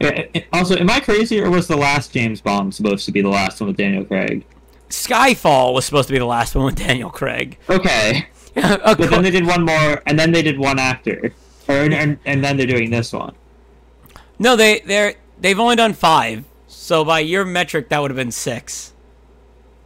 Yeah, 0.00 0.08
it- 0.10 0.30
it- 0.34 0.46
Also, 0.52 0.76
am 0.76 0.90
I 0.90 1.00
crazy, 1.00 1.40
or 1.40 1.50
was 1.50 1.66
the 1.66 1.76
last 1.76 2.12
James 2.12 2.40
Bond 2.40 2.74
supposed 2.74 3.06
to 3.06 3.12
be 3.12 3.22
the 3.22 3.28
last 3.28 3.60
one 3.60 3.68
with 3.68 3.76
Daniel 3.76 4.04
Craig? 4.04 4.44
Skyfall 4.90 5.74
was 5.74 5.84
supposed 5.84 6.06
to 6.08 6.12
be 6.12 6.18
the 6.18 6.24
last 6.26 6.54
one 6.54 6.66
with 6.66 6.76
Daniel 6.76 7.10
Craig. 7.10 7.58
Okay, 7.68 8.26
but 8.54 8.98
then 8.98 9.22
they 9.22 9.30
did 9.32 9.46
one 9.46 9.64
more, 9.64 10.02
and 10.06 10.18
then 10.18 10.30
they 10.32 10.42
did 10.42 10.58
one 10.58 10.78
after, 10.78 11.32
or 11.68 11.74
and, 11.74 12.18
and 12.24 12.44
then 12.44 12.56
they're 12.56 12.66
doing 12.66 12.90
this 12.90 13.12
one. 13.12 13.34
no, 14.38 14.54
they 14.54 14.80
they're 14.80 15.14
they've 15.40 15.58
only 15.58 15.74
done 15.76 15.92
five. 15.92 16.44
So 16.68 17.04
by 17.04 17.20
your 17.20 17.44
metric, 17.44 17.88
that 17.88 18.00
would 18.00 18.10
have 18.12 18.16
been 18.16 18.30
six. 18.30 18.92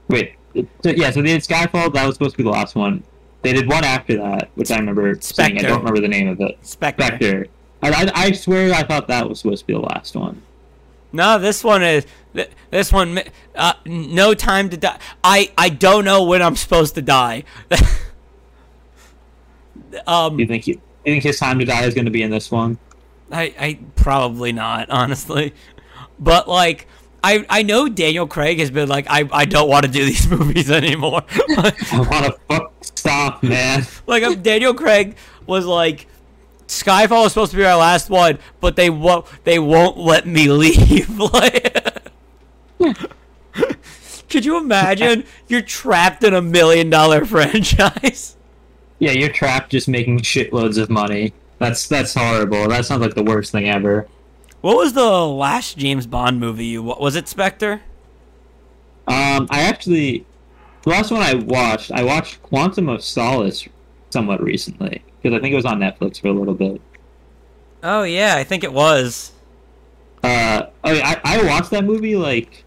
Wait, 0.09 0.35
so, 0.55 0.91
yeah, 0.91 1.11
so 1.11 1.23
they 1.23 1.29
did 1.29 1.43
Skyfall. 1.43 1.93
That 1.93 2.07
was 2.07 2.17
supposed 2.17 2.33
to 2.33 2.39
be 2.39 2.45
the 2.45 2.51
last 2.51 2.75
one. 2.75 3.03
They 3.43 3.53
did 3.53 3.69
one 3.69 3.85
after 3.85 4.17
that, 4.19 4.51
which 4.55 4.71
I 4.71 4.79
remember 4.79 5.17
seeing. 5.21 5.59
I 5.59 5.63
don't 5.63 5.79
remember 5.79 6.01
the 6.01 6.09
name 6.09 6.29
of 6.29 6.41
it. 6.41 6.59
Spectre. 6.63 7.07
Spectre. 7.07 7.47
I, 7.83 7.91
I, 7.91 8.11
I 8.15 8.33
swear 8.33 8.75
I 8.75 8.83
thought 8.83 9.09
that 9.09 9.29
was 9.29 9.41
supposed 9.41 9.61
to 9.63 9.67
be 9.67 9.73
the 9.73 9.81
last 9.81 10.15
one. 10.15 10.43
No, 11.13 11.39
this 11.39 11.65
one 11.65 11.83
is 11.83 12.07
this 12.71 12.93
one. 12.93 13.21
Uh, 13.55 13.73
no 13.85 14.35
time 14.35 14.71
to 14.71 14.77
die. 14.77 14.99
I 15.25 15.51
I 15.59 15.69
don't 15.69 16.05
know 16.05 16.25
when 16.25 16.43
I'm 16.43 16.57
supposed 16.57 16.95
to 16.97 17.03
die. 17.03 17.45
um, 20.07 20.39
you 20.39 20.47
think 20.47 20.67
you, 20.67 20.75
you 21.05 21.13
think 21.13 21.25
his 21.25 21.39
time 21.39 21.59
to 21.59 21.65
die 21.65 21.85
is 21.85 21.95
going 21.95 22.05
to 22.05 22.11
be 22.11 22.23
in 22.23 22.31
this 22.31 22.51
one? 22.51 22.79
I 23.33 23.55
I 23.59 23.79
probably 23.97 24.53
not, 24.53 24.91
honestly. 24.91 25.55
But 26.19 26.49
like. 26.49 26.87
I, 27.23 27.45
I 27.49 27.63
know 27.63 27.89
Daniel 27.89 28.27
Craig 28.27 28.59
has 28.61 28.71
been 28.71 28.89
like 28.89 29.07
I, 29.09 29.29
I 29.33 29.45
don't 29.45 29.69
want 29.69 29.85
to 29.85 29.91
do 29.91 30.05
these 30.05 30.29
movies 30.31 30.71
anymore. 30.71 31.23
I 31.31 32.07
want 32.11 32.27
to 32.27 32.37
fuck 32.49 32.73
stop, 32.83 33.43
man. 33.43 33.85
like 34.07 34.23
um, 34.23 34.41
Daniel 34.43 34.75
Craig 34.75 35.17
was 35.47 35.67
like 35.67 36.07
Skyfall 36.67 37.27
is 37.27 37.33
supposed 37.33 37.51
to 37.51 37.57
be 37.57 37.65
our 37.65 37.77
last 37.77 38.11
one, 38.11 38.39
but 38.61 38.77
they 38.77 38.91
won't 38.91 39.27
they 39.45 39.59
won't 39.59 39.99
let 39.99 40.27
me 40.27 40.49
leave. 40.49 41.09
Like- 41.19 41.77
Could 44.31 44.45
you 44.45 44.57
imagine? 44.59 45.25
You're 45.49 45.61
trapped 45.63 46.23
in 46.25 46.33
a 46.35 46.41
million 46.41 46.89
dollar 46.89 47.25
franchise. 47.25 48.37
Yeah, 49.01 49.11
you're 49.13 49.29
trapped 49.33 49.71
just 49.73 49.89
making 49.89 50.21
shitloads 50.21 50.79
of 50.79 50.89
money. 50.89 51.33
That's 51.59 51.89
that's 51.89 52.15
horrible. 52.15 52.69
That 52.69 52.87
sounds 52.87 53.03
like 53.03 53.15
the 53.15 53.25
worst 53.25 53.53
thing 53.53 53.69
ever. 53.69 54.07
What 54.61 54.77
was 54.77 54.93
the 54.93 55.27
last 55.27 55.79
James 55.79 56.07
Bond 56.07 56.39
movie 56.39 56.67
you 56.67 56.83
wa- 56.83 56.99
was 57.01 57.17
it 57.17 57.29
Spectre? 57.29 57.83
Um, 59.07 59.47
I 59.51 59.63
actually, 59.63 60.27
the 60.83 60.91
last 60.91 61.11
one 61.11 61.23
I 61.23 61.35
watched, 61.35 61.91
I 61.91 62.03
watched 62.05 62.43
Quantum 62.43 62.89
of 62.89 63.03
Solace 63.03 63.67
somewhat 64.11 64.43
recently 64.43 65.03
because 65.21 65.37
I 65.37 65.41
think 65.41 65.53
it 65.53 65.57
was 65.57 65.65
on 65.65 65.79
Netflix 65.81 66.21
for 66.21 66.29
a 66.29 66.33
little 66.33 66.55
bit. 66.55 66.81
Oh 67.83 68.03
yeah, 68.03 68.37
I 68.37 68.45
think 68.45 68.63
it 68.63 68.73
was. 68.73 69.33
Uh, 70.23 70.67
oh 70.85 70.93
yeah, 70.93 71.21
I, 71.25 71.39
I 71.39 71.47
watched 71.47 71.71
that 71.71 71.85
movie 71.85 72.17
like 72.17 72.65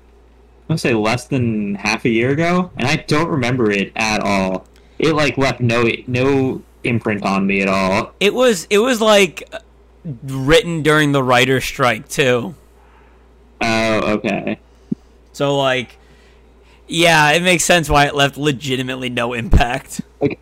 I 0.64 0.74
want 0.74 0.80
to 0.82 0.88
say 0.88 0.94
less 0.96 1.28
than 1.28 1.76
half 1.76 2.06
a 2.06 2.10
year 2.10 2.32
ago, 2.32 2.72
and 2.78 2.88
I 2.88 2.96
don't 2.96 3.30
remember 3.30 3.70
it 3.70 3.92
at 3.96 4.22
all. 4.22 4.66
It 4.98 5.14
like 5.14 5.38
left 5.38 5.60
no 5.62 5.88
no 6.08 6.64
imprint 6.84 7.24
on 7.24 7.46
me 7.46 7.62
at 7.62 7.68
all. 7.68 8.14
It 8.20 8.34
was 8.34 8.66
it 8.72 8.80
was 8.80 9.00
like 9.00 9.48
written 10.04 10.84
during 10.84 11.12
the 11.12 11.24
writer's 11.24 11.64
strike 11.64 12.08
too. 12.10 12.56
Oh, 13.62 14.14
okay. 14.14 14.60
So 15.32 15.58
like 15.58 15.98
yeah, 16.88 17.32
it 17.32 17.42
makes 17.42 17.64
sense 17.64 17.90
why 17.90 18.06
it 18.06 18.16
left 18.16 18.38
legitimately 18.38 19.10
no 19.10 19.34
impact. 19.34 20.02
Like 20.22 20.40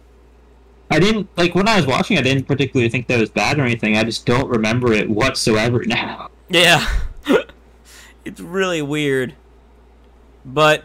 I 0.89 0.99
didn't 0.99 1.30
like 1.38 1.55
when 1.55 1.68
I 1.68 1.78
was 1.78 1.86
watching. 1.86 2.18
I 2.18 2.22
didn't 2.22 2.45
particularly 2.45 2.89
think 2.89 3.07
that 3.07 3.20
was 3.20 3.30
bad 3.30 3.59
or 3.59 3.64
anything. 3.64 3.95
I 3.95 4.03
just 4.03 4.26
don't 4.26 4.49
remember 4.49 4.91
it 4.91 5.09
whatsoever 5.09 5.84
now. 5.86 6.30
Yeah. 6.49 6.86
it's 8.26 8.41
really 8.41 8.82
weird. 8.82 9.36
But 10.43 10.84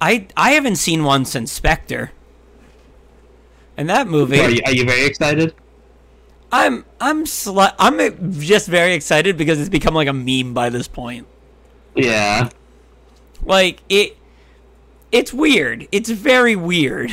I 0.00 0.26
I 0.36 0.52
haven't 0.52 0.76
seen 0.76 1.04
one 1.04 1.24
since 1.24 1.52
Spectre. 1.52 2.12
And 3.76 3.88
that 3.88 4.06
movie 4.06 4.38
Are 4.40 4.50
you, 4.50 4.62
are 4.66 4.72
you 4.72 4.84
very 4.84 5.04
excited? 5.04 5.54
I'm 6.56 6.84
I'm 7.00 7.24
sli- 7.24 7.74
I'm 7.80 8.40
just 8.40 8.68
very 8.68 8.94
excited 8.94 9.36
because 9.36 9.58
it's 9.58 9.68
become 9.68 9.92
like 9.92 10.06
a 10.06 10.12
meme 10.12 10.54
by 10.54 10.68
this 10.68 10.86
point. 10.86 11.26
Yeah. 11.96 12.48
Like 13.44 13.80
it 13.88 14.16
it's 15.10 15.34
weird. 15.34 15.88
It's 15.90 16.08
very 16.10 16.54
weird 16.54 17.12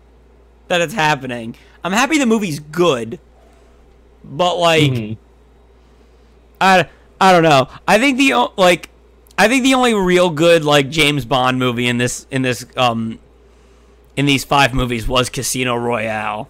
that 0.68 0.80
it's 0.80 0.94
happening. 0.94 1.56
I'm 1.82 1.90
happy 1.92 2.18
the 2.18 2.26
movie's 2.26 2.60
good. 2.60 3.18
But 4.22 4.58
like 4.58 4.92
Mhm. 4.92 5.16
I 6.60 6.88
I 7.20 7.32
don't 7.32 7.42
know. 7.42 7.68
I 7.88 7.98
think 7.98 8.16
the 8.16 8.48
like 8.56 8.90
I 9.36 9.48
think 9.48 9.64
the 9.64 9.74
only 9.74 9.94
real 9.94 10.30
good 10.30 10.64
like 10.64 10.88
James 10.88 11.24
Bond 11.24 11.58
movie 11.58 11.88
in 11.88 11.98
this 11.98 12.28
in 12.30 12.42
this 12.42 12.64
um 12.76 13.18
in 14.16 14.26
these 14.26 14.44
five 14.44 14.72
movies 14.72 15.08
was 15.08 15.28
Casino 15.30 15.74
Royale. 15.74 16.48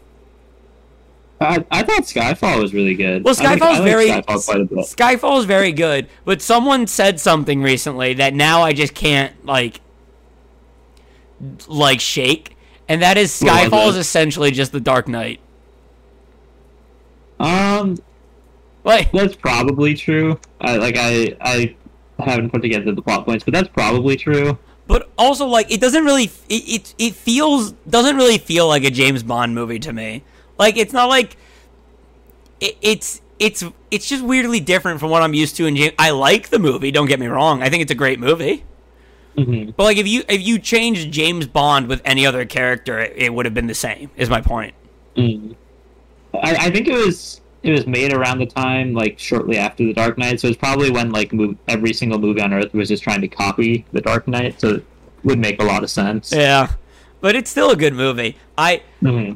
I, 1.40 1.64
I 1.70 1.82
thought 1.84 2.02
Skyfall 2.02 2.60
was 2.60 2.74
really 2.74 2.94
good. 2.94 3.22
Well, 3.24 3.34
I 3.38 3.42
like- 3.44 3.60
Skyfall's 3.62 3.80
I 3.80 3.84
very 3.84 4.08
Skyfall 4.08 4.54
a 4.60 4.64
bit. 4.64 4.78
Skyfall 4.78 5.38
is 5.38 5.44
very 5.44 5.72
good, 5.72 6.08
but 6.24 6.42
someone 6.42 6.86
said 6.86 7.20
something 7.20 7.62
recently 7.62 8.14
that 8.14 8.34
now 8.34 8.62
I 8.62 8.72
just 8.72 8.94
can't 8.94 9.46
like 9.46 9.80
like 11.68 12.00
shake, 12.00 12.56
and 12.88 13.02
that 13.02 13.16
is 13.16 13.30
Skyfall 13.30 13.88
is 13.90 13.96
essentially 13.96 14.50
just 14.50 14.72
the 14.72 14.80
Dark 14.80 15.06
Knight. 15.06 15.40
Um, 17.38 17.96
Like 18.84 19.12
that's 19.12 19.36
probably 19.36 19.94
true. 19.94 20.40
I 20.60 20.76
like 20.76 20.96
I 20.98 21.36
I 21.40 21.76
haven't 22.18 22.50
put 22.50 22.62
together 22.62 22.92
the 22.92 23.02
plot 23.02 23.24
points, 23.26 23.44
but 23.44 23.54
that's 23.54 23.68
probably 23.68 24.16
true. 24.16 24.58
But 24.88 25.10
also, 25.18 25.46
like, 25.46 25.70
it 25.70 25.82
doesn't 25.82 26.02
really. 26.04 26.30
It, 26.48 26.68
it 26.68 26.94
it 26.98 27.14
feels 27.14 27.72
doesn't 27.88 28.16
really 28.16 28.38
feel 28.38 28.66
like 28.66 28.84
a 28.84 28.90
James 28.90 29.22
Bond 29.22 29.54
movie 29.54 29.78
to 29.80 29.92
me. 29.92 30.24
Like, 30.58 30.76
it's 30.76 30.92
not 30.92 31.08
like. 31.08 31.36
It, 32.60 32.76
it's 32.82 33.20
it's 33.38 33.64
it's 33.90 34.08
just 34.08 34.24
weirdly 34.24 34.60
different 34.60 35.00
from 35.00 35.10
what 35.10 35.22
I'm 35.22 35.34
used 35.34 35.56
to 35.56 35.66
in 35.66 35.76
James. 35.76 35.94
I 35.98 36.10
like 36.10 36.48
the 36.48 36.58
movie. 36.58 36.90
Don't 36.90 37.06
get 37.06 37.20
me 37.20 37.26
wrong. 37.26 37.62
I 37.62 37.68
think 37.70 37.82
it's 37.82 37.92
a 37.92 37.96
great 37.96 38.18
movie. 38.18 38.64
hmm 39.36 39.70
But 39.76 39.84
like, 39.84 39.96
if 39.96 40.08
you 40.08 40.24
if 40.28 40.42
you 40.42 40.58
changed 40.58 41.12
James 41.12 41.46
Bond 41.46 41.86
with 41.88 42.02
any 42.04 42.26
other 42.26 42.44
character, 42.44 42.98
it, 42.98 43.12
it 43.16 43.34
would 43.34 43.46
have 43.46 43.54
been 43.54 43.68
the 43.68 43.74
same. 43.74 44.10
Is 44.16 44.28
my 44.28 44.40
point. 44.40 44.74
Mm. 45.16 45.54
I, 46.34 46.66
I 46.66 46.70
think 46.70 46.88
it 46.88 46.94
was 46.94 47.40
it 47.62 47.70
was 47.70 47.86
made 47.86 48.12
around 48.12 48.38
the 48.38 48.46
time 48.46 48.92
like 48.94 49.18
shortly 49.18 49.56
after 49.56 49.84
the 49.84 49.92
Dark 49.92 50.18
Knight, 50.18 50.40
so 50.40 50.48
it's 50.48 50.56
probably 50.56 50.90
when 50.90 51.10
like 51.10 51.32
every 51.68 51.92
single 51.92 52.18
movie 52.18 52.40
on 52.40 52.52
Earth 52.52 52.72
was 52.74 52.88
just 52.88 53.02
trying 53.02 53.20
to 53.20 53.28
copy 53.28 53.84
the 53.92 54.00
Dark 54.00 54.26
Knight, 54.28 54.60
so 54.60 54.74
it 54.76 54.84
would 55.24 55.38
make 55.38 55.60
a 55.60 55.64
lot 55.64 55.82
of 55.82 55.90
sense. 55.90 56.32
Yeah, 56.32 56.72
but 57.20 57.34
it's 57.36 57.50
still 57.50 57.70
a 57.70 57.76
good 57.76 57.94
movie. 57.94 58.36
I 58.56 58.82
hmm 59.00 59.32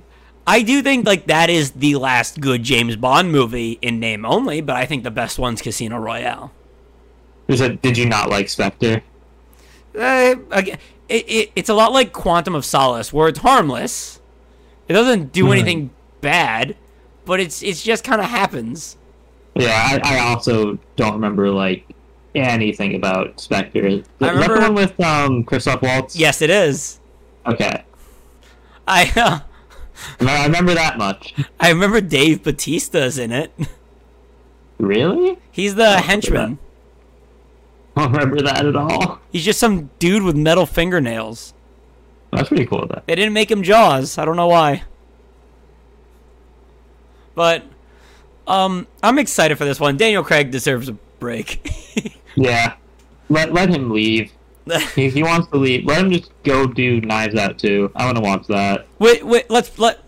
I 0.47 0.63
do 0.63 0.83
think 0.83 1.07
like 1.07 1.27
that 1.27 1.51
is 1.51 1.71
the 1.73 1.95
last 1.97 2.41
good 2.41 2.63
James 2.63 2.97
Bond 2.97 3.31
movie 3.31 3.79
in 3.83 4.01
name 4.01 4.25
only. 4.25 4.61
But 4.61 4.77
I 4.77 4.87
think 4.87 5.05
the 5.05 5.11
best 5.11 5.39
one's 5.39 5.63
Casino 5.63 5.99
Royale. 5.99 6.53
It, 7.49 7.83
did 7.83 7.99
you 7.99 8.07
not 8.09 8.31
like 8.31 8.49
Spectre? 8.49 9.03
Uh, 9.99 10.37
again, 10.51 10.79
it, 11.09 11.29
it, 11.29 11.53
it's 11.55 11.69
a 11.69 11.75
lot 11.75 11.93
like 11.93 12.13
Quantum 12.13 12.55
of 12.55 12.65
Solace, 12.65 13.13
where 13.13 13.29
it's 13.29 13.41
harmless. 13.41 14.21
It 14.89 14.95
doesn't 14.95 15.33
do 15.33 15.45
Mhm. 15.47 15.53
anything 15.53 15.91
bad, 16.23 16.77
but 17.27 17.41
it's 17.41 17.63
it's 17.63 17.83
just 17.83 18.05
kind 18.05 18.21
of 18.21 18.27
happens. 18.29 18.97
Yeah, 19.55 20.01
I, 20.03 20.17
I 20.17 20.19
also 20.21 20.79
don't 20.97 21.13
remember 21.13 21.51
like 21.51 21.87
anything 22.35 22.95
about 22.95 23.39
Spectre. 23.39 23.87
Is 23.87 24.05
that 24.19 24.29
the 24.29 24.41
remember- 24.41 24.61
one 24.61 24.75
with 24.75 24.99
um 25.01 25.45
Christoph 25.45 25.83
Waltz? 25.83 26.17
Yes, 26.17 26.41
it 26.41 26.49
is. 26.51 26.99
Okay, 27.47 27.85
I 28.89 29.13
uh, 29.17 29.41
I 30.21 30.45
remember 30.47 30.75
that 30.75 30.99
much. 30.99 31.35
I 31.61 31.71
remember 31.71 32.01
Dave 32.01 32.43
Bautista's 32.43 33.19
in 33.19 33.33
it. 33.33 33.53
Really? 34.79 35.39
He's 35.51 35.75
the 35.75 35.99
henchman. 35.99 36.59
I 37.97 38.03
don't 38.05 38.13
remember 38.13 38.43
that 38.43 38.65
at 38.67 38.75
all. 38.75 39.21
He's 39.31 39.45
just 39.45 39.61
some 39.61 39.91
dude 39.99 40.23
with 40.23 40.35
metal 40.37 40.67
fingernails. 40.67 41.55
That's 42.33 42.49
pretty 42.49 42.67
cool 42.67 42.87
though. 42.87 43.03
They 43.07 43.15
didn't 43.15 43.35
make 43.35 43.51
him 43.51 43.63
Jaws. 43.63 44.17
I 44.19 44.25
don't 44.25 44.37
know 44.37 44.49
why. 44.49 44.85
But 47.35 47.65
um, 48.47 48.87
I'm 49.03 49.19
excited 49.19 49.57
for 49.59 49.65
this 49.65 49.79
one. 49.79 49.97
Daniel 49.97 50.25
Craig 50.25 50.51
deserves 50.51 50.89
a 50.89 50.93
break. 51.19 51.69
Yeah. 52.35 52.77
Let 53.29 53.53
let 53.53 53.69
him 53.69 53.91
leave. 53.91 54.33
If 54.97 55.15
he 55.15 55.23
wants 55.23 55.49
to 55.49 55.57
leave, 55.57 55.85
let 55.85 55.99
him 55.99 56.11
just 56.11 56.31
go 56.45 56.67
do 56.67 57.01
Knives 57.01 57.35
Out 57.35 57.59
too. 57.59 57.91
I 57.97 58.05
want 58.05 58.17
to 58.17 58.23
watch 58.23 58.47
that. 58.47 58.87
wait, 58.99 59.25
wait. 59.25 59.51
Let's 59.51 59.79
let. 59.79 59.99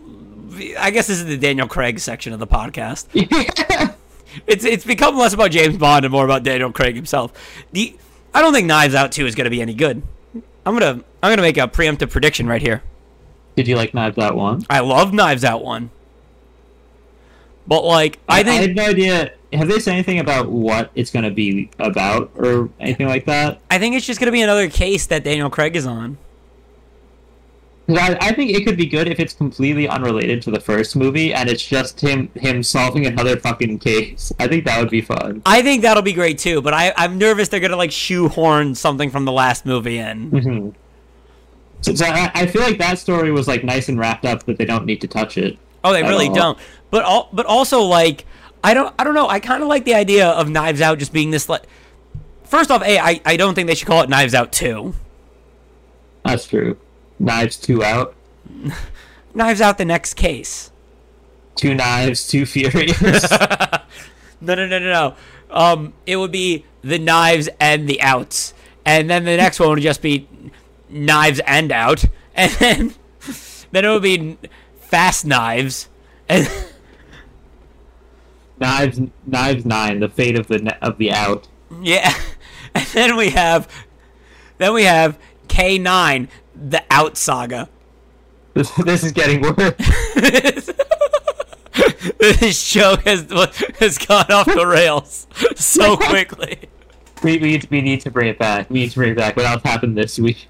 I 0.79 0.91
guess 0.91 1.09
this 1.09 1.19
is 1.19 1.25
the 1.27 1.37
Daniel 1.37 1.67
Craig 1.67 1.99
section 1.99 2.33
of 2.33 2.39
the 2.39 2.47
podcast. 2.47 3.07
It's 4.47 4.65
it's 4.65 4.85
become 4.85 5.17
less 5.17 5.33
about 5.33 5.51
James 5.53 5.77
Bond 5.77 6.05
and 6.05 6.13
more 6.13 6.25
about 6.25 6.43
Daniel 6.43 6.73
Craig 6.73 6.97
himself. 6.97 7.33
The 7.73 7.97
I 8.35 8.41
don't 8.41 8.53
think 8.53 8.67
Knives 8.67 8.95
Out 8.95 9.13
2 9.13 9.27
is 9.27 9.35
going 9.35 9.45
to 9.45 9.51
be 9.51 9.63
any 9.63 9.75
good. 9.75 10.03
I'm 10.67 10.77
gonna 10.77 11.05
I'm 11.23 11.31
gonna 11.31 11.43
make 11.43 11.57
a 11.57 11.69
preemptive 11.69 12.11
prediction 12.11 12.47
right 12.47 12.61
here. 12.63 12.83
Did 13.57 13.69
you 13.69 13.77
like 13.77 13.95
Knives 13.95 14.19
Out 14.19 14.35
one? 14.35 14.65
I 14.69 14.81
love 14.81 15.13
Knives 15.13 15.45
Out 15.45 15.63
1. 15.65 15.91
But 17.67 17.85
like 17.85 18.19
I 18.29 18.41
I 18.41 18.43
think 18.43 18.59
I 18.59 18.63
had 18.63 18.77
no 18.77 18.85
idea. 18.87 19.33
Have 19.55 19.69
they 19.69 19.79
said 19.79 19.93
anything 19.93 20.19
about 20.19 20.51
what 20.51 20.91
it's 20.95 21.11
going 21.11 21.25
to 21.25 21.31
be 21.31 21.71
about 21.79 22.31
or 22.37 22.71
anything 22.81 23.07
like 23.07 23.27
that? 23.27 23.61
I 23.71 23.79
think 23.79 23.95
it's 23.95 24.07
just 24.07 24.21
going 24.21 24.27
to 24.27 24.33
be 24.33 24.43
another 24.43 24.69
case 24.69 25.07
that 25.07 25.25
Daniel 25.25 25.51
Craig 25.51 25.77
is 25.77 25.87
on. 25.87 26.19
I, 27.89 28.17
I 28.21 28.33
think 28.33 28.51
it 28.53 28.65
could 28.65 28.79
be 28.79 28.87
good 28.87 29.09
if 29.09 29.21
it's 29.21 29.35
completely 29.35 29.87
unrelated 29.89 30.41
to 30.43 30.51
the 30.51 30.61
first 30.61 30.97
movie 30.97 31.35
and 31.35 31.51
it's 31.51 31.65
just 31.65 32.01
him 32.01 32.31
him 32.35 32.63
solving 32.63 33.05
another 33.05 33.39
fucking 33.39 33.79
case. 33.79 34.33
I 34.39 34.49
think 34.49 34.65
that 34.65 34.81
would 34.81 34.89
be 34.89 35.03
fun. 35.03 35.43
I 35.45 35.61
think 35.61 35.83
that'll 35.83 36.03
be 36.03 36.15
great 36.15 36.39
too, 36.39 36.63
but 36.63 36.73
I, 36.73 36.95
I'm 36.97 37.19
nervous 37.19 37.49
they're 37.49 37.61
gonna 37.61 37.77
like 37.77 37.93
shoehorn 37.93 38.75
something 38.75 39.11
from 39.11 39.27
the 39.27 39.33
last 39.33 39.67
movie 39.67 39.99
in. 39.99 40.31
hmm 40.31 40.69
So, 41.83 41.95
so 41.95 42.07
I, 42.07 42.31
I 42.35 42.47
feel 42.47 42.63
like 42.63 42.79
that 42.79 42.99
story 42.99 43.31
was 43.31 43.47
like 43.49 43.65
nice 43.65 43.91
and 43.91 43.99
wrapped 43.99 44.25
up, 44.25 44.47
but 44.47 44.57
they 44.57 44.65
don't 44.65 44.87
need 44.87 45.03
to 45.03 45.09
touch 45.09 45.37
it. 45.37 45.59
Oh, 45.83 45.93
they 45.93 46.03
really 46.03 46.29
all. 46.29 46.35
don't. 46.35 46.59
But 46.91 47.05
all, 47.05 47.29
but 47.35 47.45
also 47.45 47.83
like 47.83 48.25
I 48.65 48.75
don't 48.75 48.93
I 48.99 49.05
don't 49.05 49.15
know. 49.15 49.29
I 49.29 49.39
kind 49.39 49.62
of 49.62 49.69
like 49.69 49.85
the 49.85 49.95
idea 49.95 50.27
of 50.29 50.49
Knives 50.49 50.81
Out 50.81 50.99
just 50.99 51.12
being 51.12 51.31
this 51.31 51.49
like. 51.49 51.62
First 52.45 52.71
off, 52.71 52.83
a 52.83 52.99
I 52.99 53.21
I 53.25 53.37
don't 53.37 53.55
think 53.55 53.69
they 53.69 53.75
should 53.77 53.87
call 53.87 54.03
it 54.03 54.09
Knives 54.09 54.35
Out 54.35 54.51
two. 54.53 54.95
That's 56.25 56.47
true. 56.47 56.79
Knives 57.19 57.57
two 57.57 57.85
out, 57.85 58.15
Knives 59.35 59.61
Out 59.61 59.79
the 59.79 59.85
next 59.85 60.15
case. 60.15 60.71
two 61.55 61.75
knives, 61.75 62.27
two 62.27 62.45
furious. 62.47 63.29
No 64.41 64.55
no 64.55 64.67
no 64.67 64.79
no 64.79 64.91
no. 64.91 65.15
Um, 65.51 65.93
it 66.07 66.17
would 66.17 66.33
be 66.33 66.65
the 66.83 66.99
knives 66.99 67.49
and 67.61 67.89
the 67.89 68.03
outs, 68.03 68.53
and 68.85 69.09
then 69.09 69.25
the 69.25 69.37
next 69.39 69.59
one 69.61 69.71
would 69.71 69.81
just 69.81 70.03
be 70.03 70.29
knives 70.91 71.41
and 71.47 71.71
out, 71.73 72.05
and 72.35 72.53
then 72.53 72.95
then 73.71 73.85
it 73.85 73.89
would 73.89 74.03
be 74.03 74.37
fast 74.81 75.25
knives, 75.25 75.89
and 76.29 76.47
Knives 78.61 79.01
Knives 79.27 79.65
Nine, 79.65 80.01
the 80.01 80.09
fate 80.09 80.39
of 80.39 80.47
the 80.49 80.77
of 80.81 80.99
the 80.99 81.13
out. 81.13 81.49
Yeah, 81.83 82.15
and 82.75 82.87
then 82.89 83.17
we 83.17 83.31
have, 83.31 83.69
then 84.59 84.75
we 84.75 84.85
have 84.85 85.19
K 85.49 85.79
nine, 85.79 86.29
the 86.55 86.83
Out 86.91 87.17
Saga. 87.17 87.69
This, 88.55 88.71
this 88.85 89.03
is 89.05 89.13
getting 89.13 89.41
worse. 89.41 89.75
this 92.19 92.61
show 92.61 92.97
has 93.05 93.27
has 93.79 93.99
gone 93.99 94.31
off 94.31 94.47
the 94.47 94.67
rails 94.67 95.27
so 95.57 95.97
quickly. 95.97 96.69
we, 97.23 97.39
we, 97.39 97.61
we 97.71 97.81
need 97.81 98.01
to 98.03 98.11
bring 98.11 98.29
it 98.29 98.39
back. 98.39 98.71
We 98.71 98.81
need 98.81 98.91
to 98.91 98.97
bring 98.97 99.13
it 99.13 99.17
back. 99.17 99.37
What 99.37 99.47
else 99.47 99.63
happened 99.63 99.97
this 99.97 100.19
week? 100.19 100.47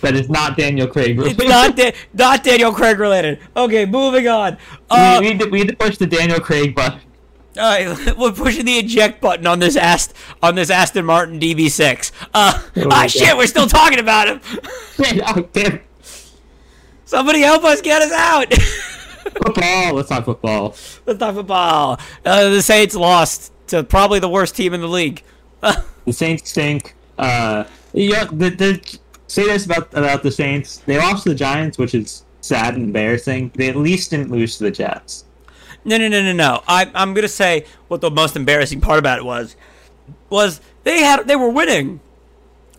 That 0.00 0.14
is 0.14 0.28
not 0.30 0.56
Daniel 0.56 0.86
Craig. 0.86 1.18
It's 1.20 1.38
not 1.38 1.76
da- 1.76 1.94
not 2.14 2.42
Daniel 2.42 2.72
Craig 2.72 2.98
related. 2.98 3.38
Okay, 3.56 3.84
moving 3.84 4.28
on. 4.28 4.56
Uh, 4.88 5.18
we, 5.20 5.26
we, 5.26 5.32
need 5.32 5.40
to, 5.40 5.50
we 5.50 5.58
need 5.60 5.68
to 5.68 5.76
push 5.76 5.98
the 5.98 6.06
Daniel 6.06 6.40
Craig 6.40 6.74
button. 6.74 7.00
all 7.58 7.62
right, 7.94 8.16
we're 8.18 8.32
pushing 8.32 8.64
the 8.64 8.78
eject 8.78 9.20
button 9.20 9.46
on 9.46 9.58
this 9.58 9.76
Ast 9.76 10.14
on 10.42 10.54
this 10.54 10.70
Aston 10.70 11.04
Martin 11.04 11.38
DB6. 11.38 12.12
Uh, 12.32 12.62
Oh 12.76 12.88
ah, 12.90 13.06
shit, 13.06 13.28
God. 13.28 13.38
we're 13.38 13.46
still 13.46 13.66
talking 13.66 13.98
about 13.98 14.28
him. 14.28 14.40
oh, 15.26 15.48
damn. 15.52 15.80
Somebody 17.04 17.40
help 17.40 17.64
us 17.64 17.80
get 17.80 18.02
us 18.02 18.12
out. 18.12 18.52
Football. 19.44 19.94
Let's 19.94 20.08
talk 20.08 20.24
football. 20.24 20.74
Let's 21.06 21.18
talk 21.18 21.34
football. 21.34 22.00
Uh, 22.24 22.48
the 22.48 22.62
Saints 22.62 22.94
lost 22.94 23.52
to 23.68 23.84
probably 23.84 24.18
the 24.18 24.28
worst 24.28 24.56
team 24.56 24.74
in 24.74 24.80
the 24.80 24.88
league. 24.88 25.22
The 25.60 26.12
Saints 26.12 26.48
stink. 26.50 26.94
Uh, 27.18 27.64
yeah, 27.92 28.24
the, 28.24 28.50
the, 28.50 28.98
say 29.30 29.44
this 29.44 29.64
about 29.64 29.94
about 29.94 30.22
the 30.22 30.30
Saints. 30.30 30.78
They 30.78 30.98
lost 30.98 31.22
to 31.24 31.30
the 31.30 31.34
Giants, 31.34 31.78
which 31.78 31.94
is 31.94 32.24
sad 32.40 32.74
and 32.74 32.84
embarrassing. 32.84 33.52
They 33.54 33.68
at 33.68 33.76
least 33.76 34.10
didn't 34.10 34.30
lose 34.30 34.58
to 34.58 34.64
the 34.64 34.70
Jets. 34.70 35.24
No, 35.84 35.96
no, 35.96 36.08
no, 36.08 36.22
no, 36.22 36.32
no. 36.32 36.62
I, 36.68 36.90
I'm 36.94 37.14
gonna 37.14 37.28
say 37.28 37.64
what 37.88 38.00
the 38.00 38.10
most 38.10 38.36
embarrassing 38.36 38.80
part 38.80 38.98
about 38.98 39.18
it 39.18 39.24
was, 39.24 39.56
was 40.28 40.60
they 40.84 41.00
had 41.00 41.26
they 41.26 41.36
were 41.36 41.48
winning, 41.48 42.00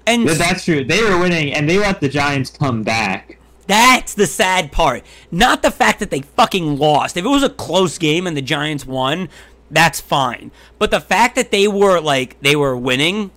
and 0.06 0.26
But 0.26 0.38
that's 0.38 0.66
true. 0.66 0.84
They 0.84 1.02
were 1.02 1.18
winning, 1.18 1.54
and 1.54 1.70
they 1.70 1.78
let 1.78 2.02
the 2.02 2.10
Giants 2.10 2.50
come 2.50 2.84
back. 2.84 3.40
That's 3.68 4.14
the 4.14 4.28
sad 4.28 4.72
part. 4.72 5.04
Not 5.32 5.62
the 5.62 5.72
fact 5.72 6.00
that 6.00 6.10
they 6.10 6.22
fucking 6.22 6.78
lost. 6.78 7.16
If 7.16 7.24
it 7.24 7.30
was 7.30 7.44
a 7.44 7.50
close 7.50 7.98
game 7.98 8.28
and 8.28 8.36
the 8.36 8.42
Giants 8.42 8.86
won, 8.86 9.30
that's 9.70 10.02
fine. 10.02 10.52
But 10.78 10.92
the 10.92 11.00
fact 11.00 11.36
that 11.36 11.52
they 11.52 11.68
were 11.68 12.00
like 12.02 12.40
they 12.42 12.56
were 12.56 12.76
winning 12.76 13.32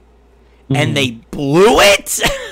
and 0.69 0.77
mm-hmm. 0.77 0.95
they 0.95 1.11
blew 1.31 1.79
it, 1.81 2.21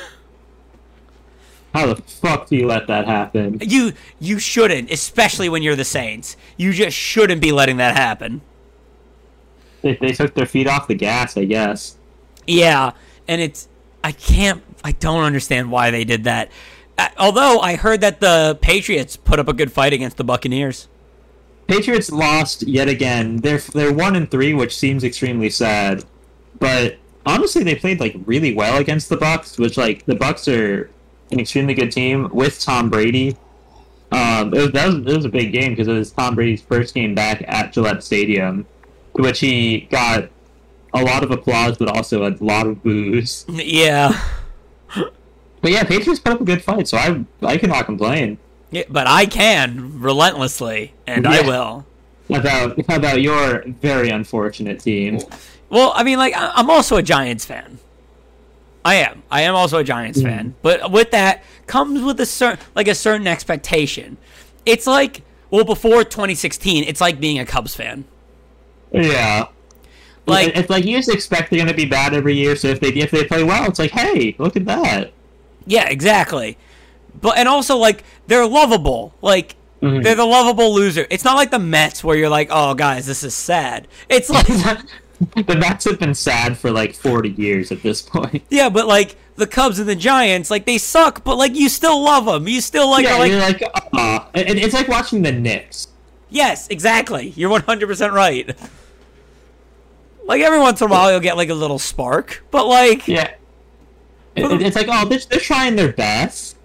How 1.75 1.87
the 1.87 1.97
fuck 1.97 2.49
do 2.49 2.57
you 2.57 2.67
let 2.67 2.87
that 2.89 3.07
happen? 3.07 3.59
you 3.63 3.93
you 4.21 4.39
shouldn't, 4.39 4.91
especially 4.91 5.49
when 5.49 5.63
you're 5.63 5.77
the 5.77 5.85
Saints. 5.85 6.37
You 6.57 6.73
just 6.73 6.97
shouldn't 6.97 7.41
be 7.41 7.51
letting 7.53 7.79
that 7.79 7.97
happen. 7.97 8.43
They, 9.81 9.97
they 9.97 10.13
took 10.13 10.35
their 10.35 10.47
feet 10.47 10.67
off 10.67 10.87
the 10.87 10.95
gas, 10.95 11.37
I 11.37 11.45
guess. 11.45 11.97
Yeah, 12.47 12.93
and 13.27 13.41
it's 13.41 13.69
I 14.05 14.13
can't 14.13 14.63
I 14.85 14.93
don't 14.93 15.25
understand 15.25 15.71
why 15.71 15.91
they 15.91 16.05
did 16.05 16.25
that. 16.25 16.51
Uh, 16.99 17.09
although 17.19 17.61
I 17.61 17.77
heard 17.77 18.03
that 18.03 18.21
the 18.21 18.59
Patriots 18.61 19.17
put 19.17 19.39
up 19.39 19.49
a 19.49 19.53
good 19.55 19.73
fight 19.73 19.93
against 19.93 20.19
the 20.19 20.25
Buccaneers. 20.25 20.89
Patriots 21.69 22.13
lost 22.13 22.67
yet 22.67 22.89
again. 22.89 23.39
They're 23.39 23.59
they're 23.59 23.93
one 23.93 24.15
and 24.15 24.31
three, 24.31 24.53
which 24.53 24.77
seems 24.77 25.05
extremely 25.05 25.49
sad. 25.49 26.05
But 26.59 26.99
honestly, 27.25 27.65
they 27.65 27.77
played 27.77 27.99
like 27.99 28.15
really 28.27 28.55
well 28.55 28.77
against 28.77 29.09
the 29.09 29.17
Bucks, 29.17 29.59
which 29.59 29.79
like 29.79 30.05
the 30.05 30.15
Bucks 30.15 30.47
are 30.49 30.91
an 31.33 31.41
extremely 31.41 31.75
good 31.75 31.93
team 31.93 32.29
with 32.33 32.61
Tom 32.61 32.91
Brady. 32.91 33.37
Um, 34.11 34.53
it 34.53 34.61
was, 34.61 34.73
that 34.73 34.87
was 34.87 34.97
it 34.97 35.17
was 35.17 35.25
a 35.25 35.31
big 35.31 35.53
game 35.53 35.73
because 35.73 35.89
it 35.89 35.95
was 35.95 36.11
Tom 36.11 36.35
Brady's 36.35 36.63
first 36.63 36.95
game 36.95 37.15
back 37.15 37.43
at 37.49 37.73
Gillette 37.73 38.03
Stadium, 38.03 38.67
to 39.17 39.23
which 39.23 39.41
he 39.41 39.83
got 39.91 40.29
a 40.93 41.03
lot 41.03 41.25
of 41.25 41.31
applause, 41.31 41.79
but 41.79 41.89
also 41.89 42.29
a 42.29 42.37
lot 42.41 42.67
of 42.67 42.83
boos. 42.83 43.47
Yeah. 43.51 44.21
But 45.63 45.71
yeah, 45.71 45.85
Patriots 45.85 46.19
put 46.19 46.33
up 46.33 46.41
a 46.41 46.45
good 46.45 46.63
fight, 46.63 46.89
so 46.89 46.99
I 46.99 47.25
I 47.41 47.57
cannot 47.57 47.87
complain. 47.87 48.39
Yeah, 48.73 48.83
but 48.89 49.07
I 49.07 49.27
can 49.27 50.01
relentlessly, 50.01 50.93
and 51.07 51.27
I 51.27 51.41
will. 51.43 51.87
About 52.29 52.79
about 52.91 53.23
your 53.23 53.63
very 53.67 54.09
unfortunate 54.11 54.81
team? 54.81 55.21
Well, 55.71 55.93
I 55.95 56.03
mean, 56.03 56.19
like 56.19 56.35
I'm 56.37 56.69
also 56.69 56.97
a 56.97 57.03
Giants 57.03 57.45
fan. 57.45 57.79
I 58.85 58.97
am. 58.97 59.23
I 59.31 59.43
am 59.43 59.55
also 59.55 59.79
a 59.79 59.85
Giants 59.85 60.19
Mm. 60.21 60.23
fan. 60.25 60.55
But 60.63 60.91
with 60.91 61.11
that 61.13 61.43
comes 61.67 62.03
with 62.03 62.19
a 62.21 62.27
certain 62.27 62.59
like 62.75 62.89
a 62.89 62.95
certain 62.95 63.27
expectation. 63.27 64.17
It's 64.67 64.87
like 64.87 65.23
well 65.51 65.65
before 65.65 66.05
2016, 66.05 66.85
it's 66.85 67.01
like 67.01 67.21
being 67.21 67.39
a 67.39 67.45
Cubs 67.47 67.75
fan. 67.75 68.05
Yeah. 68.93 69.47
Like- 70.27 70.57
it's 70.57 70.71
like 70.71 70.85
you 70.85 70.97
just 70.97 71.09
expect 71.11 71.51
they're 71.51 71.59
gonna 71.59 71.75
be 71.75 71.85
bad 71.85 72.15
every 72.15 72.35
year. 72.35 72.57
So 72.57 72.69
if 72.69 72.81
they 72.81 72.89
if 72.89 73.11
they 73.11 73.25
play 73.25 73.43
well, 73.45 73.67
it's 73.69 73.79
like, 73.79 73.91
hey, 73.93 74.35
look 74.39 74.57
at 74.57 74.65
that. 74.67 75.13
Yeah, 75.67 75.89
exactly. 75.89 76.59
But 77.21 77.39
and 77.39 77.49
also 77.49 77.77
like 77.77 78.05
they're 78.27 78.47
lovable. 78.47 79.15
Like 79.23 79.57
Mhm. 79.83 80.03
they're 80.03 80.15
the 80.15 80.25
lovable 80.25 80.73
loser. 80.75 81.07
It's 81.11 81.25
not 81.25 81.37
like 81.37 81.51
the 81.51 81.59
Mets 81.59 82.05
where 82.05 82.17
you're 82.17 82.29
like, 82.29 82.49
"Oh, 82.53 82.75
guys, 82.75 83.05
this 83.07 83.25
is 83.25 83.35
sad." 83.35 83.89
It's 84.09 84.31
like 84.31 84.47
the 85.47 85.57
Mets 85.57 85.85
have 85.85 85.99
been 85.99 86.15
sad 86.15 86.57
for 86.57 86.71
like 86.71 86.95
forty 86.95 87.31
years 87.31 87.71
at 87.73 87.83
this 87.83 88.03
point. 88.03 88.43
Yeah, 88.51 88.69
but 88.69 88.87
like 88.87 89.17
the 89.37 89.47
Cubs 89.47 89.79
and 89.79 89.89
the 89.89 89.95
Giants, 89.97 90.51
like 90.51 90.67
they 90.67 90.79
suck, 90.79 91.25
but 91.25 91.37
like 91.37 91.55
you 91.57 91.69
still 91.69 92.03
love 92.03 92.27
them. 92.27 92.49
You 92.49 92.61
still 92.61 92.91
like, 92.91 93.05
yeah, 93.05 93.15
are 93.15 93.19
like 93.19 93.31
you're 93.31 93.41
like, 93.41 93.63
ah, 93.95 94.29
and 94.35 94.59
it's 94.59 94.75
like 94.75 94.89
watching 94.89 95.23
the 95.23 95.33
Knicks. 95.33 95.89
yes, 96.31 96.69
exactly. 96.69 97.29
You're 97.37 97.51
100 97.51 97.87
percent 97.87 98.13
right. 98.13 98.57
Like 100.25 100.41
every 100.43 100.59
once 100.61 100.81
in 100.81 100.87
a 100.87 100.91
while, 100.91 101.11
you'll 101.11 101.21
get 101.21 101.37
like 101.37 101.49
a 101.49 101.55
little 101.55 101.79
spark, 101.79 102.45
but 102.51 102.67
like 102.67 103.09
Yeah. 103.09 103.35
It- 104.35 104.51
it- 104.51 104.63
it's 104.63 104.77
like, 104.77 104.87
oh, 104.89 105.07
they're, 105.09 105.19
they're 105.31 105.41
trying 105.41 105.77
their 105.77 105.93
best. 105.93 106.57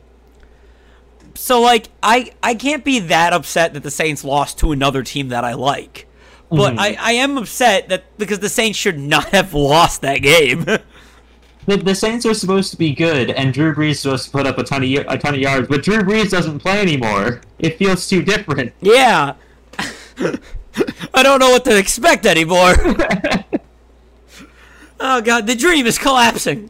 so 1.35 1.59
like 1.61 1.89
I 2.01 2.31
I 2.41 2.55
can't 2.55 2.83
be 2.85 2.99
that 2.99 3.33
upset 3.33 3.73
that 3.73 3.83
the 3.83 3.91
Saints 3.91 4.23
lost 4.23 4.57
to 4.59 4.71
another 4.71 5.03
team 5.03 5.29
that 5.29 5.43
I 5.43 5.53
like, 5.53 6.06
but 6.49 6.73
Mhm. 6.73 6.79
I 6.79 6.97
I 6.99 7.11
am 7.13 7.37
upset 7.37 7.89
that 7.89 8.03
because 8.17 8.39
the 8.39 8.49
Saints 8.49 8.77
should 8.77 8.99
not 8.99 9.25
have 9.37 9.53
lost 9.53 10.01
that 10.01 10.21
game. 10.21 10.65
The, 11.67 11.75
the 11.75 11.95
Saints 11.95 12.25
are 12.25 12.33
supposed 12.33 12.71
to 12.71 12.77
be 12.77 12.93
good, 12.93 13.29
and 13.31 13.53
Drew 13.53 13.75
Brees 13.75 13.89
is 13.89 13.99
supposed 13.99 14.23
to 14.27 14.31
put 14.31 14.47
up 14.47 14.57
a 14.57 14.63
ton 14.63 14.83
of 14.85 14.89
a 14.89 15.17
ton 15.17 15.33
of 15.33 15.39
yards, 15.41 15.67
but 15.67 15.83
Drew 15.83 15.97
Brees 15.97 16.29
doesn't 16.29 16.59
play 16.59 16.79
anymore. 16.79 17.41
It 17.59 17.77
feels 17.77 18.07
too 18.07 18.21
different. 18.21 18.71
yeah. 18.81 19.33
I 21.13 21.23
don't 21.23 21.39
know 21.41 21.49
what 21.49 21.65
to 21.65 21.77
expect 21.77 22.25
anymore. 22.25 22.73
oh 25.01 25.19
god, 25.21 25.45
the 25.45 25.55
dream 25.55 25.85
is 25.85 25.97
collapsing. 25.97 26.69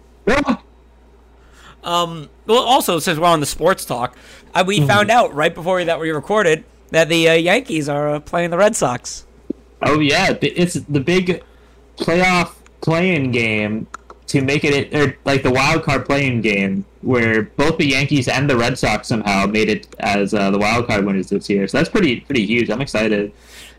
Um, 1.83 2.29
well, 2.47 2.63
also 2.63 2.97
since 2.97 3.19
we're 3.19 3.27
on 3.27 3.39
the 3.39 3.45
sports 3.45 3.85
talk, 3.85 4.17
uh, 4.55 4.63
we 4.65 4.81
found 4.81 5.11
out 5.11 5.31
right 5.35 5.53
before 5.53 5.83
that 5.85 5.99
we 5.99 6.09
recorded 6.09 6.63
that 6.89 7.07
the 7.07 7.29
uh, 7.29 7.33
Yankees 7.33 7.87
are 7.87 8.15
uh, 8.15 8.19
playing 8.19 8.49
the 8.49 8.57
Red 8.57 8.75
Sox. 8.75 9.26
Oh 9.81 9.99
yeah, 9.99 10.37
it's 10.41 10.73
the 10.73 10.99
big 10.99 11.43
playoff 11.97 12.53
playing 12.81 13.31
game 13.31 13.87
to 14.27 14.41
make 14.41 14.63
it 14.63 14.93
or 14.93 15.17
like 15.25 15.43
the 15.43 15.51
wild 15.51 15.83
card 15.83 16.05
playing 16.05 16.41
game 16.41 16.85
where 17.01 17.43
both 17.43 17.77
the 17.77 17.85
Yankees 17.85 18.27
and 18.27 18.49
the 18.49 18.57
Red 18.57 18.77
Sox 18.77 19.07
somehow 19.07 19.45
made 19.45 19.69
it 19.69 19.87
as 19.99 20.33
uh, 20.33 20.51
the 20.51 20.57
wild 20.57 20.87
card 20.87 21.05
winners 21.05 21.29
this 21.29 21.49
year. 21.49 21.67
So 21.67 21.77
that's 21.77 21.89
pretty 21.89 22.21
pretty 22.21 22.45
huge. 22.45 22.69
I'm 22.69 22.81
excited. 22.81 23.31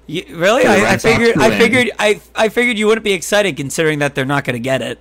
You, 0.06 0.24
really? 0.30 0.64
I, 0.64 0.94
I 0.94 0.96
figured. 0.96 1.36
I 1.36 1.58
figured. 1.58 1.90
I 1.98 2.20
I 2.34 2.48
figured 2.48 2.78
you 2.78 2.86
wouldn't 2.86 3.04
be 3.04 3.12
excited 3.12 3.56
considering 3.56 3.98
that 3.98 4.14
they're 4.14 4.24
not 4.24 4.44
going 4.44 4.54
to 4.54 4.60
get 4.60 4.80
it. 4.80 4.98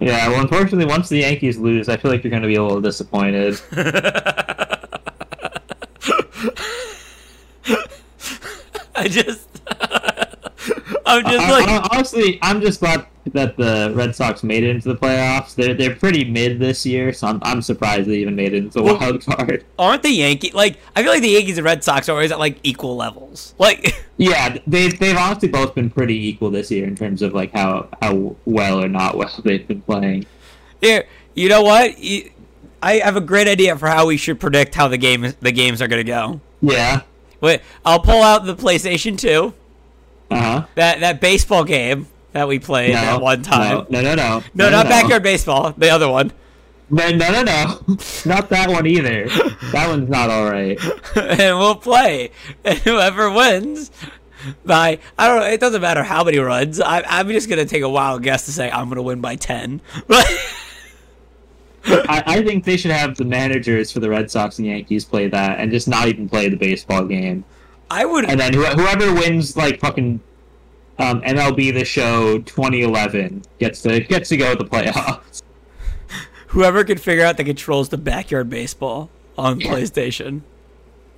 Yeah, 0.00 0.28
well, 0.28 0.40
unfortunately, 0.42 0.84
once 0.84 1.08
the 1.08 1.18
Yankees 1.18 1.56
lose, 1.56 1.88
I 1.88 1.96
feel 1.96 2.10
like 2.10 2.22
you're 2.22 2.30
going 2.30 2.42
to 2.42 2.48
be 2.48 2.56
a 2.56 2.62
little 2.62 2.82
disappointed. 2.82 3.60
I 9.02 9.08
just. 9.08 9.48
I'm 11.06 11.22
just 11.24 11.38
I- 11.46 11.50
like. 11.50 11.68
I- 11.68 11.88
honestly, 11.92 12.38
I'm 12.42 12.60
just 12.60 12.80
glad 12.80 13.06
that 13.32 13.56
the 13.56 13.92
Red 13.94 14.14
Sox 14.14 14.42
made 14.44 14.62
it 14.62 14.70
into 14.70 14.88
the 14.88 14.94
playoffs. 14.96 15.54
They're 15.54 15.74
they're 15.74 15.94
pretty 15.96 16.24
mid 16.24 16.58
this 16.60 16.86
year, 16.86 17.12
so 17.12 17.26
I'm, 17.26 17.40
I'm 17.42 17.60
surprised 17.60 18.08
they 18.08 18.16
even 18.18 18.36
made 18.36 18.52
it 18.54 18.58
into 18.58 18.78
the 18.78 18.82
Well- 18.82 18.98
wild 18.98 19.24
card. 19.24 19.64
aren't 19.78 20.02
the 20.02 20.10
Yankees 20.10 20.54
like? 20.54 20.78
I 20.94 21.02
feel 21.02 21.12
like 21.12 21.22
the 21.22 21.28
Yankees 21.30 21.58
and 21.58 21.64
Red 21.64 21.82
Sox 21.84 22.08
are 22.08 22.12
always 22.12 22.32
at 22.32 22.38
like 22.38 22.58
equal 22.62 22.96
levels. 22.96 23.54
Like. 23.58 23.94
Yeah, 24.18 24.56
they 24.66 24.88
they've 24.88 25.16
honestly 25.16 25.48
both 25.48 25.74
been 25.74 25.90
pretty 25.90 26.28
equal 26.28 26.50
this 26.50 26.70
year 26.70 26.86
in 26.86 26.96
terms 26.96 27.20
of 27.20 27.34
like 27.34 27.52
how 27.52 27.88
how 28.00 28.34
well 28.46 28.82
or 28.82 28.88
not 28.88 29.16
well 29.16 29.30
they've 29.44 29.66
been 29.68 29.82
playing. 29.82 30.24
Here, 30.80 31.06
you 31.34 31.50
know 31.50 31.60
what? 31.62 31.98
You, 31.98 32.30
I 32.82 32.94
have 32.98 33.16
a 33.16 33.20
great 33.20 33.46
idea 33.46 33.76
for 33.76 33.88
how 33.88 34.06
we 34.06 34.16
should 34.16 34.40
predict 34.40 34.74
how 34.74 34.88
the 34.88 34.96
game 34.96 35.34
the 35.40 35.52
games 35.52 35.82
are 35.82 35.88
going 35.88 36.04
to 36.04 36.10
go. 36.10 36.40
Yeah. 36.62 37.02
Wait, 37.40 37.60
I'll 37.84 38.00
pull 38.00 38.22
out 38.22 38.44
the 38.46 38.54
PlayStation 38.56 39.18
2, 39.18 39.52
Uh 40.30 40.36
huh. 40.40 40.66
that 40.74 41.00
that 41.00 41.20
baseball 41.20 41.64
game 41.64 42.06
that 42.32 42.48
we 42.48 42.58
played 42.58 42.92
No, 42.92 42.98
at 42.98 43.20
one 43.20 43.42
time. 43.42 43.86
No, 43.90 44.00
no, 44.00 44.02
no, 44.02 44.14
no. 44.14 44.42
No, 44.54 44.70
not 44.70 44.86
backyard 44.86 45.22
baseball. 45.22 45.72
The 45.76 45.90
other 45.90 46.08
one. 46.08 46.32
No, 46.88 47.10
no, 47.10 47.32
no, 47.32 47.42
no. 47.42 47.80
not 48.26 48.48
that 48.50 48.68
one 48.68 48.86
either. 48.86 49.28
That 49.72 49.86
one's 49.88 50.08
not 50.08 50.30
all 50.30 50.48
right. 50.48 50.78
and 51.16 51.58
we'll 51.58 51.74
play. 51.74 52.30
And 52.64 52.78
whoever 52.78 53.30
wins 53.30 53.90
by 54.64 54.98
I 55.18 55.26
don't 55.28 55.40
know. 55.40 55.46
It 55.46 55.58
doesn't 55.60 55.80
matter 55.82 56.02
how 56.04 56.22
many 56.24 56.38
runs. 56.38 56.80
I, 56.80 57.02
I'm 57.02 57.28
just 57.28 57.48
gonna 57.48 57.64
take 57.64 57.82
a 57.82 57.88
wild 57.88 58.22
guess 58.22 58.44
to 58.46 58.52
say 58.52 58.70
I'm 58.70 58.88
gonna 58.88 59.02
win 59.02 59.20
by 59.20 59.34
ten. 59.36 59.80
But 60.06 60.26
I, 61.86 62.22
I 62.26 62.42
think 62.42 62.64
they 62.64 62.76
should 62.76 62.90
have 62.90 63.16
the 63.16 63.24
managers 63.24 63.92
for 63.92 64.00
the 64.00 64.10
Red 64.10 64.30
Sox 64.30 64.58
and 64.58 64.66
Yankees 64.66 65.04
play 65.04 65.28
that, 65.28 65.58
and 65.58 65.70
just 65.70 65.88
not 65.88 66.08
even 66.08 66.28
play 66.28 66.48
the 66.48 66.56
baseball 66.56 67.04
game. 67.04 67.44
I 67.90 68.04
would. 68.04 68.28
And 68.28 68.40
then 68.40 68.54
wh- 68.54 68.74
whoever 68.74 69.12
wins, 69.14 69.56
like 69.56 69.80
fucking 69.80 70.20
um, 70.98 71.20
MLB 71.22 71.72
The 71.72 71.84
Show 71.84 72.38
2011, 72.40 73.42
gets 73.58 73.82
to 73.82 74.00
gets 74.00 74.28
to 74.30 74.36
go 74.36 74.54
to 74.54 74.62
the 74.62 74.68
playoffs. 74.68 75.42
Whoever 76.48 76.84
can 76.84 76.98
figure 76.98 77.24
out 77.24 77.36
the 77.36 77.44
controls 77.44 77.88
to 77.90 77.98
backyard 77.98 78.48
baseball 78.48 79.10
on 79.36 79.60
PlayStation. 79.60 80.42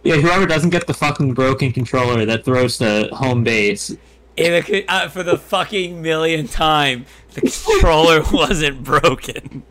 Yeah, 0.02 0.16
whoever 0.16 0.46
doesn't 0.46 0.70
get 0.70 0.86
the 0.86 0.94
fucking 0.94 1.34
broken 1.34 1.72
controller 1.72 2.24
that 2.24 2.44
throws 2.44 2.78
to 2.78 3.08
home 3.12 3.44
base. 3.44 3.96
It 4.36 4.84
uh, 4.88 5.08
for 5.08 5.22
the 5.22 5.36
fucking 5.36 6.00
millionth 6.00 6.52
time, 6.52 7.06
the 7.34 7.42
controller 7.42 8.22
wasn't 8.32 8.84
broken. 8.84 9.64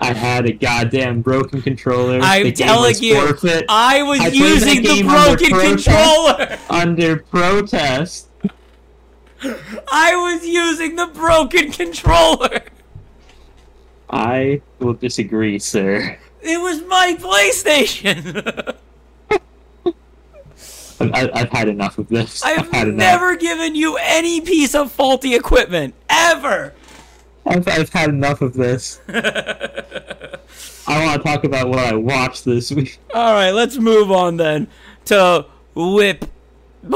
I 0.00 0.12
had 0.12 0.46
a 0.46 0.52
goddamn 0.52 1.22
broken 1.22 1.62
controller. 1.62 2.20
I'm 2.22 2.52
telling 2.52 2.96
you, 2.98 3.14
forfeit 3.14 3.64
I 3.68 4.02
was 4.02 4.20
I 4.20 4.28
using 4.28 4.82
the 4.82 4.82
game 4.82 5.08
under 5.08 5.36
broken 5.36 5.50
protest. 5.50 5.86
controller. 5.86 6.58
under 6.68 7.16
protest. 7.16 8.28
I 9.90 10.14
was 10.16 10.46
using 10.46 10.96
the 10.96 11.06
broken 11.06 11.70
controller. 11.70 12.60
I 14.10 14.62
will 14.78 14.94
disagree, 14.94 15.58
sir. 15.58 16.18
It 16.42 16.60
was 16.60 16.82
my 16.82 17.16
PlayStation. 17.18 18.74
I've, 21.00 21.12
I've 21.12 21.30
I've 21.34 21.50
had 21.50 21.68
enough 21.68 21.98
of 21.98 22.08
this. 22.08 22.42
I've 22.44 22.70
had 22.70 22.88
enough. 22.88 22.98
never 22.98 23.36
given 23.36 23.74
you 23.74 23.96
any 24.00 24.40
piece 24.40 24.74
of 24.74 24.92
faulty 24.92 25.34
equipment 25.34 25.94
ever. 26.08 26.72
I've, 27.46 27.66
I've 27.68 27.90
had 27.90 28.10
enough 28.10 28.40
of 28.40 28.54
this. 28.54 29.00
I 30.86 31.04
want 31.04 31.22
to 31.22 31.28
talk 31.28 31.44
about 31.44 31.68
what 31.68 31.78
I 31.78 31.94
watched 31.94 32.44
this 32.44 32.70
week. 32.70 32.98
All 33.14 33.32
right, 33.34 33.50
let's 33.50 33.78
move 33.78 34.10
on 34.10 34.36
then 34.36 34.68
to 35.06 35.46
whip. 35.74 36.24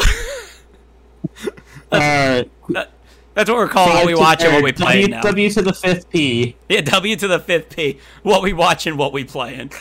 Uh, 1.90 2.44
That's 2.68 3.49
what 3.49 3.57
we're 3.57 3.68
calling 3.68 3.94
what 3.94 4.07
we 4.07 4.14
watch 4.14 4.42
and 4.44 4.53
what 4.53 4.62
we 4.62 4.72
play 4.72 5.01
W, 5.01 5.09
now. 5.09 5.22
W 5.22 5.51
to 5.51 5.62
the 5.62 5.72
fifth 5.72 6.11
P. 6.11 6.55
Yeah, 6.68 6.82
W 6.82 7.16
to 7.16 7.26
the 7.26 7.38
fifth 7.38 7.74
P. 7.74 7.99
What 8.22 8.42
we 8.42 8.53
watch 8.53 8.86
and 8.86 8.99
what 8.99 9.14
we 9.14 9.24
playing. 9.24 9.72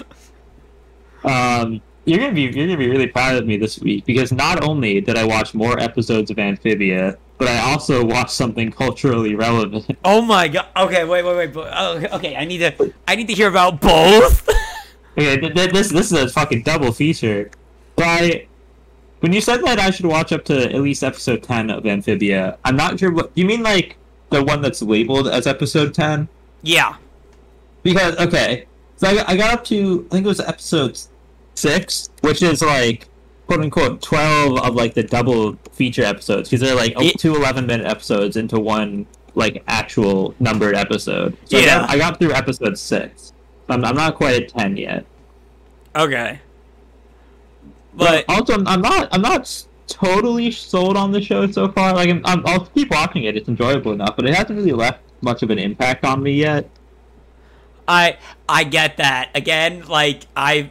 Um, 1.25 1.81
you're 2.05 2.19
gonna 2.19 2.31
be 2.31 2.43
you're 2.43 2.65
gonna 2.65 2.77
be 2.77 2.89
really 2.89 3.07
proud 3.07 3.35
of 3.35 3.45
me 3.45 3.57
this 3.57 3.79
week 3.79 4.05
because 4.05 4.31
not 4.31 4.63
only 4.63 5.01
did 5.01 5.17
I 5.17 5.25
watch 5.25 5.53
more 5.53 5.77
episodes 5.79 6.31
of 6.31 6.39
Amphibia, 6.39 7.17
but 7.37 7.47
I 7.47 7.59
also 7.71 8.03
watched 8.03 8.31
something 8.31 8.71
culturally 8.71 9.35
relevant. 9.35 9.85
Oh 10.03 10.21
my 10.21 10.47
god. 10.47 10.67
Okay, 10.75 11.03
wait, 11.05 11.23
wait, 11.23 11.53
wait. 11.53 11.55
oh, 11.55 11.97
Okay, 12.13 12.35
I 12.35 12.45
need 12.45 12.59
to. 12.59 12.93
I 13.07 13.15
need 13.15 13.27
to 13.27 13.33
hear 13.33 13.49
about 13.49 13.81
both. 13.81 14.47
Okay, 15.17 15.35
th- 15.39 15.55
th- 15.55 15.71
this 15.71 15.89
this 15.89 16.11
is 16.11 16.21
a 16.21 16.29
fucking 16.29 16.61
double 16.61 16.91
feature. 16.91 17.49
But 17.95 18.05
I, 18.05 18.47
when 19.21 19.33
you 19.33 19.41
said 19.41 19.63
that 19.65 19.79
I 19.79 19.89
should 19.89 20.05
watch 20.05 20.31
up 20.31 20.45
to 20.45 20.65
at 20.71 20.79
least 20.81 21.03
episode 21.03 21.41
ten 21.41 21.71
of 21.71 21.87
Amphibia, 21.87 22.59
I'm 22.63 22.75
not 22.75 22.99
sure 22.99 23.11
what 23.11 23.31
you 23.33 23.43
mean. 23.45 23.63
Like 23.63 23.97
the 24.29 24.43
one 24.43 24.61
that's 24.61 24.79
labeled 24.83 25.27
as 25.27 25.47
episode 25.47 25.95
ten, 25.95 26.27
yeah. 26.61 26.97
because 27.81 28.15
okay, 28.17 28.67
so 28.97 29.07
I 29.07 29.15
got, 29.15 29.29
I 29.29 29.35
got 29.37 29.53
up 29.55 29.63
to 29.65 30.05
I 30.11 30.13
think 30.13 30.25
it 30.27 30.29
was 30.29 30.39
episode 30.39 30.99
six, 31.55 32.11
which 32.21 32.43
is 32.43 32.61
like 32.61 33.07
quote 33.47 33.61
unquote 33.61 34.01
twelve 34.01 34.59
of 34.59 34.75
like 34.75 34.93
the 34.93 35.03
double 35.03 35.57
feature 35.71 36.03
episodes 36.03 36.49
because 36.49 36.61
they're 36.65 36.75
like 36.75 36.93
It- 37.01 37.17
two 37.19 37.35
11 37.35 37.65
minute 37.65 37.87
episodes 37.87 38.35
into 38.37 38.59
one 38.59 39.05
like 39.35 39.63
actual 39.67 40.35
numbered 40.39 40.75
episode. 40.75 41.35
So 41.45 41.57
I 41.57 41.61
Yeah. 41.61 41.79
got- 41.81 41.89
I 41.89 41.97
got 41.97 42.19
through 42.19 42.33
episode 42.33 42.77
six. 42.77 43.33
I'm, 43.69 43.83
I'm 43.83 43.95
not 43.95 44.15
quite 44.15 44.41
at 44.43 44.49
ten 44.49 44.77
yet. 44.77 45.05
Okay. 45.95 46.39
But 47.95 48.25
But 48.27 48.33
also, 48.35 48.53
I'm, 48.53 48.67
I'm 48.67 48.81
not 48.81 49.09
I'm 49.11 49.21
not 49.21 49.65
totally 49.87 50.51
sold 50.51 50.97
on 50.97 51.11
the 51.11 51.21
show 51.21 51.49
so 51.49 51.71
far. 51.71 51.93
Like, 51.93 52.09
I'm, 52.09 52.21
I'm, 52.25 52.45
I'll 52.45 52.65
keep 52.67 52.91
watching 52.91 53.23
it; 53.23 53.35
it's 53.35 53.47
enjoyable 53.49 53.91
enough, 53.93 54.15
but 54.15 54.25
it 54.27 54.35
hasn't 54.35 54.57
really 54.57 54.71
left 54.73 54.99
much 55.21 55.41
of 55.43 55.49
an 55.49 55.57
impact 55.59 56.05
on 56.05 56.21
me 56.21 56.33
yet. 56.33 56.69
I 57.87 58.17
I 58.47 58.63
get 58.65 58.97
that. 58.97 59.29
Again, 59.33 59.85
like 59.87 60.23
I 60.35 60.69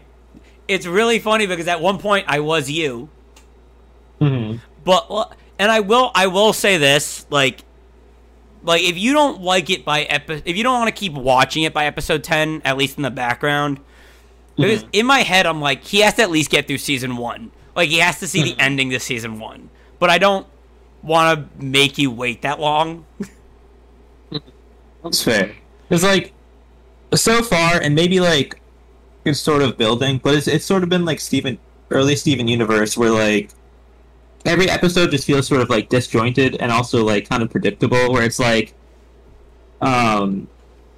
it's 0.68 0.86
really 0.86 1.18
funny 1.18 1.46
because 1.46 1.68
at 1.68 1.80
one 1.80 1.98
point 1.98 2.24
I 2.28 2.40
was 2.40 2.70
you. 2.70 3.08
hmm 4.18 4.56
But 4.84 5.36
and 5.58 5.70
I 5.70 5.80
will 5.80 6.10
I 6.14 6.26
will 6.26 6.52
say 6.52 6.76
this, 6.78 7.26
like 7.30 7.62
like 8.62 8.82
if 8.82 8.96
you 8.98 9.12
don't 9.12 9.42
like 9.42 9.70
it 9.70 9.84
by 9.84 10.02
epi- 10.02 10.42
if 10.44 10.56
you 10.56 10.62
don't 10.62 10.78
want 10.80 10.88
to 10.94 10.98
keep 10.98 11.12
watching 11.12 11.62
it 11.62 11.72
by 11.72 11.86
episode 11.86 12.24
10 12.24 12.62
at 12.64 12.76
least 12.76 12.96
in 12.96 13.02
the 13.04 13.10
background 13.10 13.78
because 14.56 14.82
Mhm. 14.84 14.88
in 14.92 15.06
my 15.06 15.20
head 15.20 15.46
I'm 15.46 15.60
like 15.60 15.84
he 15.84 16.00
has 16.00 16.14
to 16.14 16.22
at 16.22 16.30
least 16.30 16.50
get 16.50 16.66
through 16.66 16.78
season 16.78 17.16
1. 17.16 17.50
Like 17.76 17.90
he 17.90 17.98
has 17.98 18.18
to 18.20 18.26
see 18.26 18.42
the 18.42 18.56
ending 18.58 18.90
to 18.90 18.98
season 19.00 19.38
1. 19.38 19.68
But 19.98 20.10
I 20.10 20.18
don't 20.18 20.46
want 21.02 21.38
to 21.58 21.64
make 21.64 21.98
you 21.98 22.10
wait 22.10 22.42
that 22.42 22.58
long. 22.58 23.04
That's 25.02 25.22
fair. 25.22 25.54
It's 25.90 26.02
like 26.02 26.32
so 27.14 27.42
far, 27.42 27.80
and 27.80 27.94
maybe 27.94 28.18
like 28.18 28.58
it's 29.26 29.40
sort 29.40 29.62
of 29.62 29.76
building, 29.76 30.20
but 30.22 30.34
it's 30.34 30.48
it's 30.48 30.64
sort 30.64 30.82
of 30.82 30.88
been 30.88 31.04
like 31.04 31.20
Steven 31.20 31.58
early 31.90 32.16
Steven 32.16 32.48
universe 32.48 32.96
where 32.96 33.10
like 33.10 33.50
every 34.44 34.68
episode 34.70 35.10
just 35.10 35.26
feels 35.26 35.46
sort 35.46 35.60
of 35.60 35.70
like 35.70 35.88
disjointed 35.88 36.56
and 36.56 36.72
also 36.72 37.04
like 37.04 37.28
kind 37.28 37.42
of 37.42 37.50
predictable. 37.50 38.12
Where 38.12 38.22
it's 38.22 38.38
like, 38.38 38.74
um, 39.80 40.48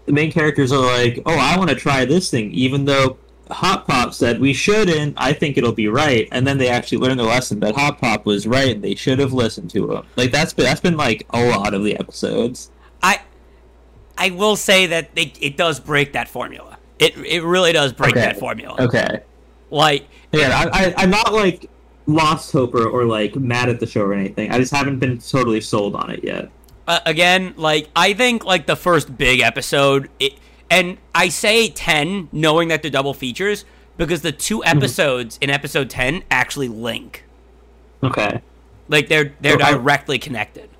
the 0.06 0.12
main 0.12 0.30
characters 0.30 0.72
are 0.72 0.78
like, 0.78 1.20
"Oh, 1.26 1.36
I 1.36 1.56
want 1.56 1.70
to 1.70 1.76
try 1.76 2.04
this 2.04 2.30
thing," 2.30 2.52
even 2.52 2.84
though 2.84 3.18
Hop 3.50 3.86
Pop 3.86 4.14
said 4.14 4.40
we 4.40 4.52
shouldn't. 4.52 5.14
I 5.16 5.32
think 5.32 5.56
it'll 5.56 5.72
be 5.72 5.88
right, 5.88 6.28
and 6.32 6.46
then 6.46 6.58
they 6.58 6.68
actually 6.68 6.98
learn 6.98 7.16
their 7.16 7.26
lesson 7.26 7.60
that 7.60 7.74
Hop 7.74 8.00
Pop 8.00 8.26
was 8.26 8.46
right, 8.46 8.74
and 8.74 8.84
they 8.84 8.94
should 8.94 9.18
have 9.18 9.32
listened 9.32 9.70
to 9.70 9.92
him. 9.92 10.04
Like 10.16 10.30
that's 10.30 10.52
been 10.52 10.64
that's 10.64 10.80
been 10.80 10.96
like 10.96 11.26
a 11.30 11.44
lot 11.48 11.74
of 11.74 11.84
the 11.84 11.98
episodes. 11.98 12.70
I 13.02 13.20
I 14.16 14.30
will 14.30 14.56
say 14.56 14.86
that 14.86 15.10
it, 15.16 15.38
it 15.40 15.56
does 15.56 15.80
break 15.80 16.12
that 16.12 16.28
formula. 16.28 16.77
It 16.98 17.16
it 17.18 17.42
really 17.42 17.72
does 17.72 17.92
break 17.92 18.12
Okay. 18.12 18.20
that 18.20 18.38
formula. 18.38 18.76
Okay. 18.80 19.20
Like 19.70 20.06
Yeah, 20.32 20.68
I, 20.72 20.86
I, 20.86 20.94
I'm 20.96 21.10
not 21.10 21.32
like 21.32 21.68
lost 22.06 22.52
hope 22.52 22.74
or, 22.74 22.86
or 22.88 23.04
like 23.04 23.36
mad 23.36 23.68
at 23.68 23.80
the 23.80 23.86
show 23.86 24.02
or 24.02 24.14
anything. 24.14 24.50
I 24.50 24.58
just 24.58 24.72
haven't 24.72 24.98
been 24.98 25.18
totally 25.18 25.60
sold 25.60 25.94
on 25.94 26.10
it 26.10 26.24
yet. 26.24 26.50
uh, 26.86 27.00
again, 27.06 27.54
like 27.56 27.88
I 27.94 28.14
think 28.14 28.44
like 28.44 28.66
the 28.66 28.76
first 28.76 29.16
big 29.18 29.40
episode, 29.40 30.08
it, 30.18 30.34
and 30.70 30.96
I 31.14 31.28
say 31.28 31.68
ten, 31.68 32.28
knowing 32.32 32.68
that 32.68 32.82
they're 32.82 32.90
double 32.90 33.14
features 33.14 33.64
because 33.98 34.22
the 34.22 34.32
two 34.32 34.64
episodes 34.64 35.38
in 35.42 35.50
episode 35.50 35.90
ten 35.90 36.22
actually 36.30 36.68
link. 36.68 37.24
Okay, 38.02 38.40
Like 38.88 39.08
they're 39.08 39.34
they're 39.40 39.54
Okay. 39.56 39.72
directly 39.72 40.18
connected. 40.18 40.70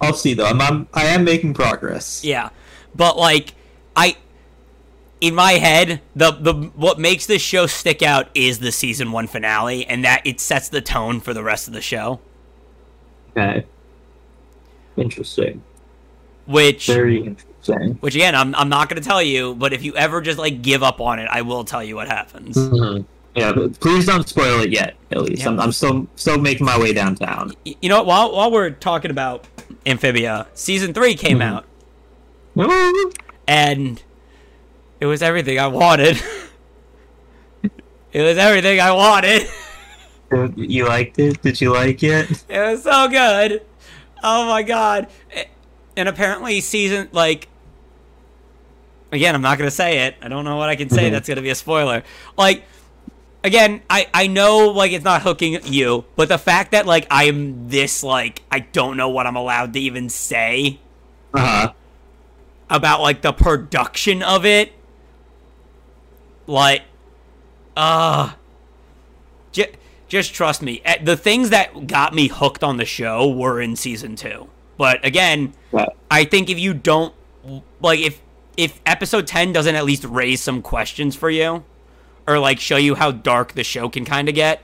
I'll 0.00 0.14
see 0.14 0.34
though. 0.34 0.46
I'm, 0.46 0.60
I'm 0.60 0.88
I 0.94 1.06
am 1.06 1.24
making 1.24 1.54
progress. 1.54 2.22
Yeah, 2.24 2.50
but 2.94 3.16
like 3.16 3.54
I, 3.96 4.16
in 5.20 5.34
my 5.34 5.52
head, 5.52 6.00
the 6.16 6.30
the 6.32 6.54
what 6.74 6.98
makes 6.98 7.26
this 7.26 7.42
show 7.42 7.66
stick 7.66 8.02
out 8.02 8.28
is 8.34 8.58
the 8.58 8.72
season 8.72 9.12
one 9.12 9.26
finale, 9.26 9.86
and 9.86 10.04
that 10.04 10.22
it 10.26 10.40
sets 10.40 10.68
the 10.68 10.80
tone 10.80 11.20
for 11.20 11.34
the 11.34 11.42
rest 11.42 11.68
of 11.68 11.74
the 11.74 11.80
show. 11.82 12.20
Okay. 13.36 13.64
Interesting. 14.96 15.62
Which 16.46 16.86
Very 16.86 17.18
interesting. 17.24 17.94
which 18.00 18.14
again, 18.14 18.34
I'm 18.34 18.54
I'm 18.54 18.68
not 18.68 18.88
gonna 18.88 19.00
tell 19.00 19.22
you, 19.22 19.54
but 19.54 19.72
if 19.72 19.82
you 19.84 19.94
ever 19.96 20.20
just 20.20 20.38
like 20.38 20.62
give 20.62 20.82
up 20.82 21.00
on 21.00 21.18
it, 21.18 21.28
I 21.30 21.42
will 21.42 21.64
tell 21.64 21.82
you 21.84 21.94
what 21.96 22.08
happens. 22.08 22.56
Mhm. 22.56 23.04
Yeah, 23.36 23.52
but 23.52 23.78
please 23.78 24.06
don't 24.06 24.28
spoil 24.28 24.60
it 24.60 24.70
yet. 24.72 24.96
At 25.12 25.22
least 25.22 25.42
Yeah. 25.42 25.50
I'm, 25.50 25.60
I'm 25.60 25.72
still 25.72 26.08
still 26.16 26.38
making 26.38 26.66
my 26.66 26.76
way 26.78 26.92
downtown. 26.92 27.52
You 27.64 27.88
know, 27.88 28.02
while 28.02 28.32
while 28.34 28.50
we're 28.50 28.70
talking 28.70 29.10
about 29.12 29.46
Amphibia, 29.86 30.48
season 30.54 30.92
three 30.92 31.14
came 31.14 31.38
Mhm. 31.38 31.42
out, 31.44 31.64
and 33.46 34.02
it 35.00 35.06
was 35.06 35.22
everything 35.22 35.58
I 35.58 35.66
wanted. 35.66 36.20
it 38.12 38.22
was 38.22 38.38
everything 38.38 38.80
I 38.80 38.92
wanted. 38.92 39.42
You 40.56 40.86
liked 40.86 41.18
it? 41.18 41.42
Did 41.42 41.60
you 41.60 41.72
like 41.72 42.02
it? 42.04 42.44
It 42.48 42.60
was 42.60 42.84
so 42.84 43.08
good. 43.08 43.62
Oh 44.22 44.46
my 44.46 44.62
god. 44.62 45.08
And 45.96 46.08
apparently 46.08 46.60
season 46.60 47.08
like 47.12 47.48
again, 49.10 49.34
I'm 49.34 49.42
not 49.42 49.58
going 49.58 49.68
to 49.68 49.74
say 49.74 50.06
it. 50.06 50.14
I 50.22 50.28
don't 50.28 50.44
know 50.44 50.56
what 50.56 50.68
I 50.68 50.76
can 50.76 50.88
say 50.88 51.08
Mhm. 51.08 51.12
that's 51.12 51.26
going 51.26 51.36
to 51.36 51.42
be 51.42 51.50
a 51.50 51.54
spoiler. 51.56 52.04
Like 52.38 52.62
again, 53.42 53.82
I 53.90 54.06
I 54.14 54.28
know 54.28 54.68
like 54.68 54.92
it's 54.92 55.04
not 55.04 55.22
hooking 55.22 55.58
you, 55.64 56.04
but 56.14 56.28
the 56.28 56.38
fact 56.38 56.70
that 56.72 56.86
like 56.86 57.08
I'm 57.10 57.68
this 57.68 58.04
like 58.04 58.42
I 58.52 58.60
don't 58.60 58.96
know 58.96 59.08
what 59.08 59.26
I'm 59.26 59.36
allowed 59.36 59.72
to 59.72 59.80
even 59.80 60.08
say 60.08 60.78
Uh 61.34 61.40
huh. 61.40 61.72
about 62.68 63.00
like 63.00 63.22
the 63.22 63.32
production 63.32 64.22
of 64.22 64.46
it 64.46 64.72
like 66.50 66.82
uh 67.76 68.32
j- 69.52 69.72
just 70.08 70.34
trust 70.34 70.60
me. 70.62 70.82
Eh, 70.84 71.02
The 71.02 71.16
things 71.16 71.50
that 71.50 71.86
got 71.86 72.12
me 72.14 72.26
hooked 72.28 72.64
on 72.64 72.76
the 72.76 72.84
show 72.84 73.28
were 73.28 73.60
in 73.60 73.76
season 73.76 74.16
two. 74.16 74.48
But 74.76 75.04
again, 75.04 75.52
But 75.70 75.94
I 76.10 76.24
think 76.24 76.50
if 76.50 76.58
you 76.58 76.74
don't 76.74 77.14
like 77.80 78.00
if 78.00 78.20
if 78.56 78.80
episode 78.84 79.26
10 79.26 79.52
doesn't 79.52 79.74
at 79.74 79.84
least 79.84 80.04
raise 80.04 80.42
some 80.42 80.60
questions 80.62 81.14
for 81.16 81.30
you 81.30 81.64
or 82.26 82.38
like 82.38 82.58
show 82.60 82.76
you 82.76 82.96
how 82.96 83.10
dark 83.12 83.52
the 83.52 83.64
show 83.64 83.88
can 83.88 84.04
kind 84.04 84.28
of 84.28 84.34
get 84.34 84.60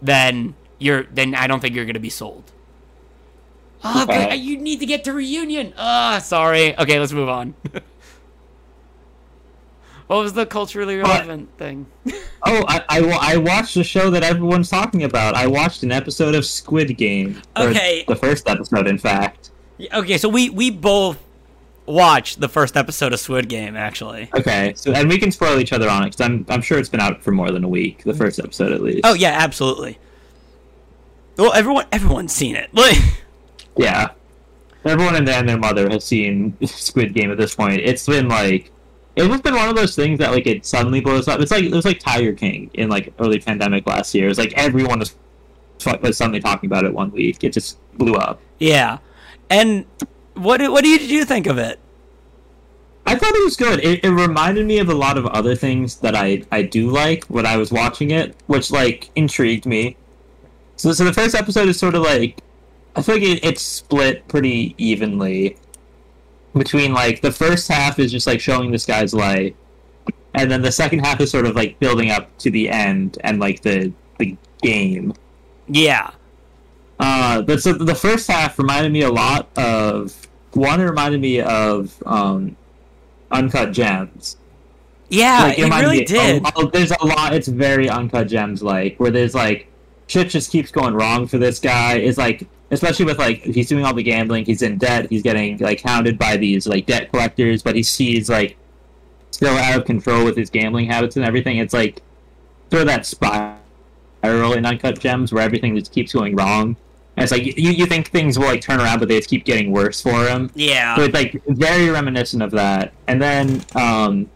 then 0.00 0.54
you're 0.78 1.04
then 1.12 1.34
I 1.34 1.46
don't 1.46 1.60
think 1.60 1.74
you're 1.74 1.84
going 1.86 1.94
to 1.94 2.00
be 2.00 2.10
sold. 2.10 2.52
Oh, 3.82 4.02
Okay. 4.04 4.26
but 4.28 4.38
you 4.40 4.56
need 4.58 4.80
to 4.80 4.86
get 4.86 5.04
to 5.04 5.12
reunion. 5.12 5.72
Ah, 5.76 6.18
sorry. 6.22 6.76
Okay, 6.78 6.98
let's 7.00 7.12
move 7.12 7.28
on. 7.28 7.54
what 10.08 10.18
was 10.22 10.32
the 10.32 10.46
culturally 10.46 10.96
relevant 10.96 11.56
thing? 11.58 11.86
oh, 12.44 12.64
I, 12.66 12.82
I, 12.88 13.34
I 13.34 13.36
watched 13.36 13.74
the 13.74 13.84
show 13.84 14.10
that 14.10 14.22
everyone's 14.22 14.68
talking 14.68 15.04
about. 15.04 15.34
I 15.34 15.46
watched 15.46 15.82
an 15.82 15.92
episode 15.92 16.34
of 16.34 16.44
Squid 16.44 16.96
Game. 16.96 17.40
Okay. 17.56 18.04
the 18.08 18.16
first 18.16 18.48
episode, 18.48 18.86
in 18.86 18.98
fact. 18.98 19.50
okay, 19.94 20.18
so 20.18 20.28
we 20.28 20.50
we 20.50 20.70
both 20.70 21.22
watched 21.86 22.40
the 22.40 22.48
first 22.48 22.76
episode 22.76 23.12
of 23.12 23.20
Squid 23.20 23.48
Game 23.48 23.76
actually. 23.76 24.28
Okay, 24.34 24.72
so 24.76 24.92
and 24.92 25.08
we 25.08 25.18
can 25.18 25.30
spoil 25.30 25.58
each 25.58 25.72
other 25.72 25.88
on 25.88 26.02
it 26.02 26.06
because 26.06 26.20
I'm 26.20 26.44
I'm 26.48 26.62
sure 26.62 26.78
it's 26.78 26.88
been 26.88 27.00
out 27.00 27.22
for 27.22 27.30
more 27.30 27.50
than 27.50 27.64
a 27.64 27.68
week. 27.68 28.02
The 28.04 28.14
first 28.14 28.38
episode, 28.38 28.72
at 28.72 28.82
least. 28.82 29.00
Oh 29.04 29.14
yeah, 29.14 29.36
absolutely. 29.38 29.98
Well, 31.36 31.52
everyone 31.52 31.86
everyone's 31.92 32.32
seen 32.32 32.56
it. 32.56 32.70
Like 32.74 32.96
Yeah. 33.76 34.10
Everyone 34.84 35.16
and 35.16 35.28
their, 35.28 35.38
and 35.38 35.48
their 35.48 35.58
mother 35.58 35.88
has 35.90 36.04
seen 36.04 36.56
Squid 36.66 37.12
Game 37.12 37.30
at 37.30 37.36
this 37.36 37.54
point. 37.54 37.80
It's 37.80 38.06
been 38.06 38.28
like 38.28 38.72
it's 39.18 39.28
just 39.28 39.42
been 39.42 39.54
one 39.54 39.68
of 39.68 39.76
those 39.76 39.96
things 39.96 40.18
that 40.20 40.30
like 40.30 40.46
it 40.46 40.64
suddenly 40.64 41.00
blows 41.00 41.26
up. 41.26 41.40
It's 41.40 41.50
like 41.50 41.64
it 41.64 41.72
was 41.72 41.84
like 41.84 41.98
Tiger 41.98 42.32
King 42.32 42.70
in 42.74 42.88
like 42.88 43.12
early 43.18 43.40
pandemic 43.40 43.86
last 43.86 44.14
year. 44.14 44.28
It's 44.28 44.38
like 44.38 44.52
everyone 44.56 45.00
was, 45.00 45.16
was 46.00 46.16
suddenly 46.16 46.40
talking 46.40 46.68
about 46.68 46.84
it 46.84 46.94
one 46.94 47.10
week. 47.10 47.42
It 47.42 47.52
just 47.52 47.78
blew 47.98 48.14
up. 48.14 48.40
Yeah, 48.58 48.98
and 49.50 49.86
what 50.34 50.60
what 50.70 50.84
did 50.84 51.02
you 51.02 51.24
think 51.24 51.46
of 51.46 51.58
it? 51.58 51.80
I 53.06 53.16
thought 53.16 53.34
it 53.34 53.42
was 53.42 53.56
good. 53.56 53.80
It, 53.82 54.04
it 54.04 54.10
reminded 54.10 54.66
me 54.66 54.78
of 54.78 54.90
a 54.90 54.94
lot 54.94 55.16
of 55.16 55.26
other 55.26 55.54
things 55.56 55.96
that 55.96 56.14
I, 56.14 56.42
I 56.52 56.60
do 56.60 56.90
like 56.90 57.24
when 57.24 57.46
I 57.46 57.56
was 57.56 57.72
watching 57.72 58.10
it, 58.10 58.36
which 58.48 58.70
like 58.70 59.10
intrigued 59.16 59.64
me. 59.66 59.96
So 60.76 60.92
so 60.92 61.04
the 61.04 61.12
first 61.12 61.34
episode 61.34 61.68
is 61.68 61.78
sort 61.78 61.94
of 61.94 62.02
like 62.02 62.40
I 62.94 63.02
feel 63.02 63.16
like 63.16 63.24
it, 63.24 63.44
it's 63.44 63.62
split 63.62 64.28
pretty 64.28 64.74
evenly 64.78 65.56
between 66.54 66.92
like 66.92 67.20
the 67.20 67.32
first 67.32 67.68
half 67.68 67.98
is 67.98 68.10
just 68.12 68.26
like 68.26 68.40
showing 68.40 68.70
this 68.70 68.86
guy's 68.86 69.12
life, 69.14 69.52
and 70.34 70.50
then 70.50 70.62
the 70.62 70.72
second 70.72 71.00
half 71.00 71.20
is 71.20 71.30
sort 71.30 71.46
of 71.46 71.54
like 71.56 71.78
building 71.78 72.10
up 72.10 72.36
to 72.38 72.50
the 72.50 72.68
end 72.68 73.18
and 73.24 73.38
like 73.40 73.62
the 73.62 73.92
the 74.18 74.36
game. 74.62 75.12
Yeah, 75.68 76.10
Uh, 76.98 77.42
but 77.42 77.62
so 77.62 77.72
the 77.74 77.94
first 77.94 78.26
half 78.28 78.58
reminded 78.58 78.90
me 78.92 79.02
a 79.02 79.10
lot 79.12 79.48
of 79.56 80.26
one. 80.52 80.80
It 80.80 80.84
reminded 80.84 81.20
me 81.20 81.40
of 81.42 82.02
um, 82.06 82.56
Uncut 83.30 83.72
Gems. 83.72 84.38
yeah, 85.10 85.42
Like, 85.44 85.58
it 85.58 85.64
reminded 85.64 85.86
really 85.88 86.04
did. 86.04 86.42
a- 86.56 86.70
there's 86.72 86.90
a 86.90 87.04
lot. 87.06 87.34
It's 87.34 87.48
very 87.48 87.88
Uncut 87.88 88.28
Gems 88.28 88.62
like 88.62 88.98
where 88.98 89.10
there's 89.10 89.34
like 89.34 89.68
shit 90.06 90.30
just 90.30 90.50
keeps 90.50 90.70
going 90.70 90.94
wrong 90.94 91.26
for 91.26 91.36
this 91.38 91.58
guy. 91.60 91.96
It's 91.96 92.16
like 92.18 92.48
especially 92.70 93.06
with 93.06 93.18
like 93.18 93.42
he's 93.42 93.68
doing 93.68 93.84
all 93.84 93.94
the 93.94 94.02
gambling. 94.02 94.44
He's 94.44 94.62
in 94.62 94.78
debt. 94.78 95.08
He's 95.10 95.22
getting 95.22 95.58
like 95.58 95.80
hounded 95.80 96.18
by 96.18 96.36
these 96.36 96.66
like 96.66 96.86
debt 96.86 97.10
collectors, 97.10 97.62
but 97.62 97.74
he 97.74 97.82
sees 97.82 98.28
like 98.28 98.56
still 99.30 99.56
out 99.56 99.78
of 99.78 99.86
control 99.86 100.24
with 100.24 100.36
his 100.36 100.50
gambling 100.50 100.86
habits 100.86 101.16
and 101.16 101.24
everything. 101.24 101.58
It's 101.58 101.74
like 101.74 102.02
sort 102.70 102.82
of 102.82 102.88
that 102.88 103.06
spiral 103.06 104.52
in 104.52 104.66
Uncut 104.66 104.98
Gems 104.98 105.32
where 105.32 105.42
everything 105.42 105.76
just 105.76 105.92
keeps 105.92 106.12
going 106.12 106.36
wrong. 106.36 106.76
And 107.16 107.24
it's 107.24 107.32
like 107.32 107.44
you, 107.44 107.52
you 107.70 107.86
think 107.86 108.10
things 108.10 108.38
will 108.38 108.46
like 108.46 108.60
turn 108.60 108.80
around, 108.80 109.00
but 109.00 109.08
they 109.08 109.16
just 109.16 109.28
keep 109.28 109.44
getting 109.44 109.72
worse 109.72 110.00
for 110.00 110.24
him. 110.28 110.50
Yeah. 110.54 110.94
So 110.96 111.02
it's 111.02 111.14
like 111.14 111.42
very 111.48 111.90
reminiscent 111.90 112.42
of 112.42 112.52
that. 112.52 112.92
And 113.08 113.20
then 113.20 113.64
um, 113.74 114.30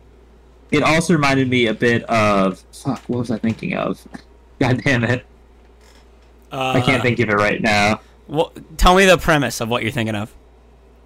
it 0.73 0.83
also 0.83 1.13
reminded 1.13 1.49
me 1.49 1.67
a 1.67 1.75
bit 1.75 2.03
of 2.05 2.65
fuck. 2.73 3.03
What 3.07 3.19
was 3.19 3.31
I 3.31 3.39
thinking 3.39 3.75
of? 3.75 4.05
God 4.59 4.83
damn 4.83 5.05
it! 5.05 5.25
uh, 6.51 6.73
I 6.73 6.81
can't 6.81 7.03
think 7.03 7.19
of 7.21 7.29
it 7.29 7.35
right 7.35 7.61
now. 7.61 8.01
Well, 8.33 8.53
tell 8.79 8.97
me 8.97 9.05
the 9.05 9.19
premise 9.19 9.61
of 9.61 9.69
what 9.69 9.83
you're 9.83 9.93
thinking 9.93 10.15
of. 10.15 10.35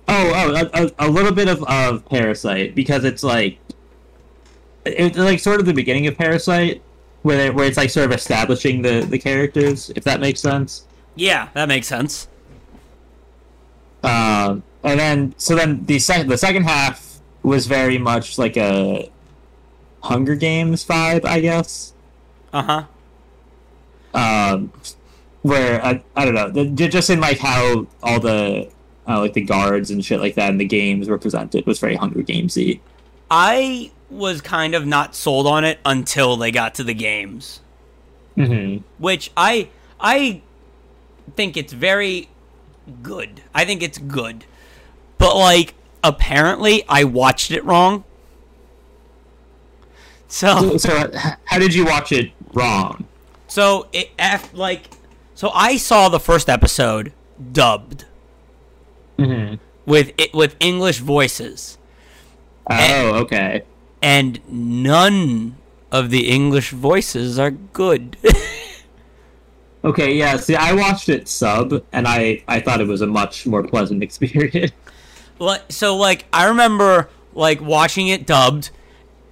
Oh, 0.07 0.33
oh, 0.35 0.55
a, 0.55 0.85
a, 0.85 1.09
a 1.09 1.11
little 1.11 1.33
bit 1.33 1.49
of, 1.49 1.63
of 1.65 2.07
Parasite 2.09 2.77
because 2.77 3.03
it's 3.03 3.25
like 3.25 3.59
it's 4.85 5.19
like 5.19 5.41
sort 5.41 5.59
of 5.59 5.67
the 5.67 5.75
beginning 5.75 6.07
of 6.07 6.17
Parasite, 6.17 6.81
where 7.23 7.37
they, 7.37 7.51
where 7.51 7.67
it's 7.67 7.77
like 7.77 7.91
sort 7.91 8.07
of 8.07 8.13
establishing 8.13 8.83
the 8.83 9.01
the 9.01 9.19
characters, 9.19 9.91
if 9.97 10.05
that 10.05 10.21
makes 10.21 10.41
sense. 10.41 10.87
Yeah, 11.17 11.49
that 11.55 11.67
makes 11.67 11.89
sense. 11.89 12.29
Um, 14.05 14.63
and 14.85 15.01
then 15.01 15.35
so 15.37 15.57
then 15.57 15.85
the 15.87 15.99
second 15.99 16.29
the 16.29 16.39
second 16.39 16.63
half 16.63 17.21
was 17.43 17.67
very 17.67 17.99
much 17.99 18.39
like 18.39 18.57
a 18.57 19.11
Hunger 20.05 20.37
Games 20.37 20.85
vibe, 20.85 21.25
I 21.25 21.41
guess. 21.41 21.93
Uh 22.53 22.63
huh. 22.63 22.85
um, 24.15 24.73
where 25.47 25.85
I, 25.85 26.03
I 26.17 26.25
don't 26.25 26.35
know, 26.35 26.51
the- 26.51 26.89
just 26.89 27.11
in 27.11 27.21
like 27.21 27.39
how 27.39 27.87
all 28.03 28.21
the 28.21 28.69
uh, 29.09 29.21
like 29.21 29.35
the 29.35 29.43
guards 29.43 29.91
and 29.91 30.05
shit 30.05 30.19
like 30.21 30.35
that 30.35 30.51
and 30.51 30.61
the 30.61 30.65
games 30.65 31.09
were 31.09 31.19
presented 31.19 31.65
was 31.67 31.79
very 31.79 31.95
Hunger 31.97 32.23
Gamesy. 32.23 32.81
I 33.31 33.91
was 34.11 34.41
kind 34.41 34.75
of 34.75 34.87
not 34.87 35.15
sold 35.15 35.47
on 35.47 35.65
it 35.65 35.79
until 35.85 36.37
they 36.37 36.51
got 36.51 36.75
to 36.77 36.85
the 36.85 36.95
games, 36.95 37.61
Mm-hmm. 38.37 38.83
which 39.03 39.31
I 39.37 39.69
I 40.01 40.43
think 41.37 41.57
it's 41.57 41.73
very 41.73 42.29
good. 43.03 43.43
I 43.55 43.65
think 43.65 43.83
it's 43.83 43.99
good, 43.99 44.45
but 45.19 45.37
like 45.37 45.75
apparently 46.05 46.85
I 46.89 47.05
watched 47.05 47.51
it 47.51 47.65
wrong. 47.65 48.05
So 50.29 50.77
So, 50.79 51.09
h- 51.15 51.35
how 51.45 51.59
did 51.59 51.73
you 51.75 51.85
watch 51.85 52.11
it 52.13 52.33
wrong? 52.53 53.07
so 53.49 53.87
it 53.93 54.11
like 54.53 54.83
so 55.37 55.51
I 55.55 55.77
saw 55.77 56.09
the 56.09 56.19
first 56.19 56.49
episode 56.49 57.13
dubbed 57.53 58.05
Mm-hmm. 59.19 59.55
with 59.87 60.13
it 60.19 60.35
with 60.35 60.57
English 60.61 60.99
voices. 60.99 61.79
Oh, 62.69 63.15
okay. 63.23 63.63
and 64.03 64.41
none 64.49 65.55
of 65.93 66.11
the 66.11 66.29
English 66.29 66.71
voices 66.73 67.39
are 67.39 67.53
good. 67.53 68.17
Okay, 69.85 70.15
yeah. 70.15 70.37
See, 70.37 70.57
I 70.57 70.73
watched 70.73 71.09
it 71.09 71.29
sub, 71.29 71.85
and 71.93 72.09
I 72.09 72.43
I 72.49 72.59
thought 72.59 72.81
it 72.81 72.89
was 72.89 73.03
a 73.03 73.07
much 73.07 73.47
more 73.47 73.63
pleasant 73.63 74.03
experience. 74.09 74.73
So, 75.69 75.97
like, 75.97 76.25
I 76.33 76.47
remember 76.47 77.09
like 77.35 77.61
watching 77.61 78.09
it 78.09 78.27
dubbed, 78.27 78.71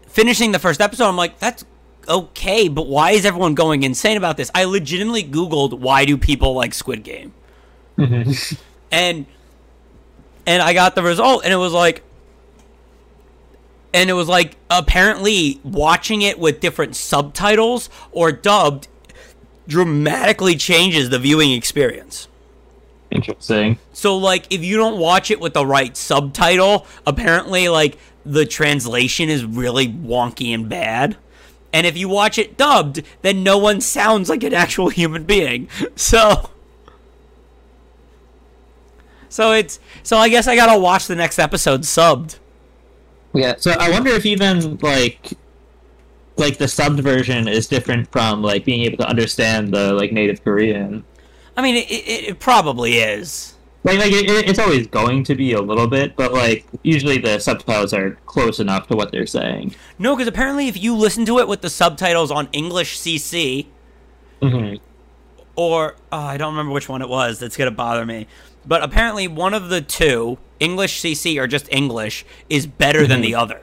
finishing 0.06 0.52
the 0.52 0.60
first 0.60 0.80
episode. 0.80 1.08
I'm 1.08 1.16
like, 1.16 1.40
that's 1.40 1.64
okay, 2.08 2.68
but 2.68 2.86
why 2.86 3.12
is 3.12 3.24
everyone 3.24 3.54
going 3.54 3.82
insane 3.82 4.16
about 4.16 4.36
this? 4.36 4.50
I 4.54 4.64
legitimately 4.64 5.24
Googled 5.24 5.78
why 5.78 6.04
do 6.04 6.16
people 6.16 6.54
like 6.54 6.74
Squid 6.74 7.02
Game, 7.02 7.32
mm-hmm. 7.98 8.54
and 8.92 9.26
and 10.46 10.62
I 10.62 10.74
got 10.74 10.94
the 10.94 11.02
result, 11.02 11.44
and 11.44 11.52
it 11.52 11.58
was 11.58 11.72
like. 11.72 12.02
And 13.92 14.10
it 14.10 14.14
was 14.14 14.26
like 14.26 14.56
apparently 14.68 15.60
watching 15.62 16.22
it 16.22 16.40
with 16.40 16.58
different 16.58 16.96
subtitles 16.96 17.88
or 18.10 18.32
dubbed 18.32 18.88
dramatically 19.68 20.56
changes 20.56 21.10
the 21.10 21.18
viewing 21.20 21.52
experience. 21.52 22.26
Interesting. 23.10 23.78
So 23.92 24.16
like 24.16 24.52
if 24.52 24.64
you 24.64 24.76
don't 24.76 24.98
watch 24.98 25.30
it 25.30 25.40
with 25.40 25.54
the 25.54 25.64
right 25.64 25.96
subtitle, 25.96 26.86
apparently 27.06 27.68
like 27.68 27.96
the 28.26 28.44
translation 28.44 29.28
is 29.28 29.44
really 29.44 29.88
wonky 29.88 30.52
and 30.52 30.68
bad. 30.68 31.16
And 31.74 31.88
if 31.88 31.98
you 31.98 32.08
watch 32.08 32.38
it 32.38 32.56
dubbed, 32.56 33.02
then 33.22 33.42
no 33.42 33.58
one 33.58 33.80
sounds 33.80 34.30
like 34.30 34.44
an 34.44 34.54
actual 34.54 34.88
human 34.88 35.24
being. 35.24 35.68
So 35.96 36.50
So 39.28 39.50
it's 39.50 39.80
so 40.04 40.16
I 40.16 40.28
guess 40.28 40.46
I 40.46 40.54
got 40.54 40.72
to 40.72 40.78
watch 40.78 41.08
the 41.08 41.16
next 41.16 41.40
episode 41.40 41.80
subbed. 41.80 42.38
Yeah. 43.34 43.56
So 43.58 43.72
I 43.72 43.90
wonder 43.90 44.10
if 44.10 44.24
even 44.24 44.78
like 44.78 45.32
like 46.36 46.58
the 46.58 46.66
subbed 46.66 47.00
version 47.00 47.48
is 47.48 47.66
different 47.66 48.10
from 48.12 48.40
like 48.40 48.64
being 48.64 48.82
able 48.82 48.98
to 48.98 49.08
understand 49.08 49.74
the 49.74 49.92
like 49.94 50.12
native 50.12 50.44
Korean. 50.44 51.04
I 51.56 51.62
mean 51.62 51.74
it, 51.74 51.90
it, 51.90 52.28
it 52.28 52.38
probably 52.38 52.98
is. 52.98 53.53
Like, 53.84 53.98
like 53.98 54.12
it, 54.12 54.48
it's 54.48 54.58
always 54.58 54.86
going 54.86 55.24
to 55.24 55.34
be 55.34 55.52
a 55.52 55.60
little 55.60 55.86
bit, 55.86 56.16
but 56.16 56.32
like 56.32 56.64
usually 56.82 57.18
the 57.18 57.38
subtitles 57.38 57.92
are 57.92 58.12
close 58.26 58.58
enough 58.58 58.86
to 58.88 58.96
what 58.96 59.12
they're 59.12 59.26
saying. 59.26 59.74
No, 59.98 60.16
cuz 60.16 60.26
apparently 60.26 60.68
if 60.68 60.82
you 60.82 60.96
listen 60.96 61.26
to 61.26 61.38
it 61.38 61.46
with 61.48 61.60
the 61.60 61.68
subtitles 61.70 62.30
on 62.30 62.48
English 62.52 62.98
CC, 62.98 63.66
Mm-hmm. 64.42 64.76
or 65.56 65.96
oh, 66.10 66.18
I 66.18 66.36
don't 66.36 66.52
remember 66.54 66.72
which 66.72 66.88
one 66.88 67.02
it 67.02 67.08
was 67.08 67.38
that's 67.38 67.56
gonna 67.56 67.70
bother 67.70 68.04
me. 68.06 68.26
But 68.66 68.82
apparently, 68.82 69.28
one 69.28 69.52
of 69.52 69.68
the 69.68 69.82
two, 69.82 70.38
English 70.58 71.00
CC 71.02 71.38
or 71.38 71.46
just 71.46 71.70
English, 71.70 72.24
is 72.48 72.66
better 72.66 73.06
than 73.06 73.20
Mhm. 73.20 73.22
the 73.24 73.34
other. 73.34 73.60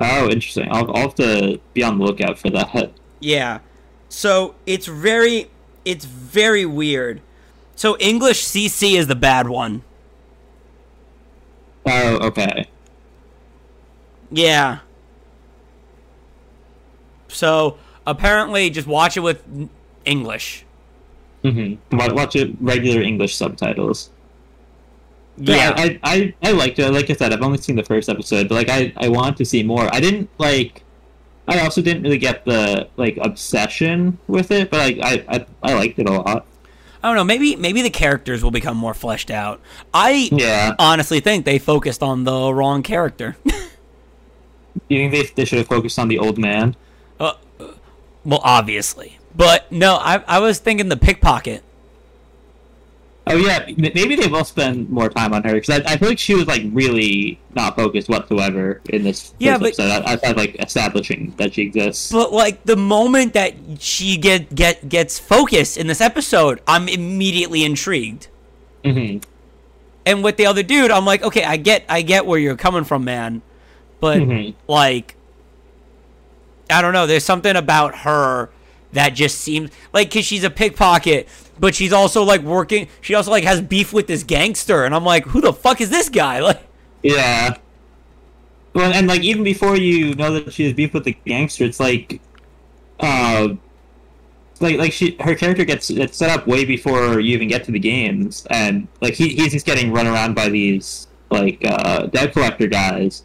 Oh, 0.00 0.24
interesting. 0.28 0.68
I'll, 0.70 0.90
I'll 0.96 1.02
have 1.02 1.14
to 1.16 1.60
be 1.74 1.82
on 1.84 1.98
the 1.98 2.04
lookout 2.04 2.38
for 2.38 2.50
that. 2.50 2.92
Yeah. 3.20 3.58
So 4.08 4.54
it's 4.66 4.86
very 4.86 5.48
it's 5.84 6.04
very 6.04 6.66
weird. 6.66 7.20
So 7.80 7.96
English 7.96 8.44
CC 8.44 8.98
is 8.98 9.06
the 9.06 9.14
bad 9.14 9.48
one. 9.48 9.82
Oh, 11.86 12.26
okay. 12.26 12.68
Yeah. 14.30 14.80
So 17.28 17.78
apparently 18.06 18.68
just 18.68 18.86
watch 18.86 19.16
it 19.16 19.20
with 19.20 19.42
English. 20.04 20.66
Mm-hmm. 21.42 21.96
Watch 21.96 22.36
it 22.36 22.54
regular 22.60 23.00
English 23.00 23.34
subtitles. 23.36 24.10
Yeah. 25.38 25.72
I, 25.74 25.98
I, 26.02 26.34
I, 26.42 26.50
I 26.50 26.52
liked 26.52 26.78
it. 26.78 26.90
Like 26.90 27.08
I 27.08 27.14
said, 27.14 27.32
I've 27.32 27.40
only 27.40 27.56
seen 27.56 27.76
the 27.76 27.82
first 27.82 28.10
episode, 28.10 28.50
but 28.50 28.56
like 28.56 28.68
I, 28.68 28.92
I 28.98 29.08
want 29.08 29.38
to 29.38 29.46
see 29.46 29.62
more. 29.62 29.88
I 29.90 30.00
didn't 30.00 30.28
like. 30.36 30.82
I 31.48 31.60
also 31.60 31.80
didn't 31.80 32.02
really 32.02 32.18
get 32.18 32.44
the 32.44 32.90
like 32.98 33.16
obsession 33.22 34.18
with 34.26 34.50
it, 34.50 34.70
but 34.70 34.80
like 34.80 34.98
I, 35.02 35.24
I, 35.34 35.46
I 35.62 35.72
liked 35.72 35.98
it 35.98 36.06
a 36.06 36.12
lot. 36.12 36.46
I 37.02 37.08
don't 37.08 37.16
know. 37.16 37.24
Maybe 37.24 37.56
maybe 37.56 37.82
the 37.82 37.90
characters 37.90 38.42
will 38.42 38.50
become 38.50 38.76
more 38.76 38.94
fleshed 38.94 39.30
out. 39.30 39.60
I 39.94 40.28
Yeah. 40.32 40.74
honestly 40.78 41.20
think 41.20 41.44
they 41.44 41.58
focused 41.58 42.02
on 42.02 42.24
the 42.24 42.52
wrong 42.52 42.82
character. 42.82 43.36
You 44.88 44.98
think 45.10 45.12
they, 45.12 45.34
they 45.34 45.44
should 45.44 45.58
have 45.58 45.66
focused 45.66 45.98
on 45.98 46.06
the 46.08 46.18
old 46.18 46.38
man? 46.38 46.76
uh, 47.18 47.32
well, 48.24 48.40
obviously, 48.44 49.18
but 49.36 49.70
no. 49.72 49.96
I 49.96 50.22
I 50.28 50.38
was 50.38 50.58
thinking 50.60 50.88
the 50.88 50.96
pickpocket. 50.96 51.62
Oh 53.32 53.36
yeah, 53.36 53.64
maybe 53.76 54.16
they 54.16 54.26
will 54.26 54.44
spend 54.44 54.90
more 54.90 55.08
time 55.08 55.32
on 55.32 55.42
her 55.44 55.54
because 55.54 55.80
I, 55.80 55.92
I 55.92 55.96
feel 55.96 56.08
like 56.10 56.18
she 56.18 56.34
was 56.34 56.46
like 56.46 56.62
really 56.72 57.38
not 57.54 57.76
focused 57.76 58.08
whatsoever 58.08 58.80
in 58.90 59.04
this 59.04 59.34
Yeah, 59.38 59.56
but- 59.58 59.68
episode. 59.68 60.02
Outside 60.04 60.36
like 60.36 60.56
establishing 60.56 61.32
that 61.36 61.54
she 61.54 61.62
exists. 61.62 62.10
But 62.12 62.32
like 62.32 62.64
the 62.64 62.76
moment 62.76 63.34
that 63.34 63.54
she 63.78 64.16
get 64.16 64.54
get 64.54 64.88
gets 64.88 65.18
focused 65.18 65.76
in 65.76 65.86
this 65.86 66.00
episode, 66.00 66.60
I'm 66.66 66.88
immediately 66.88 67.64
intrigued. 67.64 68.28
hmm 68.84 69.18
And 70.06 70.24
with 70.24 70.36
the 70.36 70.46
other 70.46 70.62
dude, 70.62 70.90
I'm 70.90 71.04
like, 71.04 71.22
okay, 71.22 71.44
I 71.44 71.56
get 71.56 71.84
I 71.88 72.02
get 72.02 72.26
where 72.26 72.38
you're 72.38 72.56
coming 72.56 72.84
from, 72.84 73.04
man. 73.04 73.42
But 74.00 74.18
Mhm. 74.18 74.54
like 74.66 75.14
I 76.68 76.82
don't 76.82 76.92
know, 76.92 77.06
there's 77.06 77.24
something 77.24 77.56
about 77.56 77.98
her 77.98 78.50
that 78.92 79.10
just 79.10 79.38
seems 79.38 79.70
like 79.92 80.10
cuz 80.10 80.24
she's 80.24 80.44
a 80.44 80.50
pickpocket, 80.50 81.28
but 81.60 81.74
she's 81.74 81.92
also 81.92 82.24
like 82.24 82.40
working 82.40 82.88
she 83.00 83.14
also 83.14 83.30
like 83.30 83.44
has 83.44 83.60
beef 83.60 83.92
with 83.92 84.06
this 84.06 84.24
gangster 84.24 84.84
and 84.84 84.94
I'm 84.94 85.04
like, 85.04 85.26
who 85.26 85.40
the 85.40 85.52
fuck 85.52 85.80
is 85.80 85.90
this 85.90 86.08
guy? 86.08 86.40
Like 86.50 86.66
Yeah. 87.02 87.56
Well, 88.72 88.92
and 88.92 89.08
like 89.08 89.22
even 89.22 89.42
before 89.42 89.76
you 89.76 90.14
know 90.14 90.32
that 90.32 90.52
she 90.52 90.64
has 90.64 90.74
beef 90.74 90.94
with 90.94 91.04
the 91.04 91.16
gangster, 91.24 91.64
it's 91.64 91.80
like, 91.80 92.20
uh, 93.00 93.48
like 94.60 94.76
like 94.76 94.92
she 94.92 95.16
her 95.20 95.34
character 95.34 95.64
gets 95.64 95.90
it's 95.90 96.16
set 96.16 96.30
up 96.30 96.46
way 96.46 96.64
before 96.64 97.18
you 97.18 97.34
even 97.34 97.48
get 97.48 97.64
to 97.64 97.72
the 97.72 97.78
games, 97.78 98.46
and 98.50 98.86
like 99.00 99.14
he 99.14 99.30
he's 99.30 99.52
just 99.52 99.66
getting 99.66 99.92
run 99.92 100.06
around 100.06 100.34
by 100.34 100.48
these 100.48 101.08
like 101.30 101.64
uh, 101.64 102.06
debt 102.06 102.32
collector 102.32 102.66
guys, 102.66 103.24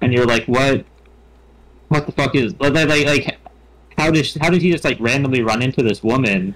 and 0.00 0.12
you're 0.12 0.26
like, 0.26 0.44
what, 0.46 0.84
what 1.88 2.06
the 2.06 2.12
fuck 2.12 2.34
is 2.36 2.54
like 2.60 2.74
like, 2.74 3.06
like 3.06 3.38
how 3.96 4.10
did 4.10 4.30
how 4.40 4.50
did 4.50 4.62
he 4.62 4.70
just 4.70 4.84
like 4.84 4.98
randomly 5.00 5.42
run 5.42 5.60
into 5.62 5.82
this 5.82 6.04
woman? 6.04 6.54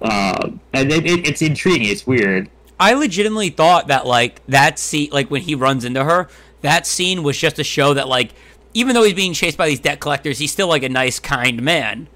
Uh, 0.00 0.50
and 0.72 0.92
it, 0.92 1.06
it, 1.06 1.26
it's 1.26 1.42
intriguing. 1.42 1.88
It's 1.88 2.06
weird. 2.06 2.50
I 2.78 2.94
legitimately 2.94 3.50
thought 3.50 3.88
that 3.88 4.06
like 4.06 4.44
that 4.46 4.78
scene, 4.78 5.10
like 5.12 5.30
when 5.30 5.42
he 5.42 5.54
runs 5.54 5.84
into 5.84 6.04
her, 6.04 6.28
that 6.62 6.86
scene 6.86 7.22
was 7.22 7.38
just 7.38 7.56
to 7.56 7.64
show 7.64 7.94
that 7.94 8.08
like 8.08 8.32
even 8.74 8.94
though 8.94 9.04
he's 9.04 9.14
being 9.14 9.32
chased 9.32 9.56
by 9.56 9.68
these 9.68 9.80
debt 9.80 10.00
collectors, 10.00 10.38
he's 10.38 10.50
still 10.50 10.68
like 10.68 10.82
a 10.82 10.88
nice, 10.88 11.18
kind 11.20 11.62
man. 11.62 12.08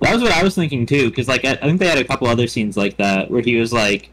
That 0.00 0.14
was 0.14 0.22
what 0.22 0.32
I 0.32 0.42
was 0.42 0.54
thinking 0.54 0.86
too, 0.86 1.10
because 1.10 1.28
like 1.28 1.44
I, 1.44 1.52
I 1.52 1.56
think 1.56 1.78
they 1.78 1.88
had 1.88 1.98
a 1.98 2.04
couple 2.04 2.26
other 2.26 2.46
scenes 2.46 2.76
like 2.76 2.96
that 2.96 3.30
where 3.30 3.42
he 3.42 3.56
was 3.56 3.72
like 3.72 4.10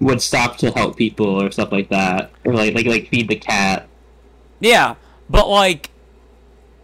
would 0.00 0.20
stop 0.20 0.56
to 0.58 0.70
help 0.70 0.96
people 0.96 1.42
or 1.42 1.50
stuff 1.50 1.72
like 1.72 1.88
that, 1.90 2.30
or 2.44 2.54
like 2.54 2.74
like 2.74 2.86
like 2.86 3.08
feed 3.08 3.28
the 3.28 3.36
cat. 3.36 3.88
Yeah, 4.60 4.94
but 5.28 5.48
like, 5.48 5.90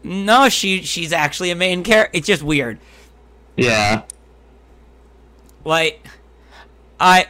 no, 0.02 0.48
she 0.48 0.82
she's 0.82 1.12
actually 1.12 1.50
a 1.50 1.56
main 1.56 1.82
character. 1.82 2.16
It's 2.16 2.26
just 2.26 2.42
weird. 2.42 2.78
Yeah, 3.56 4.02
Like, 5.64 6.06
I 6.98 7.26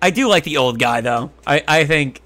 I 0.00 0.10
do 0.10 0.28
like 0.28 0.44
the 0.44 0.56
old 0.56 0.78
guy 0.78 1.00
though. 1.00 1.30
I 1.46 1.62
I 1.66 1.84
think 1.84 2.22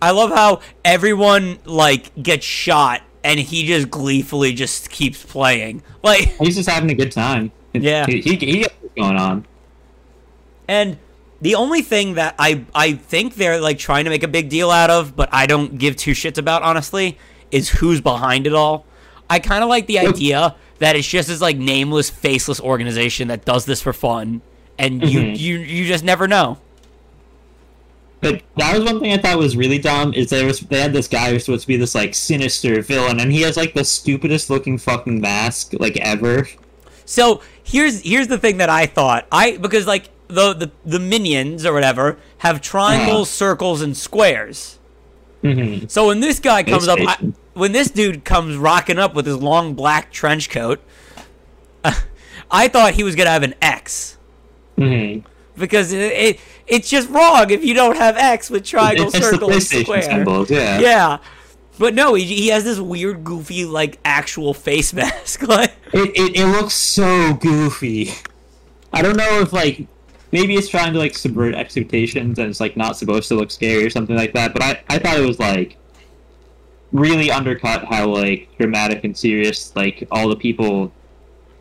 I 0.00 0.10
love 0.10 0.30
how 0.30 0.60
everyone 0.84 1.58
like 1.64 2.10
gets 2.22 2.44
shot 2.44 3.02
and 3.24 3.40
he 3.40 3.66
just 3.66 3.90
gleefully 3.90 4.52
just 4.52 4.90
keeps 4.90 5.24
playing. 5.24 5.82
Like. 6.02 6.20
he's 6.38 6.56
just 6.56 6.68
having 6.68 6.90
a 6.90 6.94
good 6.94 7.12
time. 7.12 7.50
Yeah. 7.72 8.06
he 8.06 8.20
he, 8.20 8.36
he 8.36 8.66
going 8.96 9.16
on. 9.16 9.46
And 10.68 10.98
the 11.40 11.54
only 11.54 11.82
thing 11.82 12.14
that 12.14 12.34
I 12.38 12.64
I 12.74 12.92
think 12.92 13.34
they're 13.34 13.60
like 13.60 13.78
trying 13.78 14.04
to 14.04 14.10
make 14.10 14.22
a 14.22 14.28
big 14.28 14.48
deal 14.48 14.70
out 14.70 14.90
of, 14.90 15.16
but 15.16 15.28
I 15.32 15.46
don't 15.46 15.78
give 15.78 15.96
two 15.96 16.12
shits 16.12 16.38
about 16.38 16.62
honestly, 16.62 17.18
is 17.50 17.68
who's 17.68 18.00
behind 18.00 18.46
it 18.46 18.54
all. 18.54 18.86
I 19.28 19.40
kind 19.40 19.62
of 19.62 19.68
like 19.68 19.86
the 19.86 19.98
idea 19.98 20.54
that 20.78 20.96
it's 20.96 21.08
just 21.08 21.28
this 21.28 21.40
like 21.40 21.56
nameless, 21.56 22.10
faceless 22.10 22.60
organization 22.60 23.28
that 23.28 23.44
does 23.44 23.64
this 23.64 23.82
for 23.82 23.92
fun, 23.92 24.40
and 24.78 25.02
you 25.08 25.20
Mhm. 25.20 25.38
you 25.38 25.58
you 25.58 25.86
just 25.86 26.04
never 26.04 26.26
know. 26.28 26.58
But 28.20 28.42
that 28.56 28.74
was 28.78 28.84
one 28.90 29.00
thing 29.00 29.12
I 29.12 29.18
thought 29.18 29.36
was 29.38 29.56
really 29.56 29.78
dumb 29.78 30.14
is 30.14 30.30
there 30.30 30.46
was 30.46 30.60
they 30.60 30.80
had 30.80 30.92
this 30.92 31.06
guy 31.06 31.30
who's 31.30 31.44
supposed 31.44 31.62
to 31.62 31.68
be 31.68 31.76
this 31.76 31.94
like 31.94 32.14
sinister 32.14 32.80
villain, 32.82 33.20
and 33.20 33.30
he 33.30 33.42
has 33.42 33.56
like 33.56 33.74
the 33.74 33.84
stupidest 33.84 34.48
looking 34.50 34.78
fucking 34.78 35.20
mask 35.20 35.72
like 35.78 35.96
ever. 35.98 36.48
So 37.04 37.40
here's 37.62 38.00
here's 38.02 38.28
the 38.28 38.38
thing 38.38 38.56
that 38.56 38.68
I 38.70 38.86
thought 38.86 39.26
I 39.30 39.58
because 39.58 39.86
like 39.86 40.08
the 40.28 40.54
the, 40.54 40.70
the 40.84 40.98
minions 40.98 41.64
or 41.66 41.72
whatever 41.72 42.16
have 42.38 42.60
triangles, 42.60 43.28
circles, 43.30 43.80
and 43.82 43.96
squares. 43.96 44.78
hmm 45.42 45.80
So 45.86 46.06
when 46.08 46.20
this 46.20 46.40
guy 46.40 46.62
comes 46.64 46.88
up, 46.88 46.98
I, 47.00 47.16
when 47.52 47.72
this 47.72 47.90
dude 47.90 48.24
comes 48.24 48.56
rocking 48.56 48.98
up 48.98 49.14
with 49.14 49.26
his 49.26 49.36
long 49.36 49.74
black 49.74 50.10
trench 50.10 50.48
coat, 50.50 50.80
I 52.50 52.66
thought 52.68 52.94
he 52.94 53.02
was 53.04 53.14
gonna 53.14 53.30
have 53.30 53.42
an 53.44 53.54
X 53.62 54.15
hmm 54.76 55.18
because 55.58 55.90
it, 55.92 56.12
it 56.12 56.40
it's 56.66 56.90
just 56.90 57.08
wrong 57.08 57.50
if 57.50 57.64
you 57.64 57.72
don't 57.74 57.96
have 57.96 58.16
X 58.16 58.50
with 58.50 58.64
triangle, 58.64 59.06
It's 59.06 59.18
circle, 59.18 59.50
and 59.50 59.62
square. 59.62 60.02
symbols, 60.02 60.50
yeah. 60.50 60.78
Yeah, 60.80 61.18
but 61.78 61.94
no, 61.94 62.14
he, 62.14 62.24
he 62.24 62.48
has 62.48 62.64
this 62.64 62.78
weird, 62.78 63.24
goofy, 63.24 63.64
like 63.64 63.98
actual 64.04 64.52
face 64.52 64.92
mask. 64.94 65.42
like, 65.48 65.72
It, 65.92 66.10
it, 66.14 66.36
it 66.36 66.46
looks 66.46 66.74
so 66.74 67.34
goofy. 67.34 68.10
I 68.92 69.00
don't 69.02 69.16
know 69.16 69.40
if 69.40 69.52
like 69.52 69.86
maybe 70.32 70.54
it's 70.56 70.68
trying 70.68 70.92
to 70.92 70.98
like 70.98 71.16
subvert 71.16 71.54
expectations 71.54 72.38
and 72.38 72.48
it's 72.50 72.60
like 72.60 72.76
not 72.76 72.96
supposed 72.98 73.28
to 73.28 73.34
look 73.34 73.50
scary 73.50 73.84
or 73.84 73.90
something 73.90 74.16
like 74.16 74.32
that. 74.34 74.52
But 74.52 74.62
I, 74.62 74.82
I 74.90 74.98
thought 74.98 75.18
it 75.18 75.26
was 75.26 75.38
like 75.38 75.78
really 76.92 77.30
undercut 77.30 77.84
how 77.84 78.08
like 78.08 78.48
dramatic 78.58 79.04
and 79.04 79.16
serious 79.16 79.74
like 79.74 80.06
all 80.10 80.28
the 80.28 80.36
people 80.36 80.92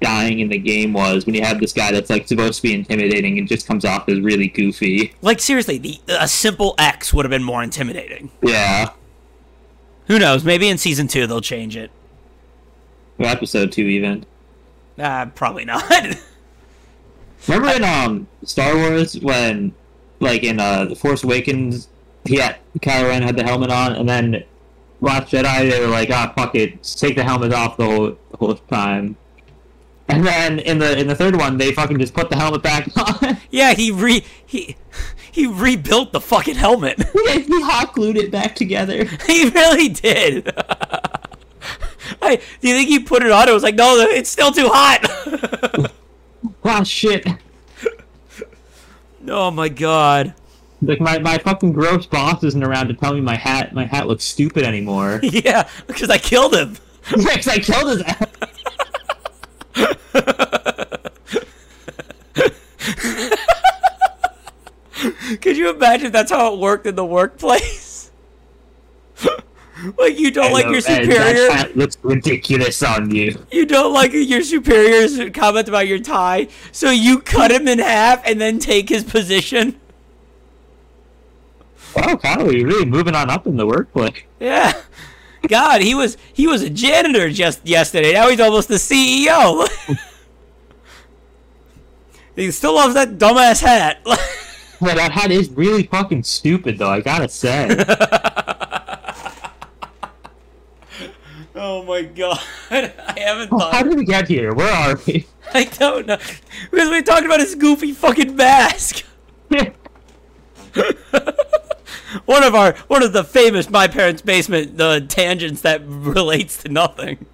dying 0.02 0.40
in 0.40 0.50
the 0.50 0.58
game 0.58 0.94
was 0.94 1.26
when 1.26 1.36
you 1.36 1.42
have 1.42 1.60
this 1.60 1.74
guy 1.74 1.92
that's 1.92 2.10
like 2.10 2.28
supposed 2.28 2.58
to 2.58 2.64
be 2.64 2.74
intimidating 2.74 3.38
and 3.40 3.48
just 3.48 3.68
comes 3.68 3.86
off 3.86 4.08
as 4.10 4.20
really 4.20 4.48
goofy. 4.48 5.14
like 5.22 5.40
seriously, 5.40 5.78
the 5.78 6.00
a 6.08 6.28
simple 6.28 6.76
X 6.78 7.14
would 7.14 7.26
have 7.26 7.30
been 7.30 7.44
more 7.44 7.64
intimidating. 7.64 8.32
Yeah. 8.42 8.92
Who 10.08 10.20
knows? 10.20 10.44
Maybe 10.44 10.68
in 10.70 10.78
season 10.78 11.08
two 11.08 11.28
they'll 11.28 11.42
change 11.42 11.76
it. 11.76 11.92
Or 13.18 13.26
episode 13.26 13.72
two 13.72 13.84
even. 13.84 14.26
Uh, 15.00 15.28
probably 15.28 15.66
not. 15.66 15.84
Remember 17.48 17.70
in 17.70 17.84
um 17.84 18.28
Star 18.44 18.76
Wars 18.76 19.20
when 19.20 19.74
like 20.20 20.44
in 20.44 20.60
uh 20.60 20.86
the 20.86 20.96
Force 20.96 21.24
Awakens 21.24 21.90
he 22.26 22.38
had 22.38 22.58
Kylo 22.80 23.10
Ren 23.10 23.22
had 23.22 23.36
the 23.38 23.44
helmet 23.44 23.70
on 23.72 23.94
and 23.94 24.08
then 24.10 24.44
Last 25.02 25.32
Jedi 25.32 25.70
they 25.70 25.80
were 25.80 25.88
like, 25.88 26.10
ah 26.12 26.34
fuck 26.36 26.56
it, 26.56 26.82
take 26.84 27.16
the 27.16 27.24
helmet 27.24 27.54
off 27.54 27.78
the 27.78 27.86
whole 27.86 28.18
the 28.32 28.38
whole 28.38 28.56
time. 28.56 29.16
And 30.08 30.26
then 30.26 30.60
in 30.60 30.78
the 30.78 30.98
in 30.98 31.08
the 31.08 31.16
third 31.16 31.36
one 31.36 31.58
they 31.58 31.72
fucking 31.72 31.98
just 31.98 32.14
put 32.14 32.30
the 32.30 32.36
helmet 32.36 32.62
back 32.62 32.88
on. 33.24 33.38
yeah, 33.50 33.74
he 33.74 33.92
re 33.92 34.24
he 34.46 34.76
he 35.32 35.48
rebuilt 35.48 36.12
the 36.12 36.22
fucking 36.22 36.56
helmet. 36.56 37.02
he 37.14 37.42
he 37.42 37.62
hot 37.62 37.94
glued 37.94 38.18
it 38.18 38.32
back 38.32 38.56
together. 38.56 39.04
he 39.28 39.50
really 39.50 39.90
did. 39.90 40.54
I, 42.22 42.36
do 42.62 42.68
you 42.68 42.76
think 42.76 42.90
he 42.90 43.00
put 43.00 43.24
it 43.24 43.32
on? 43.32 43.50
It 43.50 43.54
was 43.54 43.64
like, 43.64 43.76
no, 43.76 43.98
it's 44.02 44.30
still 44.30 44.52
too 44.52 44.70
hot. 44.72 45.92
Ah 46.64 46.84
shit. 46.84 47.28
oh 49.28 49.50
my 49.50 49.70
god. 49.70 50.36
Like 50.82 51.00
my, 51.00 51.18
my 51.18 51.38
fucking 51.40 51.74
gross 51.74 52.06
boss 52.06 52.44
isn't 52.44 52.64
around 52.64 52.90
to 52.90 52.94
tell 52.94 53.14
me 53.14 53.22
my 53.22 53.36
hat 53.36 53.74
my 53.74 53.86
hat 53.86 54.08
looks 54.08 54.24
stupid 54.24 54.64
anymore. 54.64 55.20
Yeah, 55.24 55.68
because 55.88 56.10
I 56.12 56.20
killed 56.20 56.54
him. 56.54 56.78
Because 57.10 57.48
I 57.48 57.58
killed 57.60 57.90
his 57.90 58.02
ass. 58.04 58.28
Could 65.42 65.58
you 65.58 65.70
imagine 65.70 66.12
that's 66.12 66.32
how 66.32 66.54
it 66.54 66.60
worked 66.60 66.88
in 66.88 66.96
the 66.96 67.06
workplace? 67.06 68.12
Like 70.00 70.18
you 70.18 70.32
don't 70.32 70.54
like 70.54 70.66
your 70.68 70.82
superior. 70.82 71.50
That 71.50 71.76
looks 71.76 71.98
ridiculous 72.02 72.82
on 72.82 73.14
you. 73.14 73.46
You 73.52 73.66
don't 73.66 73.94
like 73.94 74.14
your 74.14 74.42
superior's 74.42 75.20
comment 75.32 75.68
about 75.68 75.88
your 75.88 76.00
tie, 76.00 76.48
so 76.72 76.90
you 76.90 77.20
cut 77.20 77.52
him 77.52 77.68
in 77.68 77.80
half 77.80 78.26
and 78.26 78.40
then 78.40 78.58
take 78.58 78.90
his 78.90 79.04
position. 79.04 79.80
Wow, 81.96 82.16
Kyle, 82.16 82.52
you're 82.52 82.68
really 82.68 82.86
moving 82.86 83.16
on 83.16 83.30
up 83.30 83.48
in 83.48 83.58
the 83.58 83.66
workplace. 83.66 84.24
Yeah. 84.40 84.74
God, 85.48 85.82
he 85.82 85.96
was 85.96 86.18
he 86.34 86.48
was 86.48 86.62
a 86.62 86.70
janitor 86.70 87.30
just 87.30 87.66
yesterday. 87.66 88.14
Now 88.14 88.30
he's 88.30 88.40
almost 88.40 88.68
the 88.68 88.76
CEO. 88.76 89.68
he 92.36 92.52
still 92.52 92.76
loves 92.76 92.94
that 92.96 93.18
dumbass 93.18 93.62
hat. 93.62 94.02
Yeah, 94.82 94.94
that 94.96 95.12
hat 95.14 95.32
is 95.32 95.50
really 95.52 95.84
fucking 95.84 96.24
stupid, 96.24 96.78
though. 96.78 96.90
I 96.90 97.00
gotta 97.00 97.30
say. 97.30 97.70
oh 101.56 101.82
my 101.84 102.02
god. 102.04 102.40
I 102.70 102.92
haven't 103.18 103.50
Oh, 103.54 103.72
How 103.72 103.84
did 103.84 103.98
we 103.98 104.04
get 104.04 104.28
here? 104.28 104.54
Where 104.54 104.72
are 104.72 105.00
we? 105.08 105.26
I 105.54 105.64
don't 105.64 106.08
know. 106.08 106.18
Because 106.72 106.90
we 106.90 107.02
talked 107.04 107.26
about 107.26 107.40
his 107.40 107.56
goofy 107.56 107.94
fucking 107.94 108.36
mask. 108.36 109.06
One 112.26 112.44
of 112.44 112.56
our 112.56 112.74
one 112.88 113.04
of 113.04 113.14
the 113.14 113.24
famous 113.24 113.70
my 113.70 113.88
parents' 113.88 114.22
basement 114.22 114.78
the 114.78 115.06
tangents 115.08 115.62
that 115.62 115.82
relates 115.86 116.62
to 116.64 116.70
nothing. 116.70 117.26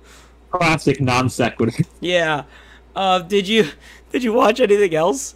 Classic 0.50 1.00
non 1.00 1.30
sequitur. 1.30 1.84
Yeah. 2.00 2.44
Uh, 2.96 3.20
did 3.20 3.48
you 3.48 3.70
did 4.12 4.24
you 4.24 4.34
watch 4.34 4.60
anything 4.60 4.96
else? 4.96 5.36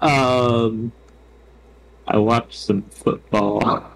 Um, 0.00 0.92
I 2.06 2.18
watched 2.18 2.58
some 2.58 2.82
football. 2.82 3.90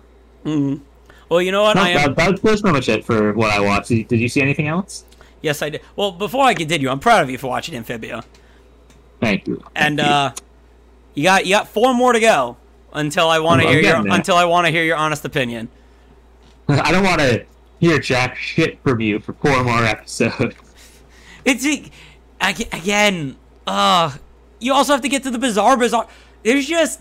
Mm. 0.45 0.81
Well, 1.29 1.43
you 1.43 1.53
know 1.53 1.63
what? 1.65 1.77
No, 1.77 1.83
I 1.83 1.89
am. 1.91 2.15
that, 2.15 2.17
that's 2.17 2.41
pretty 2.41 2.73
much 2.73 2.89
it 2.89 3.05
for 3.05 3.35
what 3.35 3.51
I 3.51 3.61
watched. 3.61 3.89
Did, 3.89 4.09
did 4.09 4.21
you 4.21 4.29
see 4.29 4.41
anything 4.41 4.69
else? 4.69 5.05
Yes, 5.43 5.61
I 5.61 5.69
did. 5.69 5.83
Well, 5.95 6.13
before 6.13 6.45
I 6.45 6.55
continue, 6.55 6.89
I'm 6.89 7.01
proud 7.01 7.23
of 7.23 7.31
you 7.31 7.37
for 7.37 7.49
watching 7.49 7.75
Amphibia. 7.75 8.25
Thank 9.21 9.47
you. 9.47 9.63
And 9.77 9.99
you. 9.99 10.05
uh, 10.05 10.33
you 11.15 11.25
got 11.25 11.45
you 11.45 11.53
got 11.53 11.69
four 11.69 11.93
more 11.93 12.13
to 12.13 12.21
go 12.21 12.57
until 12.93 13.29
I 13.29 13.39
want 13.39 13.63
to 13.63 13.69
hear 13.69 13.81
your 13.81 14.03
there. 14.03 14.13
until 14.13 14.37
I 14.37 14.45
want 14.45 14.67
to 14.67 14.71
hear 14.73 14.85
your 14.85 14.97
honest 14.97 15.25
opinion. 15.25 15.69
I 16.69 16.91
don't 16.93 17.05
want 17.05 17.21
to 17.21 17.45
hear 17.81 17.99
jack 17.99 18.37
shit 18.37 18.81
from 18.83 19.01
you 19.01 19.21
for 19.21 19.33
four 19.35 19.63
more 19.65 19.85
episodes. 19.85 20.55
It's 21.45 21.65
again. 22.41 23.37
Uh, 23.67 24.15
you 24.61 24.75
also 24.75 24.93
have 24.93 25.01
to 25.01 25.09
get 25.09 25.23
to 25.23 25.31
the 25.31 25.39
Bizarre 25.39 25.77
Bazaar. 25.79 26.07
There's 26.43 26.67
just 26.67 27.01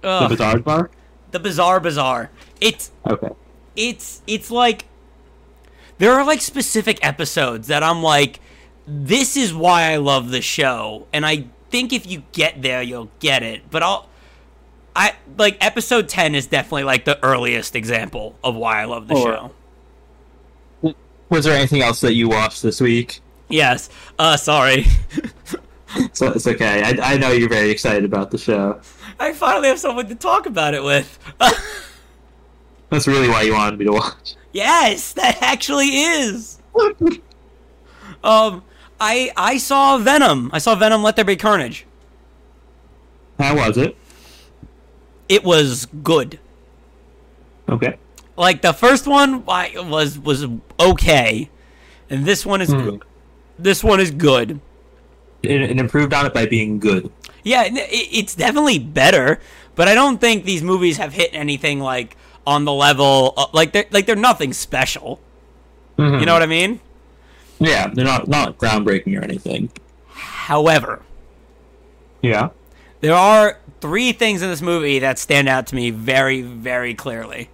The 0.00 0.08
uh, 0.08 0.28
Bizarre 0.28 0.58
Bar? 0.60 0.90
the 1.30 1.38
Bizarre 1.40 1.78
Bazaar. 1.80 2.30
It's 2.60 2.90
Okay. 3.06 3.28
it's 3.76 4.22
it's 4.26 4.50
like 4.50 4.86
there 5.98 6.12
are 6.12 6.24
like 6.24 6.40
specific 6.40 7.04
episodes 7.04 7.68
that 7.68 7.82
I'm 7.82 8.02
like 8.02 8.40
this 8.86 9.36
is 9.36 9.52
why 9.52 9.92
I 9.92 9.96
love 9.96 10.30
the 10.30 10.40
show 10.40 11.06
and 11.12 11.26
I 11.26 11.46
think 11.70 11.92
if 11.92 12.06
you 12.06 12.22
get 12.32 12.62
there 12.62 12.82
you'll 12.82 13.10
get 13.20 13.42
it 13.42 13.62
but 13.70 13.82
I'll 13.82 14.08
I 14.94 15.14
like 15.38 15.56
episode 15.64 16.08
10 16.08 16.34
is 16.34 16.46
definitely 16.46 16.84
like 16.84 17.04
the 17.04 17.22
earliest 17.24 17.74
example 17.76 18.36
of 18.44 18.54
why 18.54 18.80
I 18.82 18.84
love 18.84 19.08
the 19.08 19.14
Or- 19.14 19.50
show. 20.82 20.94
Was 21.30 21.44
there 21.44 21.56
anything 21.56 21.80
else 21.80 22.00
that 22.02 22.12
you 22.14 22.28
watched 22.28 22.62
this 22.62 22.80
week? 22.80 23.20
Yes. 23.48 23.88
Uh 24.18 24.36
sorry. 24.36 24.86
So 26.14 26.28
it's 26.32 26.46
okay. 26.46 26.82
I, 26.82 27.12
I 27.12 27.18
know 27.18 27.32
you're 27.32 27.50
very 27.50 27.68
excited 27.70 28.06
about 28.06 28.30
the 28.30 28.38
show. 28.38 28.80
I 29.20 29.34
finally 29.34 29.68
have 29.68 29.78
someone 29.78 30.08
to 30.08 30.14
talk 30.14 30.46
about 30.46 30.72
it 30.72 30.82
with. 30.82 31.18
That's 32.88 33.06
really 33.06 33.28
why 33.28 33.42
you 33.42 33.52
wanted 33.52 33.78
me 33.78 33.84
to 33.84 33.92
watch. 33.92 34.36
yes, 34.52 35.12
that 35.12 35.36
actually 35.42 35.88
is. 35.88 36.58
Um 38.24 38.62
I 39.00 39.32
I 39.36 39.58
saw 39.58 39.98
Venom. 39.98 40.48
I 40.54 40.58
saw 40.58 40.74
Venom 40.74 41.02
Let 41.02 41.16
There 41.16 41.26
Be 41.26 41.36
Carnage. 41.36 41.84
How 43.38 43.54
was 43.56 43.76
it? 43.76 43.94
It 45.32 45.44
was 45.44 45.86
good. 45.86 46.38
Okay. 47.70 47.96
like 48.36 48.60
the 48.60 48.72
first 48.74 49.06
one 49.06 49.44
I- 49.48 49.72
was 49.78 50.18
was 50.18 50.46
okay, 50.78 51.48
and 52.10 52.26
this 52.26 52.44
one 52.44 52.60
is 52.60 52.68
Hmm. 52.70 52.82
good. 52.84 53.02
This 53.58 53.82
one 53.82 53.98
is 54.00 54.10
good. 54.10 54.60
It, 55.42 55.60
it 55.62 55.78
improved 55.78 56.12
on 56.12 56.26
it 56.26 56.34
by 56.34 56.44
being 56.46 56.78
good. 56.78 57.10
Yeah, 57.44 57.64
it, 57.64 57.72
it's 57.90 58.34
definitely 58.34 58.78
better, 58.78 59.40
but 59.74 59.88
I 59.88 59.94
don't 59.94 60.20
think 60.20 60.44
these 60.44 60.62
movies 60.62 60.96
have 60.98 61.12
hit 61.14 61.30
anything 61.32 61.80
like 61.80 62.16
on 62.46 62.64
the 62.66 62.72
level 62.72 63.32
of, 63.38 63.54
like 63.54 63.72
they're 63.72 63.86
like 63.90 64.04
they're 64.04 64.16
nothing 64.30 64.52
special. 64.52 65.18
You 65.98 66.26
know 66.26 66.32
what 66.34 66.42
I 66.42 66.46
mean? 66.46 66.80
Yeah, 67.58 67.86
they're 67.94 68.04
not 68.04 68.28
not 68.28 68.58
groundbreaking 68.58 69.16
or 69.18 69.22
anything. 69.22 69.70
However, 70.08 71.00
Yeah. 72.20 72.48
there 73.00 73.14
are 73.14 73.58
three 73.82 74.12
things 74.12 74.40
in 74.40 74.48
this 74.48 74.62
movie 74.62 75.00
that 75.00 75.18
stand 75.18 75.48
out 75.48 75.66
to 75.66 75.74
me 75.74 75.90
very 75.90 76.40
very 76.40 76.94
clearly. 76.94 77.50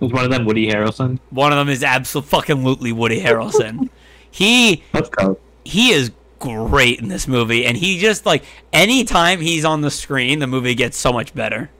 Was 0.00 0.12
one 0.12 0.24
of 0.24 0.30
them 0.30 0.44
Woody 0.44 0.68
Harrelson? 0.68 1.18
One 1.30 1.52
of 1.52 1.56
them 1.56 1.70
is 1.70 1.82
absolutely 1.82 2.92
Woody 2.92 3.22
Harrelson. 3.22 3.88
he 4.30 4.82
Let's 4.92 5.08
go. 5.08 5.38
he 5.64 5.90
is 5.90 6.12
great 6.38 7.00
in 7.00 7.08
this 7.08 7.26
movie 7.26 7.64
and 7.64 7.78
he 7.78 7.98
just 7.98 8.26
like 8.26 8.44
anytime 8.72 9.40
he's 9.40 9.64
on 9.64 9.80
the 9.80 9.90
screen 9.90 10.38
the 10.38 10.46
movie 10.46 10.74
gets 10.74 10.98
so 10.98 11.10
much 11.10 11.34
better 11.34 11.70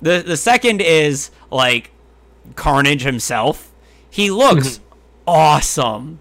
the 0.00 0.22
the 0.24 0.36
second 0.36 0.80
is 0.80 1.32
like 1.50 1.90
carnage 2.54 3.02
himself 3.02 3.72
he 4.08 4.30
looks 4.30 4.78
mm-hmm. 4.78 4.84
awesome 5.26 6.20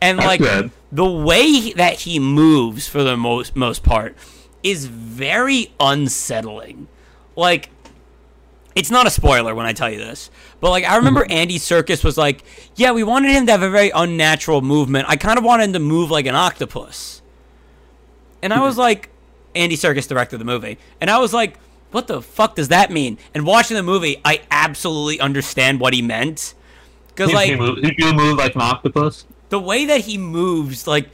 and 0.00 0.18
That's 0.18 0.26
like 0.26 0.40
good. 0.40 0.70
the 0.90 1.04
way 1.04 1.72
that 1.72 2.00
he 2.00 2.18
moves 2.18 2.88
for 2.88 3.02
the 3.02 3.16
most 3.16 3.54
most 3.54 3.82
part 3.82 4.16
is 4.66 4.86
very 4.86 5.72
unsettling 5.78 6.88
like 7.36 7.70
it's 8.74 8.90
not 8.90 9.06
a 9.06 9.10
spoiler 9.10 9.54
when 9.54 9.64
I 9.64 9.72
tell 9.72 9.90
you 9.90 9.96
this, 9.96 10.30
but 10.60 10.68
like 10.70 10.84
I 10.84 10.96
remember 10.96 11.22
mm-hmm. 11.22 11.32
Andy 11.32 11.58
Serkis 11.58 12.04
was 12.04 12.18
like, 12.18 12.44
"Yeah, 12.74 12.92
we 12.92 13.02
wanted 13.02 13.30
him 13.30 13.46
to 13.46 13.52
have 13.52 13.62
a 13.62 13.70
very 13.70 13.90
unnatural 13.90 14.60
movement. 14.60 15.06
I 15.08 15.16
kind 15.16 15.38
of 15.38 15.44
wanted 15.44 15.64
him 15.64 15.72
to 15.74 15.78
move 15.78 16.10
like 16.10 16.26
an 16.26 16.34
octopus." 16.34 17.22
And 18.42 18.52
I 18.52 18.60
was 18.60 18.74
mm-hmm. 18.74 18.82
like, 18.82 19.08
Andy 19.54 19.76
Serkis 19.76 20.06
directed 20.06 20.38
the 20.38 20.44
movie, 20.44 20.76
and 21.00 21.08
I 21.08 21.18
was 21.18 21.32
like, 21.32 21.58
"What 21.90 22.06
the 22.06 22.20
fuck 22.20 22.54
does 22.54 22.68
that 22.68 22.90
mean?" 22.90 23.16
And 23.32 23.46
watching 23.46 23.78
the 23.78 23.82
movie, 23.82 24.20
I 24.26 24.42
absolutely 24.50 25.20
understand 25.20 25.80
what 25.80 25.94
he 25.94 26.02
meant 26.02 26.52
because 27.08 27.32
like 27.32 27.48
he 27.48 27.56
move, 27.56 27.78
move 28.14 28.36
like 28.36 28.54
an 28.56 28.60
octopus? 28.60 29.24
the 29.48 29.58
way 29.58 29.86
that 29.86 30.02
he 30.02 30.18
moves, 30.18 30.86
like, 30.86 31.08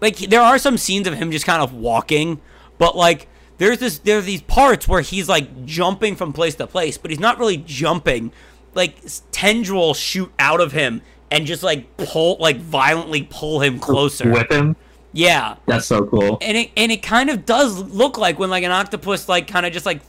like 0.00 0.16
there 0.16 0.40
are 0.40 0.58
some 0.58 0.76
scenes 0.76 1.06
of 1.06 1.14
him 1.14 1.30
just 1.30 1.46
kind 1.46 1.62
of 1.62 1.72
walking, 1.72 2.40
but 2.82 2.96
like 2.96 3.28
there's 3.58 3.78
this 3.78 3.98
there's 4.00 4.24
these 4.24 4.42
parts 4.42 4.88
where 4.88 5.02
he's 5.02 5.28
like 5.28 5.64
jumping 5.64 6.16
from 6.16 6.32
place 6.32 6.56
to 6.56 6.66
place, 6.66 6.98
but 6.98 7.12
he's 7.12 7.20
not 7.20 7.38
really 7.38 7.58
jumping. 7.58 8.32
Like 8.74 8.96
tendrils 9.30 9.98
shoot 10.00 10.32
out 10.40 10.60
of 10.60 10.72
him 10.72 11.00
and 11.30 11.46
just 11.46 11.62
like 11.62 11.96
pull, 11.96 12.38
like 12.40 12.56
violently 12.56 13.22
pull 13.30 13.60
him 13.60 13.78
closer. 13.78 14.28
Whip 14.32 14.50
him? 14.50 14.74
Yeah, 15.12 15.56
That's 15.66 15.86
so 15.86 16.04
cool. 16.06 16.38
and 16.40 16.56
it 16.56 16.70
and 16.76 16.90
it 16.90 17.02
kind 17.04 17.30
of 17.30 17.44
does 17.46 17.78
look 17.78 18.18
like 18.18 18.40
when 18.40 18.50
like 18.50 18.64
an 18.64 18.72
octopus 18.72 19.28
like 19.28 19.46
kind 19.46 19.64
of 19.64 19.72
just 19.72 19.86
like 19.86 20.00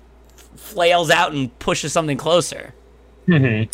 flails 0.56 1.12
out 1.12 1.32
and 1.34 1.58
pushes 1.60 1.94
something 1.94 2.18
closer. 2.18 2.74
Mhm. 3.28 3.70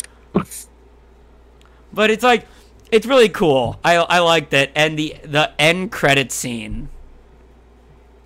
But 1.92 2.10
it's 2.10 2.22
like 2.22 2.46
it's 2.92 3.06
really 3.06 3.28
cool. 3.30 3.78
I 3.82 3.96
I 3.96 4.18
like 4.18 4.50
that, 4.50 4.70
and 4.74 4.98
the 4.98 5.16
the 5.24 5.52
end 5.58 5.90
credit 5.90 6.30
scene 6.32 6.88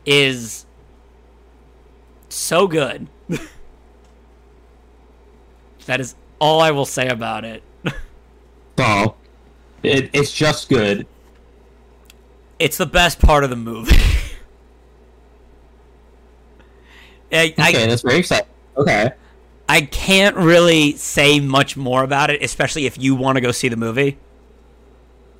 is 0.06 0.66
so 2.28 2.66
good. 2.66 3.08
that 5.86 6.00
is 6.00 6.14
all 6.38 6.60
I 6.60 6.70
will 6.70 6.86
say 6.86 7.08
about 7.08 7.44
it. 7.44 7.62
So, 8.76 9.14
it, 9.84 10.10
it's 10.12 10.32
just 10.32 10.68
good. 10.68 11.06
It's 12.58 12.76
the 12.76 12.86
best 12.86 13.20
part 13.20 13.44
of 13.44 13.50
the 13.50 13.56
movie. 13.56 13.94
I, 17.32 17.54
Okay, 17.56 17.84
I, 17.84 17.86
that's 17.86 18.02
very 18.02 18.18
exciting. 18.18 18.48
Okay. 18.76 19.12
I 19.68 19.82
can't 19.82 20.36
really 20.36 20.96
say 20.96 21.38
much 21.38 21.76
more 21.76 22.02
about 22.02 22.30
it, 22.30 22.42
especially 22.42 22.86
if 22.86 22.98
you 22.98 23.14
want 23.14 23.36
to 23.36 23.40
go 23.40 23.52
see 23.52 23.68
the 23.68 23.76
movie. 23.76 24.18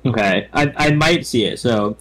Okay. 0.05 0.47
I, 0.53 0.73
I 0.77 0.91
might 0.91 1.25
see 1.25 1.43
it, 1.45 1.59
so 1.59 1.97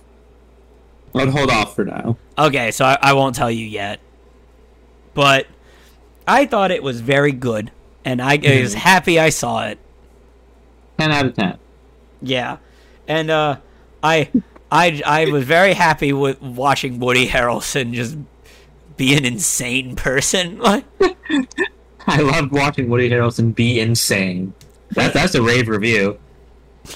I'd 1.14 1.28
hold 1.28 1.50
off 1.50 1.74
for 1.74 1.84
now. 1.84 2.16
Okay, 2.36 2.70
so 2.70 2.84
I, 2.84 2.98
I 3.00 3.12
won't 3.12 3.36
tell 3.36 3.50
you 3.50 3.64
yet. 3.64 4.00
But 5.14 5.46
I 6.26 6.46
thought 6.46 6.70
it 6.70 6.82
was 6.82 7.00
very 7.00 7.32
good, 7.32 7.70
and 8.04 8.20
I 8.20 8.36
was 8.62 8.74
happy 8.74 9.18
I 9.18 9.28
saw 9.30 9.66
it. 9.66 9.78
10 10.98 11.12
out 11.12 11.26
of 11.26 11.34
10. 11.34 11.58
Yeah, 12.22 12.58
and 13.06 13.30
uh, 13.30 13.58
I, 14.02 14.30
I, 14.70 15.02
I 15.04 15.26
was 15.30 15.44
very 15.44 15.74
happy 15.74 16.12
with 16.12 16.40
watching 16.40 16.98
Woody 16.98 17.26
Harrelson 17.28 17.92
just 17.92 18.16
be 18.96 19.16
an 19.16 19.24
insane 19.24 19.96
person. 19.96 20.60
Like, 22.06 22.16
I 22.18 22.20
loved 22.20 22.52
watching 22.52 22.90
Woody 22.90 23.08
Harrelson 23.08 23.54
be 23.54 23.80
insane. 23.80 24.52
That, 24.90 25.14
that's 25.14 25.34
a 25.34 25.40
rave 25.40 25.68
review. 25.68 26.18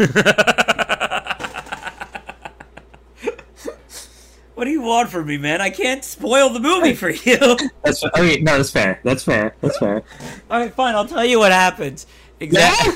What 4.59 4.65
do 4.65 4.73
you 4.73 4.83
want 4.83 5.09
from 5.09 5.29
me, 5.29 5.39
man? 5.39 5.61
I 5.61 5.71
can't 5.71 6.03
spoil 6.03 6.51
the 6.51 6.59
movie 6.59 6.93
for 6.93 7.11
you. 7.11 7.37
That's 7.85 8.03
okay. 8.03 8.41
No, 8.41 8.57
that's 8.57 8.71
fair. 8.71 8.99
That's 9.05 9.23
fair. 9.23 9.55
That's 9.61 9.79
fair. 9.79 10.03
All 10.51 10.59
right, 10.59 10.75
fine. 10.75 10.97
I'll 10.97 11.07
tell 11.07 11.25
you 11.25 11.39
what 11.39 11.53
happens. 11.53 12.09
Exactly. 12.41 12.95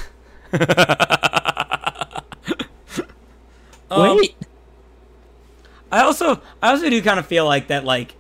Um, 3.91 4.17
Wait. 4.17 4.35
I 5.93 6.01
also 6.01 6.41
I 6.63 6.71
also 6.71 6.89
do 6.89 7.03
kind 7.03 7.21
of 7.21 7.27
feel 7.27 7.45
like 7.45 7.67
that 7.67 7.85
like 7.85 8.15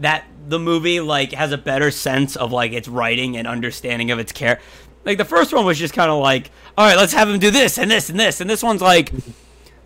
that 0.00 0.26
the 0.46 0.58
movie 0.58 1.00
like 1.00 1.32
has 1.32 1.50
a 1.50 1.56
better 1.56 1.90
sense 1.90 2.36
of 2.36 2.52
like 2.52 2.72
its 2.72 2.88
writing 2.88 3.38
and 3.38 3.48
understanding 3.48 4.10
of 4.10 4.18
its 4.18 4.32
care. 4.32 4.60
Like 5.06 5.16
the 5.16 5.24
first 5.24 5.54
one 5.54 5.64
was 5.64 5.78
just 5.78 5.94
kind 5.94 6.10
of 6.10 6.20
like, 6.20 6.50
all 6.76 6.86
right, 6.86 6.98
let's 6.98 7.14
have 7.14 7.26
him 7.28 7.38
do 7.38 7.50
this 7.50 7.78
and 7.78 7.90
this 7.90 8.10
and 8.10 8.20
this, 8.20 8.42
and 8.42 8.50
this 8.50 8.62
one's 8.62 8.82
like, 8.82 9.10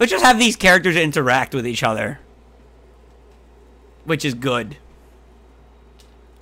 let's 0.00 0.10
just 0.10 0.24
have 0.24 0.40
these 0.40 0.56
characters 0.56 0.96
interact 0.96 1.54
with 1.54 1.68
each 1.68 1.84
other, 1.84 2.18
which 4.04 4.24
is 4.24 4.34
good. 4.34 4.76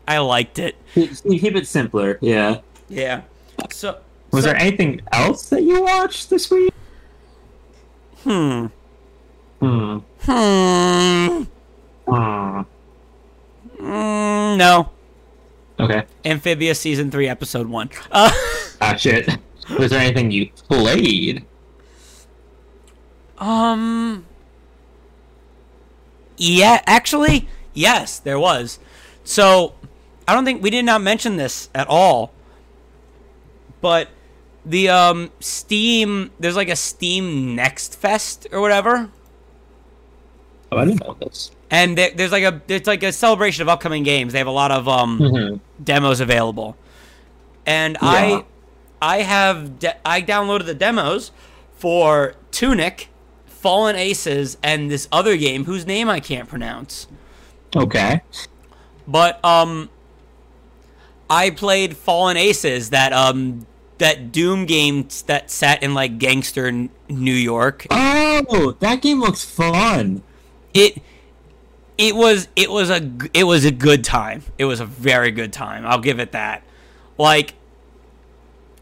I 0.09 0.19
liked 0.19 0.59
it. 0.59 0.77
Keep, 0.95 1.55
it 1.57 1.67
simpler. 1.67 2.19
Yeah. 2.21 2.61
Yeah. 2.89 3.23
So 3.71 3.99
Was 4.33 4.45
so- 4.45 4.51
there 4.51 4.57
anything 4.61 5.01
else 5.13 5.49
that 5.51 5.63
you 5.63 5.83
watched 5.83 6.31
this 6.31 6.51
week? 6.51 6.73
Hmm. 8.25 8.67
Hmm. 9.61 9.99
Hmm. 10.21 11.43
Hmm. 12.07 12.61
Mm, 13.79 14.57
no. 14.59 14.91
Okay. 15.79 16.05
Amphibia 16.25 16.75
season 16.75 17.11
three, 17.11 17.29
episode 17.29 17.67
one. 17.69 17.89
Uh, 18.11 18.31
Ah, 18.83 18.97
shit. 18.97 19.29
Was 19.79 19.91
there 19.91 20.01
anything 20.01 20.31
you 20.31 20.51
played? 20.69 21.45
um. 23.39 24.27
Yeah, 26.41 26.81
actually, 26.87 27.49
yes, 27.75 28.19
there 28.19 28.39
was. 28.39 28.79
So, 29.25 29.75
I 30.27 30.35
don't 30.35 30.45
think 30.47 30.63
we 30.63 30.71
did 30.71 30.85
not 30.87 31.03
mention 31.03 31.37
this 31.37 31.69
at 31.75 31.87
all. 31.87 32.33
But 33.83 34.09
the 34.65 34.89
um 34.89 35.31
Steam, 35.41 36.31
there's 36.41 36.57
like 36.57 36.69
a 36.71 36.77
Steam 36.77 37.55
Next 37.55 37.95
Fest 37.99 38.47
or 38.53 38.61
whatever. 38.63 39.11
Oh, 40.73 40.79
I 40.79 40.85
didn't 40.87 41.01
know 41.01 41.15
this. 41.21 41.51
and 41.71 41.97
there, 41.99 42.11
there's 42.15 42.33
like 42.33 42.45
a 42.45 42.61
it's 42.69 42.87
like 42.87 43.03
a 43.03 43.13
celebration 43.13 43.61
of 43.63 43.69
upcoming 43.69 44.03
games. 44.03 44.33
They 44.33 44.39
have 44.39 44.47
a 44.47 44.51
lot 44.53 44.71
of 44.71 44.89
um 44.89 45.19
Mhm. 45.19 45.61
demos 45.83 46.21
available, 46.21 46.75
and 47.67 47.99
Yeah. 48.03 48.09
I 48.09 48.45
I 49.03 49.23
have 49.23 49.79
de- 49.79 49.97
I 50.09 50.23
downloaded 50.23 50.65
the 50.67 50.75
demos 50.75 51.33
for 51.77 52.35
Tunic, 52.51 53.09
Fallen 53.61 53.95
Aces, 53.95 54.57
and 54.63 54.91
this 54.91 55.07
other 55.13 55.37
game 55.37 55.67
whose 55.67 55.87
name 55.87 56.09
I 56.09 56.19
can't 56.19 56.49
pronounce. 56.49 57.07
Okay. 57.77 58.23
But 59.07 59.45
um, 59.45 59.91
I 61.29 61.51
played 61.51 61.97
Fallen 61.97 62.39
Aces, 62.39 62.89
that 62.91 63.13
um 63.13 63.67
that 63.99 64.33
Doom 64.33 64.65
game 64.65 65.07
that 65.27 65.51
sat 65.51 65.83
in 65.83 65.93
like 65.93 66.19
gangster 66.19 66.69
N- 66.69 66.89
New 67.09 67.35
York. 67.35 67.87
Oh, 67.91 68.75
that 68.81 69.03
game 69.03 69.21
looks 69.21 69.45
fun. 69.45 70.23
it 70.73 71.03
it 71.99 72.17
was 72.17 72.49
it 72.57 72.71
was 72.71 72.89
a 72.89 73.11
it 73.35 73.45
was 73.45 73.67
a 73.67 73.71
good 73.71 74.05
time. 74.05 74.43
It 74.57 74.65
was 74.65 74.81
a 74.81 74.87
very 74.87 75.31
good 75.31 75.53
time. 75.53 75.85
I'll 75.85 76.01
give 76.01 76.19
it 76.19 76.33
that. 76.33 76.63
Like 77.19 77.53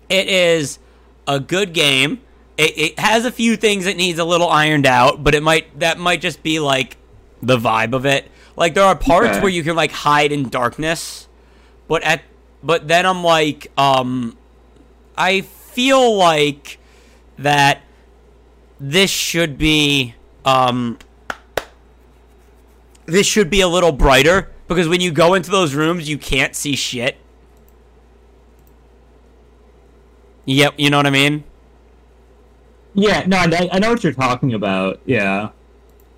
it 0.08 0.28
is 0.28 0.78
a 1.26 1.40
good 1.40 1.72
game. 1.72 2.20
It, 2.58 2.76
it 2.76 2.98
has 2.98 3.24
a 3.24 3.30
few 3.30 3.56
things 3.56 3.84
that 3.84 3.96
needs 3.96 4.18
a 4.18 4.24
little 4.24 4.48
ironed 4.48 4.84
out, 4.84 5.22
but 5.24 5.34
it 5.34 5.42
might 5.42 5.78
that 5.78 5.98
might 5.98 6.20
just 6.20 6.42
be 6.42 6.58
like 6.60 6.96
the 7.40 7.56
vibe 7.56 7.94
of 7.94 8.04
it. 8.04 8.28
Like 8.56 8.74
there 8.74 8.84
are 8.84 8.96
parts 8.96 9.30
Okay. 9.30 9.40
where 9.40 9.50
you 9.50 9.62
can 9.62 9.76
like 9.76 9.92
hide 9.92 10.32
in 10.32 10.48
darkness, 10.48 11.28
but 11.86 12.02
at 12.02 12.22
but 12.62 12.88
then 12.88 13.06
I'm 13.06 13.22
like 13.22 13.70
um 13.78 14.36
I 15.16 15.42
feel 15.42 16.16
like 16.16 16.80
that 17.38 17.82
this 18.80 19.10
should 19.10 19.56
be 19.56 20.14
um 20.44 20.98
this 23.06 23.26
should 23.26 23.48
be 23.50 23.60
a 23.60 23.68
little 23.68 23.92
brighter 23.92 24.50
because 24.66 24.88
when 24.88 25.00
you 25.00 25.12
go 25.12 25.34
into 25.34 25.50
those 25.50 25.74
rooms 25.74 26.08
you 26.08 26.18
can't 26.18 26.56
see 26.56 26.74
shit. 26.74 27.16
Yep, 30.46 30.74
you 30.78 30.90
know 30.90 30.96
what 30.96 31.06
I 31.06 31.10
mean? 31.10 31.44
Yeah, 32.94 33.24
no, 33.26 33.36
I, 33.38 33.68
I 33.72 33.78
know 33.78 33.90
what 33.90 34.02
you're 34.02 34.12
talking 34.12 34.54
about. 34.54 35.00
Yeah. 35.06 35.50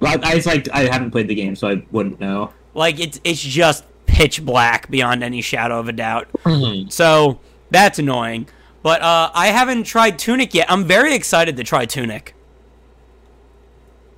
I, 0.03 0.19
I, 0.23 0.35
it's 0.37 0.47
like 0.47 0.69
I 0.73 0.85
haven't 0.91 1.11
played 1.11 1.29
the 1.29 1.35
game, 1.35 1.55
so 1.57 1.69
I 1.69 1.83
wouldn't 1.91 2.21
know. 2.21 2.53
Like 2.75 2.99
it's 3.01 3.21
it's 3.25 3.43
just 3.43 3.85
pitch 4.07 4.45
black 4.45 4.91
beyond 4.91 5.23
any 5.23 5.43
shadow 5.43 5.79
of 5.79 5.89
a 5.89 5.93
doubt. 5.93 6.29
Mhm. 6.45 6.91
So 6.91 7.39
that's 7.71 7.99
annoying. 7.99 8.49
But 8.83 9.03
uh, 9.03 9.31
I 9.35 9.49
haven't 9.49 9.85
tried 9.85 10.19
Tunic 10.19 10.55
yet. 10.55 10.71
I'm 10.71 10.85
very 10.87 11.15
excited 11.15 11.57
to 11.59 11.65
try 11.65 11.85
Tunic. 11.85 12.35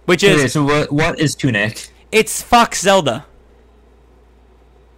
Which 0.05 0.23
Okay, 0.23 0.45
is 0.45 0.53
so 0.53 0.63
what 0.65 0.93
what 0.93 1.19
is 1.19 1.35
Tunic? 1.35 1.89
it's 2.13 2.43
Fox 2.43 2.81
Zelda. 2.83 3.27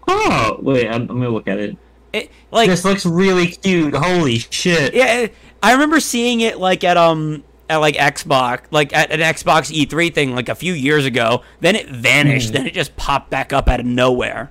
Oh, 0.07 0.59
wait, 0.61 0.87
I'm, 0.89 1.03
I'm 1.03 1.07
gonna 1.09 1.29
look 1.31 1.49
at 1.49 1.59
it. 1.59 1.77
It, 2.13 2.31
like 2.51 2.69
This 2.69 2.85
looks 2.85 3.07
really 3.07 3.49
cute. 3.49 3.95
Holy 3.95 4.39
shit. 4.39 4.95
yeah, 4.95 5.27
I 5.65 5.73
remember 5.73 5.99
seeing 6.01 6.41
it 6.43 6.59
like 6.59 6.85
at 6.85 6.97
um 6.97 7.43
at 7.71 7.77
like 7.79 7.95
Xbox, 7.95 8.61
like 8.71 8.93
at 8.95 9.11
an 9.11 9.21
Xbox 9.21 9.73
E3 9.75 10.13
thing 10.15 10.35
like 10.35 10.49
a 10.51 10.55
few 10.55 10.75
years 10.75 11.07
ago. 11.07 11.43
Then 11.61 11.75
it 11.77 11.89
vanished. 11.89 12.49
Hmm. 12.49 12.53
Then 12.55 12.67
it 12.67 12.75
just 12.75 12.95
popped 12.97 13.31
back 13.31 13.53
up 13.53 13.69
out 13.69 13.81
of 13.81 13.87
nowhere. 13.87 14.51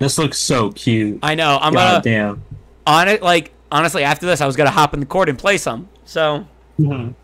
This 0.00 0.18
looks 0.18 0.38
so 0.38 0.72
cute. 0.72 1.20
I 1.22 1.36
know. 1.36 1.58
I'm 1.60 1.72
God 1.74 2.02
gonna 2.02 2.16
damn. 2.16 2.42
on 2.86 3.06
it. 3.08 3.22
Like 3.22 3.52
honestly, 3.70 4.02
after 4.02 4.26
this, 4.26 4.40
I 4.40 4.46
was 4.46 4.56
gonna 4.56 4.70
hop 4.70 4.92
in 4.94 5.00
the 5.00 5.06
court 5.06 5.28
and 5.28 5.38
play 5.38 5.56
some. 5.58 5.88
So, 6.04 6.46
Mhm. 6.80 7.14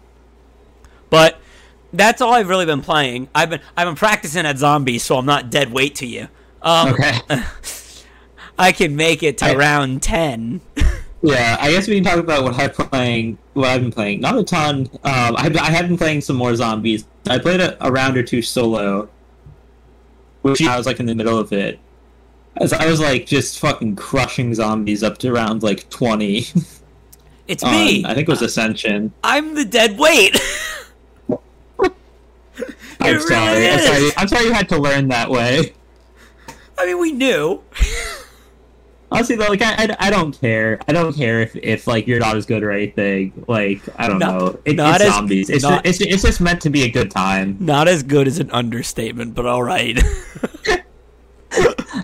but 1.10 1.40
that's 1.92 2.20
all 2.22 2.32
I've 2.34 2.48
really 2.48 2.66
been 2.66 2.82
playing. 2.82 3.28
I've 3.34 3.50
been 3.50 3.60
I've 3.76 3.88
been 3.88 3.96
practicing 3.96 4.46
at 4.46 4.58
zombies, 4.58 5.02
so 5.02 5.18
I'm 5.18 5.26
not 5.26 5.50
dead 5.50 5.72
weight 5.72 5.96
to 5.96 6.06
you. 6.06 6.28
Um, 6.62 6.90
Okay. 6.90 7.18
I 8.60 8.70
can 8.72 8.94
make 8.94 9.24
it 9.24 9.38
to 9.38 9.46
I- 9.46 9.54
round 9.56 10.00
ten. 10.02 10.60
Yeah, 11.22 11.56
I 11.60 11.72
guess 11.72 11.88
we 11.88 11.96
can 11.96 12.04
talk 12.04 12.18
about 12.18 12.44
what 12.44 12.54
I'm 12.58 12.70
playing. 12.70 13.38
What 13.54 13.68
I've 13.68 13.80
been 13.80 13.90
playing, 13.90 14.20
not 14.20 14.38
a 14.38 14.44
ton. 14.44 14.88
Um, 15.02 15.36
I, 15.36 15.50
I 15.60 15.70
have 15.70 15.88
been 15.88 15.98
playing 15.98 16.20
some 16.20 16.36
more 16.36 16.54
zombies. 16.54 17.06
I 17.28 17.38
played 17.38 17.60
a, 17.60 17.84
a 17.84 17.90
round 17.90 18.16
or 18.16 18.22
two 18.22 18.40
solo, 18.40 19.08
which 20.42 20.62
I 20.62 20.76
was 20.76 20.86
like 20.86 21.00
in 21.00 21.06
the 21.06 21.14
middle 21.14 21.36
of 21.38 21.52
it. 21.52 21.80
As 22.56 22.72
I 22.72 22.86
was 22.86 23.00
like 23.00 23.26
just 23.26 23.58
fucking 23.58 23.96
crushing 23.96 24.54
zombies 24.54 25.02
up 25.02 25.18
to 25.18 25.32
around 25.32 25.62
like 25.62 25.88
twenty. 25.90 26.46
It's 27.48 27.64
on- 27.64 27.72
me. 27.72 28.04
I 28.04 28.14
think 28.14 28.28
it 28.28 28.30
was 28.30 28.42
Ascension. 28.42 29.10
I'm 29.24 29.54
the 29.54 29.64
dead 29.64 29.98
weight. 29.98 30.36
I'm 33.00 33.14
really 33.14 33.20
sorry. 33.20 33.68
I'm 33.70 33.80
sorry. 33.80 34.10
I'm 34.18 34.28
sorry 34.28 34.44
you 34.44 34.52
had 34.52 34.68
to 34.68 34.76
learn 34.78 35.08
that 35.08 35.30
way. 35.30 35.72
I 36.76 36.84
mean, 36.84 36.98
we 37.00 37.12
knew. 37.12 37.62
Honestly, 39.10 39.36
though, 39.36 39.46
like 39.48 39.62
I, 39.62 39.74
I, 39.84 39.96
I 40.08 40.10
don't 40.10 40.38
care. 40.38 40.78
I 40.86 40.92
don't 40.92 41.14
care 41.16 41.40
if, 41.40 41.56
if 41.56 41.86
like 41.86 42.06
you're 42.06 42.20
not 42.20 42.36
as 42.36 42.44
good 42.46 42.62
or 42.62 42.70
anything. 42.70 43.32
Like 43.48 43.80
I 43.98 44.06
don't 44.08 44.18
No- 44.18 44.38
know. 44.38 44.58
It, 44.64 44.76
not 44.76 44.96
it's 44.96 45.04
as- 45.04 45.14
zombies. 45.14 45.48
It's, 45.50 45.62
not- 45.64 45.84
just, 45.84 46.02
it's 46.02 46.14
it's 46.14 46.22
just 46.22 46.40
meant 46.40 46.60
to 46.62 46.70
be 46.70 46.82
a 46.82 46.90
good 46.90 47.10
time. 47.10 47.56
Not 47.60 47.88
as 47.88 48.02
good 48.02 48.26
as 48.26 48.38
an 48.38 48.50
understatement, 48.50 49.34
but 49.34 49.46
all 49.46 49.62
right. 49.62 49.98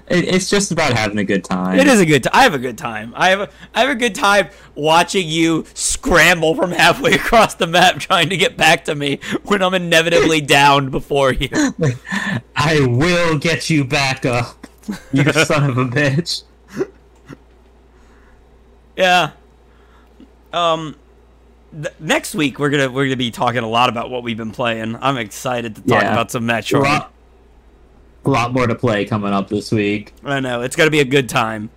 It, 0.08 0.24
it's 0.34 0.50
just 0.50 0.70
about 0.72 0.92
having 0.92 1.18
a 1.18 1.24
good 1.24 1.44
time. 1.44 1.78
it 1.78 1.86
is 1.86 2.00
a 2.00 2.06
good. 2.06 2.24
time 2.24 2.32
i 2.34 2.42
have 2.42 2.54
a 2.54 2.58
good 2.58 2.76
time. 2.78 3.12
I 3.16 3.30
have. 3.30 3.40
A, 3.40 3.50
I 3.74 3.80
have 3.80 3.90
a 3.90 3.94
good 3.94 4.14
time 4.14 4.48
watching 4.74 5.28
you 5.28 5.64
scramble 5.74 6.54
from 6.54 6.72
halfway 6.72 7.12
across 7.14 7.54
the 7.54 7.66
map 7.66 7.98
trying 7.98 8.28
to 8.30 8.36
get 8.36 8.56
back 8.56 8.84
to 8.86 8.94
me 8.94 9.20
when 9.44 9.62
I'm 9.62 9.74
inevitably 9.74 10.40
downed 10.42 10.90
before 10.90 11.32
you. 11.32 11.48
I 12.56 12.80
will 12.86 13.38
get 13.38 13.70
you 13.70 13.84
back 13.84 14.24
up, 14.26 14.66
you 15.12 15.30
son 15.32 15.70
of 15.70 15.78
a 15.78 15.84
bitch. 15.84 16.42
Yeah. 18.96 19.30
Um. 20.52 20.96
Th- 21.72 21.94
next 21.98 22.34
week 22.34 22.58
we're 22.58 22.70
gonna 22.70 22.90
we're 22.90 23.06
gonna 23.06 23.16
be 23.16 23.30
talking 23.32 23.62
a 23.64 23.68
lot 23.68 23.88
about 23.88 24.10
what 24.10 24.22
we've 24.22 24.36
been 24.36 24.52
playing. 24.52 24.96
I'm 25.00 25.16
excited 25.18 25.74
to 25.76 25.80
talk 25.82 26.02
Yeah. 26.02 26.12
about 26.12 26.30
some 26.30 26.48
A 26.48 26.52
Metroid. 26.52 26.84
lot, 26.84 27.12
a 28.24 28.30
lot 28.30 28.52
more 28.52 28.66
to 28.68 28.74
play 28.76 29.04
coming 29.04 29.32
up 29.32 29.48
this 29.48 29.72
week. 29.72 30.12
I 30.24 30.38
know 30.40 30.60
it's 30.62 30.76
gonna 30.76 30.90
be 30.90 31.00
a 31.00 31.04
good 31.04 31.28
time. 31.28 31.70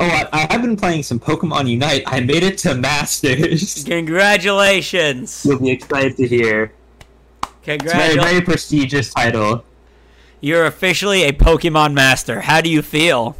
Oh, 0.00 0.04
I, 0.32 0.46
I've 0.50 0.62
been 0.62 0.76
playing 0.76 1.02
some 1.02 1.20
Pokemon 1.20 1.68
Unite. 1.68 2.02
I 2.06 2.20
made 2.20 2.42
it 2.42 2.56
to 2.58 2.74
Masters. 2.74 3.84
Congratulations! 3.86 5.44
You'll 5.46 5.60
be 5.60 5.70
excited 5.70 6.16
to 6.16 6.26
hear. 6.26 6.72
It's 7.66 7.84
a 7.84 7.96
very, 7.96 8.14
very 8.16 8.40
prestigious 8.40 9.12
title. 9.12 9.62
You're 10.40 10.64
officially 10.64 11.22
a 11.24 11.32
Pokemon 11.32 11.92
master. 11.92 12.40
How 12.40 12.62
do 12.62 12.70
you 12.70 12.80
feel? 12.82 13.36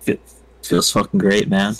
Fe- 0.00 0.18
feels 0.70 0.90
fucking 0.90 1.18
great, 1.18 1.48
man. 1.48 1.74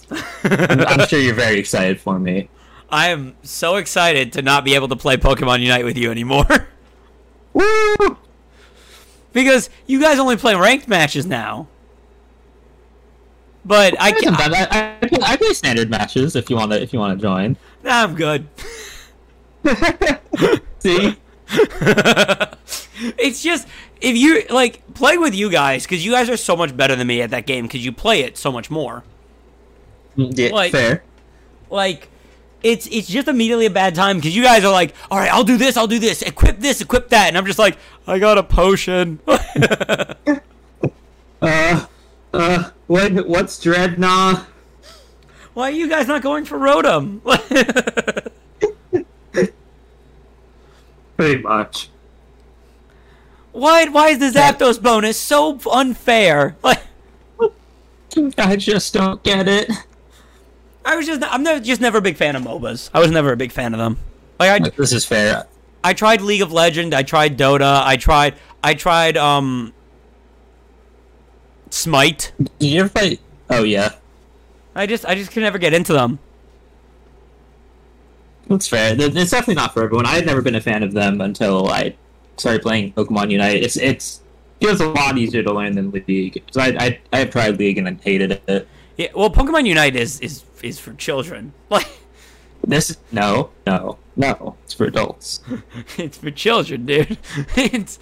I'm, 0.45 0.81
I'm 0.81 1.09
sure 1.09 1.21
you're 1.21 1.35
very 1.35 1.59
excited 1.59 2.01
for 2.01 2.19
me. 2.19 2.49
I 2.91 3.09
am 3.09 3.37
so 3.43 3.77
excited 3.77 4.33
to 4.35 4.43
not 4.43 4.65
be 4.65 4.75
able 4.75 4.89
to 4.89 4.97
play 4.97 5.17
Pokemon 5.17 5.61
Unite 5.61 5.85
with 5.85 5.97
you 5.97 6.11
anymore. 6.11 6.69
Woo! 7.53 8.19
because 9.33 9.71
you 9.87 10.01
guys 10.01 10.19
only 10.19 10.37
play 10.37 10.55
ranked 10.55 10.89
matches 10.89 11.25
now. 11.25 11.69
But 13.65 13.95
I 14.01 14.13
can't. 14.13 14.39
I, 14.39 14.45
I, 14.45 14.99
I, 15.03 15.07
play- 15.07 15.19
I 15.23 15.37
play 15.37 15.53
standard 15.53 15.91
matches 15.91 16.35
if 16.35 16.49
you 16.51 16.57
want 16.57 16.73
to 16.73 16.81
if 16.83 16.93
you 16.93 16.99
want 16.99 17.19
to 17.19 17.23
join. 17.23 17.57
I'm 17.85 18.15
good. 18.15 18.49
See, 20.79 21.15
it's 23.19 23.43
just 23.43 23.67
if 24.01 24.17
you 24.17 24.43
like 24.51 24.95
play 24.95 25.19
with 25.19 25.35
you 25.35 25.51
guys 25.51 25.85
because 25.85 26.05
you 26.05 26.13
guys 26.13 26.29
are 26.31 26.37
so 26.37 26.57
much 26.57 26.77
better 26.77 26.95
than 26.97 27.07
me 27.07 27.23
at 27.23 27.31
that 27.31 27.47
game 27.47 27.67
because 27.67 27.85
you 27.85 27.93
play 27.93 28.21
it 28.21 28.37
so 28.39 28.53
much 28.53 28.71
more. 28.71 29.03
yeah, 30.17 30.51
Like- 30.53 30.73
fair. 30.73 31.03
Like 31.71 32.09
it's 32.63 32.87
it's 32.89 33.09
just 33.09 33.27
immediately 33.29 33.67
a 33.67 33.71
bad 33.71 33.95
time 33.95 34.17
because 34.19 34.35
you 34.37 34.43
guys 34.43 34.65
are 34.65 34.73
like, 34.73 34.95
all 35.11 35.19
right, 35.19 35.33
I'll 35.33 35.45
do 35.45 35.57
this, 35.57 35.77
I'll 35.77 35.87
do 35.87 35.99
this, 35.99 36.21
equip 36.23 36.59
this, 36.59 36.81
equip 36.81 37.09
that, 37.11 37.29
and 37.29 37.39
I'm 37.39 37.47
just 37.47 37.59
like, 37.59 37.79
I 38.07 38.19
got 38.19 38.39
a 38.39 38.43
potion. 38.43 39.21
Uh, 41.43 41.87
uh, 42.35 42.71
what 42.87 43.27
what's 43.27 43.65
Drednaw? 43.65 44.45
Why 45.55 45.69
are 45.69 45.71
you 45.71 45.89
guys 45.89 46.07
not 46.07 46.21
going 46.21 46.45
for 46.45 46.59
Rotom? 46.59 47.21
Pretty 51.21 51.43
much. 51.43 51.91
why 53.53 53.85
why 53.85 54.09
is 54.09 54.21
the 54.21 54.31
Zapdos 54.31 54.81
bonus 54.81 55.19
so 55.19 55.59
unfair? 55.71 56.57
Like 58.17 58.39
I 58.39 58.57
just 58.57 58.93
don't 58.93 59.23
get 59.23 59.47
it. 59.47 59.71
I 60.85 60.97
was 60.97 61.07
just 61.07 61.23
I'm 61.23 61.43
never, 61.43 61.61
just 61.61 61.81
never 61.81 61.99
a 61.99 62.01
big 62.01 62.17
fan 62.17 62.35
of 62.37 62.43
MOBAs. 62.43 62.91
I 62.93 62.99
was 63.01 63.11
never 63.11 63.33
a 63.33 63.37
big 63.37 63.53
fan 63.53 63.73
of 63.73 63.79
them. 63.79 63.99
Like 64.39 64.63
I 64.63 64.69
This 64.71 64.93
is 64.93 65.05
fair. 65.05 65.47
I 65.85 65.93
tried 65.93 66.23
League 66.23 66.43
of 66.43 66.53
Legend, 66.53 66.95
I 66.95 67.03
tried 67.03 67.39
Dota, 67.39 67.83
I 67.85 67.97
tried 67.99 68.35
I 68.65 68.73
tried 68.75 69.17
um 69.19 69.73
Smite. 71.69 72.33
Did 72.39 72.51
you 72.59 72.81
ever 72.81 72.89
play? 72.89 73.19
Oh 73.51 73.63
yeah, 73.63 73.91
I 74.75 74.87
just 74.87 75.05
I 75.05 75.15
just 75.15 75.31
could 75.31 75.43
never 75.43 75.59
get 75.59 75.73
into 75.75 75.93
them. 75.93 76.19
That's 78.51 78.67
fair. 78.67 78.97
It's 78.99 79.31
definitely 79.31 79.55
not 79.55 79.73
for 79.73 79.85
everyone. 79.85 80.07
I 80.07 80.17
had 80.17 80.27
never 80.27 80.43
been 80.43 80.57
a 80.57 80.61
fan 80.61 80.83
of 80.83 80.93
them 80.93 81.21
until 81.21 81.69
I 81.69 81.95
started 82.37 82.63
playing 82.63 82.93
Pokemon 82.95 83.31
Unite. 83.31 83.63
It's 83.63 83.77
it's 83.77 84.23
feels 84.61 84.81
a 84.81 84.89
lot 84.89 85.17
easier 85.17 85.43
to 85.45 85.53
learn 85.53 85.77
than 85.77 85.91
League. 85.93 86.43
So 86.51 86.61
I 86.61 86.67
I, 86.67 87.01
I 87.13 87.19
have 87.21 87.31
tried 87.31 87.59
League 87.59 87.79
and 87.79 87.87
then 87.87 88.01
hated 88.03 88.43
it. 88.49 88.69
Yeah, 88.97 89.09
well 89.15 89.31
Pokemon 89.31 89.67
Unite 89.67 89.95
is 89.95 90.21
is 90.21 90.45
is 90.63 90.79
for 90.79 90.93
children. 90.95 91.53
Like 91.71 91.87
This 92.67 92.97
no 93.13 93.51
no 93.67 93.99
no. 94.17 94.57
It's 94.65 94.75
for 94.75 94.87
adults. 94.87 95.41
it's 95.97 96.19
for 96.19 96.33
children, 96.33 96.87
dude. 96.87 97.19
It's 97.57 98.01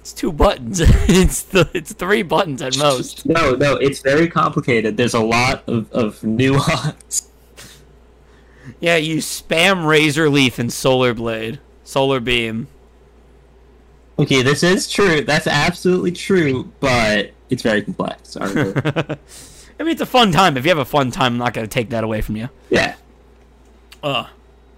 it's 0.00 0.12
two 0.12 0.32
buttons. 0.32 0.80
It's 0.80 1.42
the 1.42 1.70
it's 1.72 1.92
three 1.92 2.22
buttons 2.22 2.62
at 2.62 2.76
most. 2.76 3.26
No 3.26 3.52
no. 3.54 3.76
It's 3.76 4.00
very 4.00 4.28
complicated. 4.28 4.96
There's 4.96 5.14
a 5.14 5.20
lot 5.20 5.62
of 5.68 5.90
of 5.92 6.22
nuance. 6.24 7.29
Yeah, 8.80 8.96
you 8.96 9.16
spam 9.18 9.86
Razor 9.86 10.28
Leaf 10.28 10.58
and 10.58 10.72
Solar 10.72 11.14
Blade, 11.14 11.58
Solar 11.84 12.20
Beam. 12.20 12.68
Okay, 14.18 14.42
this 14.42 14.62
is 14.62 14.88
true. 14.88 15.22
That's 15.22 15.46
absolutely 15.46 16.12
true, 16.12 16.70
but 16.80 17.32
it's 17.48 17.62
very 17.62 17.82
complex. 17.82 18.36
I 18.40 18.52
mean, 18.52 19.92
it's 19.92 20.02
a 20.02 20.06
fun 20.06 20.30
time. 20.30 20.56
If 20.58 20.64
you 20.64 20.68
have 20.68 20.78
a 20.78 20.84
fun 20.84 21.10
time, 21.10 21.32
I'm 21.32 21.38
not 21.38 21.54
going 21.54 21.66
to 21.66 21.72
take 21.72 21.88
that 21.90 22.04
away 22.04 22.20
from 22.20 22.36
you. 22.36 22.50
yeah, 22.68 22.96
Ugh. 24.02 24.26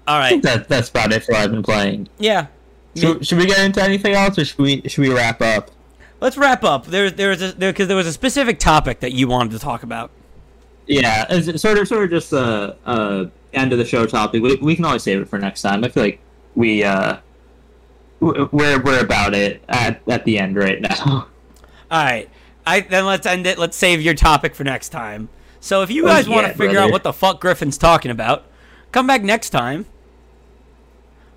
All 0.07 0.21
I 0.21 0.31
think 0.31 0.43
that 0.43 0.69
that's 0.69 0.89
about 0.89 1.13
it 1.13 1.23
for 1.25 1.33
what 1.33 1.43
I've 1.43 1.51
been 1.53 1.63
playing. 1.63 2.09
Yeah. 2.19 2.47
Should, 2.97 3.27
should 3.27 3.39
we 3.39 3.47
get 3.47 3.59
into 3.61 3.83
anything 3.83 4.15
else, 4.15 4.39
or 4.39 4.45
should 4.45 4.59
we 4.59 4.83
should 4.89 5.03
we 5.03 5.13
wrap 5.15 5.41
up? 5.41 5.71
Let's 6.21 6.37
wrap 6.37 6.63
up. 6.65 6.87
There's 6.87 7.15
there's 7.15 7.41
a 7.41 7.53
there 7.53 7.73
because 7.73 7.89
there 7.89 7.97
was 7.97 8.07
a 8.07 8.13
specific 8.13 8.59
topic 8.59 9.01
that 9.01 9.13
you 9.13 9.29
wanted 9.29 9.53
to 9.53 9.59
talk 9.59 9.83
about. 9.83 10.11
Yeah, 10.87 11.27
it's 11.31 11.63
sort 11.63 11.79
of 11.79 11.87
sort 11.89 12.05
of 12.05 12.11
just 12.11 12.33
a, 12.33 12.77
a 12.87 13.31
end 13.53 13.73
of 13.73 13.79
the 13.79 13.85
show 13.85 14.05
topic. 14.07 14.43
We, 14.43 14.57
we 14.57 14.75
can 14.77 14.85
always 14.85 15.03
save 15.03 15.21
it 15.21 15.29
for 15.29 15.39
next 15.39 15.63
time. 15.63 15.85
I 15.85 15.89
feel 15.89 16.03
like 16.03 16.19
we 16.55 16.83
uh, 16.85 17.19
we're 18.21 18.81
we're 18.81 19.01
about 19.01 19.35
it 19.35 19.63
at 19.69 20.01
at 20.09 20.25
the 20.25 20.39
end 20.39 20.57
right 20.57 20.81
now. 20.81 21.29
All 21.91 22.05
right. 22.05 22.29
I 22.67 22.81
then 22.81 23.05
let's 23.07 23.27
end 23.27 23.47
it. 23.47 23.59
Let's 23.59 23.77
save 23.77 24.01
your 24.01 24.15
topic 24.15 24.55
for 24.55 24.65
next 24.65 24.89
time. 24.91 25.29
So 25.61 25.83
if 25.83 25.91
you 25.91 26.05
guys 26.05 26.27
Oh, 26.27 26.33
want 26.33 26.45
to 26.45 26.49
yeah, 26.51 26.57
figure 26.57 26.73
brother. 26.75 26.87
out 26.87 26.93
what 26.93 27.03
the 27.05 27.13
fuck 27.13 27.41
Griffin's 27.41 27.79
talking 27.79 28.11
about, 28.11 28.45
come 28.93 29.07
back 29.07 29.23
next 29.23 29.51
time. 29.51 29.87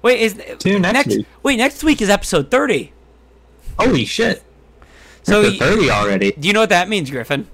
Wait, 0.02 0.22
is 0.22 0.40
Tune 0.60 0.82
next 0.84 1.08
week. 1.08 1.26
Wait, 1.44 1.58
next 1.58 1.84
week 1.84 2.02
is 2.02 2.10
episode 2.10 2.50
thirty. 2.52 2.94
Holy 3.80 4.06
shit! 4.06 4.44
So 5.24 5.44
So 5.44 5.58
thirty 5.58 5.90
already. 5.90 6.32
do 6.34 6.48
you 6.48 6.54
know 6.54 6.60
what 6.62 6.70
that 6.70 6.90
means, 6.90 7.10
Griffin? 7.10 7.48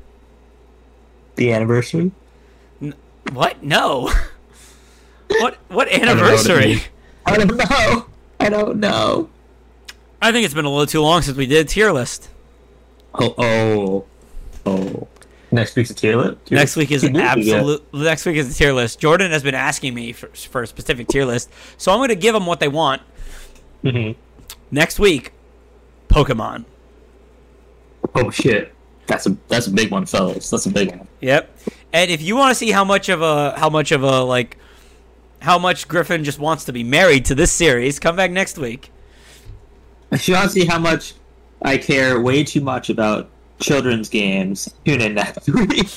The 1.36 1.54
anniversary. 1.54 2.12
What? 3.32 3.64
No. 3.64 4.12
what? 5.28 5.58
What 5.68 5.70
know 5.70 5.78
what 5.78 5.88
it 5.88 6.02
anniversary? 6.02 6.82
I 7.26 7.38
don't 7.38 7.58
know. 7.58 8.06
I 8.40 8.50
don't 8.50 8.80
know. 8.80 9.30
I 10.22 10.32
think 10.32 10.46
it's 10.46 10.54
been 10.54 10.66
a 10.66 10.70
little 10.70 10.86
too 10.86 11.02
long 11.02 11.22
since 11.22 11.38
we 11.38 11.46
did 11.46 11.66
a 11.66 11.70
tier 11.70 11.92
list. 11.92 12.30
Oh 13.14 13.34
oh 13.38 14.06
oh. 14.66 15.08
Next 15.52 15.76
week's 15.76 15.90
a 15.90 15.94
tier 15.94 16.16
list. 16.16 16.50
Next 16.50 16.76
week 16.78 16.92
is 16.92 17.02
Tier 17.02 17.12
list 17.12 17.36
we 17.36 17.52
absolute. 17.54 17.94
Next 17.94 18.26
week 18.26 18.38
is 18.38 18.50
a 18.50 18.58
tier 18.58 18.72
list. 18.72 19.00
Jordan 19.00 19.32
has 19.32 19.44
been 19.44 19.56
asking 19.56 19.94
me 19.94 20.14
for, 20.14 20.28
for 20.28 20.64
a 20.64 20.68
specific 20.68 21.08
tier 21.10 21.26
list, 21.26 21.50
so 21.78 21.92
I'm 21.92 22.00
going 22.00 22.10
to 22.10 22.16
give 22.16 22.34
them 22.34 22.46
what 22.46 22.60
they 22.62 22.70
want. 22.70 23.02
Mhm. 23.84 24.16
Next 24.70 24.98
week, 24.98 25.34
Pokemon. 26.08 26.66
Oh 28.16 28.30
shit. 28.30 28.74
That's 29.12 29.28
a 29.28 29.36
that's 29.50 29.68
a 29.68 29.72
big 29.72 29.92
one, 29.92 30.06
fellas. 30.06 30.50
That's 30.50 30.68
a 30.68 30.72
big 30.72 30.90
one. 30.90 31.06
Yep. 31.20 31.54
And 31.92 32.10
if 32.10 32.22
you 32.22 32.38
want 32.38 32.52
to 32.52 32.56
see 32.56 32.72
how 32.72 32.86
much 32.86 33.10
of 33.10 33.22
a 33.22 33.60
how 33.60 33.70
much 33.70 33.92
of 33.92 34.04
a 34.04 34.24
like 34.24 34.58
how 35.42 35.60
much 35.60 35.90
Griffin 35.90 36.24
just 36.24 36.40
wants 36.40 36.64
to 36.66 36.72
be 36.72 36.82
married 36.82 37.26
to 37.26 37.36
this 37.36 37.52
series, 37.52 38.00
come 38.00 38.16
back 38.16 38.32
next 38.32 38.58
week. 38.58 38.90
If 40.14 40.30
you 40.30 40.36
want 40.36 40.46
to 40.50 40.54
see 40.54 40.66
how 40.66 40.80
much 40.80 41.16
I 41.62 41.78
care 41.78 42.22
way 42.22 42.46
too 42.46 42.62
much 42.62 42.90
about 42.90 43.30
children's 43.60 44.08
games, 44.08 44.74
tune 44.86 45.02
in 45.02 45.16
next 45.16 45.50
week. 45.54 45.90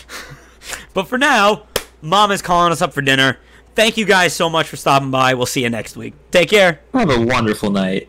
But 0.93 1.05
for 1.05 1.17
now, 1.17 1.67
Mom 2.03 2.33
is 2.33 2.43
calling 2.43 2.73
us 2.73 2.83
up 2.83 2.93
for 2.93 3.01
dinner. 3.01 3.39
Thank 3.77 3.97
you 3.97 4.07
guys 4.07 4.35
so 4.35 4.51
much 4.51 4.67
for 4.67 4.77
stopping 4.77 5.13
by. 5.13 5.35
We'll 5.35 5.47
see 5.47 5.63
you 5.63 5.71
next 5.71 5.97
week. 5.97 6.15
Take 6.33 6.51
care. 6.51 6.81
Have 6.93 7.11
a 7.11 7.21
wonderful 7.21 7.71
night. 7.71 8.09